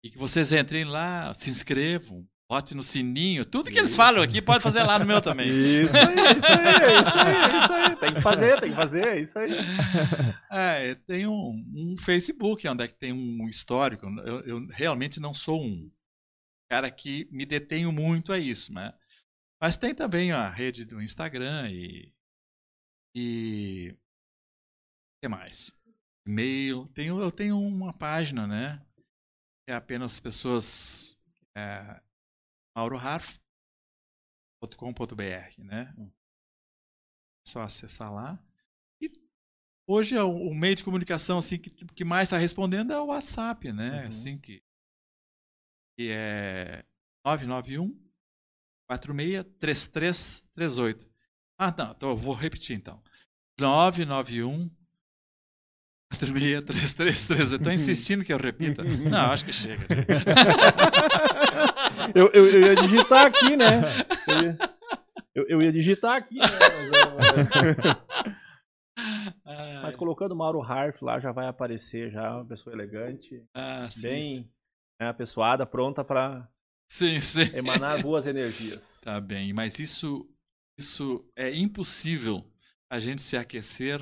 [0.04, 3.44] E que vocês entrem lá, se inscrevam, bote no sininho.
[3.44, 5.48] Tudo que eles falam aqui pode fazer lá no meu também.
[5.48, 7.96] Isso aí, isso aí, isso aí, isso aí.
[7.96, 9.52] Tem que fazer, tem que fazer, é isso aí.
[10.50, 14.06] É, tem um, um Facebook onde é que tem um histórico.
[14.24, 15.90] Eu, eu realmente não sou um
[16.70, 18.94] cara que me detenho muito a isso, né?
[19.60, 22.12] Mas tem também a rede do Instagram e.
[23.14, 23.92] E.
[23.92, 23.98] O
[25.22, 25.72] que mais?
[26.26, 26.86] E-mail.
[26.88, 28.82] Tenho, eu tenho uma página, né?
[29.68, 31.18] É apenas pessoas.
[31.56, 32.00] É,
[32.76, 33.40] mauroharf.com.br,
[35.58, 35.94] né?
[35.98, 36.20] É
[37.46, 38.44] só acessar lá.
[39.00, 39.10] E
[39.86, 43.06] hoje é o, o meio de comunicação assim que, que mais está respondendo é o
[43.06, 44.02] WhatsApp, né?
[44.02, 44.08] Uhum.
[44.08, 44.62] Assim que,
[45.98, 46.84] que é
[47.24, 47.98] 991
[48.88, 51.10] 463338.
[51.58, 53.02] Ah, não, então eu vou repetir então.
[53.58, 54.70] 991
[56.10, 57.52] 4633.
[57.52, 58.82] Eu estou insistindo que eu repita.
[58.82, 59.86] Não, acho que chega.
[62.14, 63.82] eu, eu, eu, ia digitar aqui, né?
[64.26, 64.58] Eu ia,
[65.34, 66.46] eu, eu ia digitar aqui, né?
[69.44, 74.02] Mas, Mas colocando Mauro Harf lá já vai aparecer já uma pessoa elegante, ah, sim,
[74.02, 74.50] bem sim.
[75.00, 76.46] Né, apessoada, pronta para
[77.54, 79.00] emanar boas energias.
[79.04, 80.28] Tá bem, mas isso,
[80.78, 82.44] isso é impossível
[82.90, 84.00] a gente se aquecer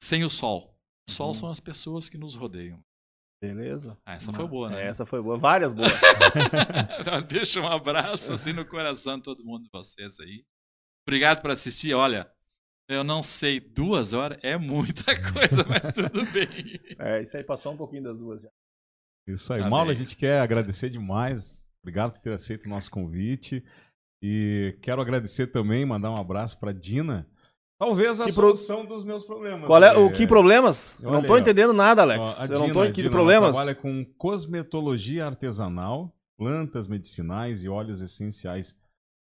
[0.00, 0.73] sem o sol.
[1.08, 1.34] O sol uhum.
[1.34, 2.82] são as pessoas que nos rodeiam.
[3.42, 3.98] Beleza.
[4.06, 4.86] Ah, essa Não, foi boa, né?
[4.86, 5.36] Essa foi boa.
[5.36, 5.92] Várias boas.
[7.28, 10.44] Deixa um abraço assim no coração de todo mundo de vocês aí.
[11.06, 11.92] Obrigado por assistir.
[11.92, 12.30] Olha,
[12.88, 16.80] eu não sei, duas horas é muita coisa, mas tudo bem.
[16.98, 18.50] É, isso aí passou um pouquinho das duas já.
[19.26, 19.62] Isso aí.
[19.62, 21.66] Tá Mauro, a gente quer agradecer demais.
[21.82, 23.62] Obrigado por ter aceito o nosso convite.
[24.22, 27.28] E quero agradecer também, mandar um abraço para Dina,
[27.84, 28.94] Talvez a que solução pro...
[28.94, 29.66] dos meus problemas.
[29.66, 30.98] Qual é, o que problemas?
[31.02, 32.38] Eu não estou entendendo nada, Alex.
[32.38, 33.50] Ó, eu Dina, não estou entendendo problemas.
[33.50, 38.74] trabalha com cosmetologia artesanal, plantas medicinais e óleos essenciais.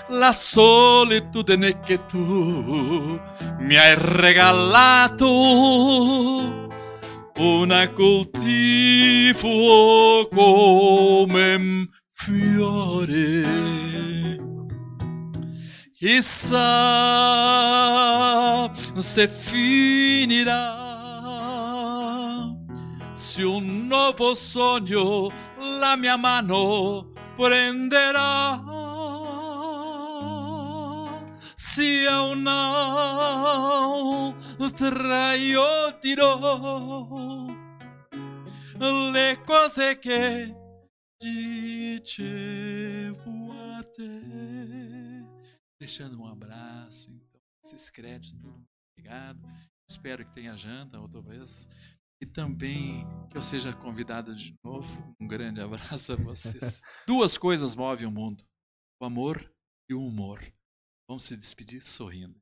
[0.09, 3.19] La solitudine che tu
[3.61, 5.27] mi hai regalato
[7.35, 9.47] una coltivo
[10.31, 11.87] come un
[16.05, 16.61] et ça
[18.97, 20.75] se finirá.
[23.15, 25.29] Si un nuevo sueño
[25.79, 27.07] la mia mano
[27.37, 28.61] prenderá.
[31.55, 32.71] Si a una
[34.59, 35.33] otra
[36.01, 37.47] tiro
[39.13, 40.53] le cose che
[41.19, 42.11] dicevo
[43.77, 44.62] a te.
[45.83, 48.33] Deixando um abraço, então, esses créditos,
[48.97, 49.41] obrigado.
[49.89, 51.67] Espero que tenha janta outra vez.
[52.21, 55.13] E também que eu seja convidado de novo.
[55.19, 56.81] Um grande abraço a vocês.
[57.05, 58.45] Duas coisas movem o mundo:
[59.01, 59.53] o amor
[59.89, 60.41] e o humor.
[61.05, 62.41] Vamos se despedir sorrindo.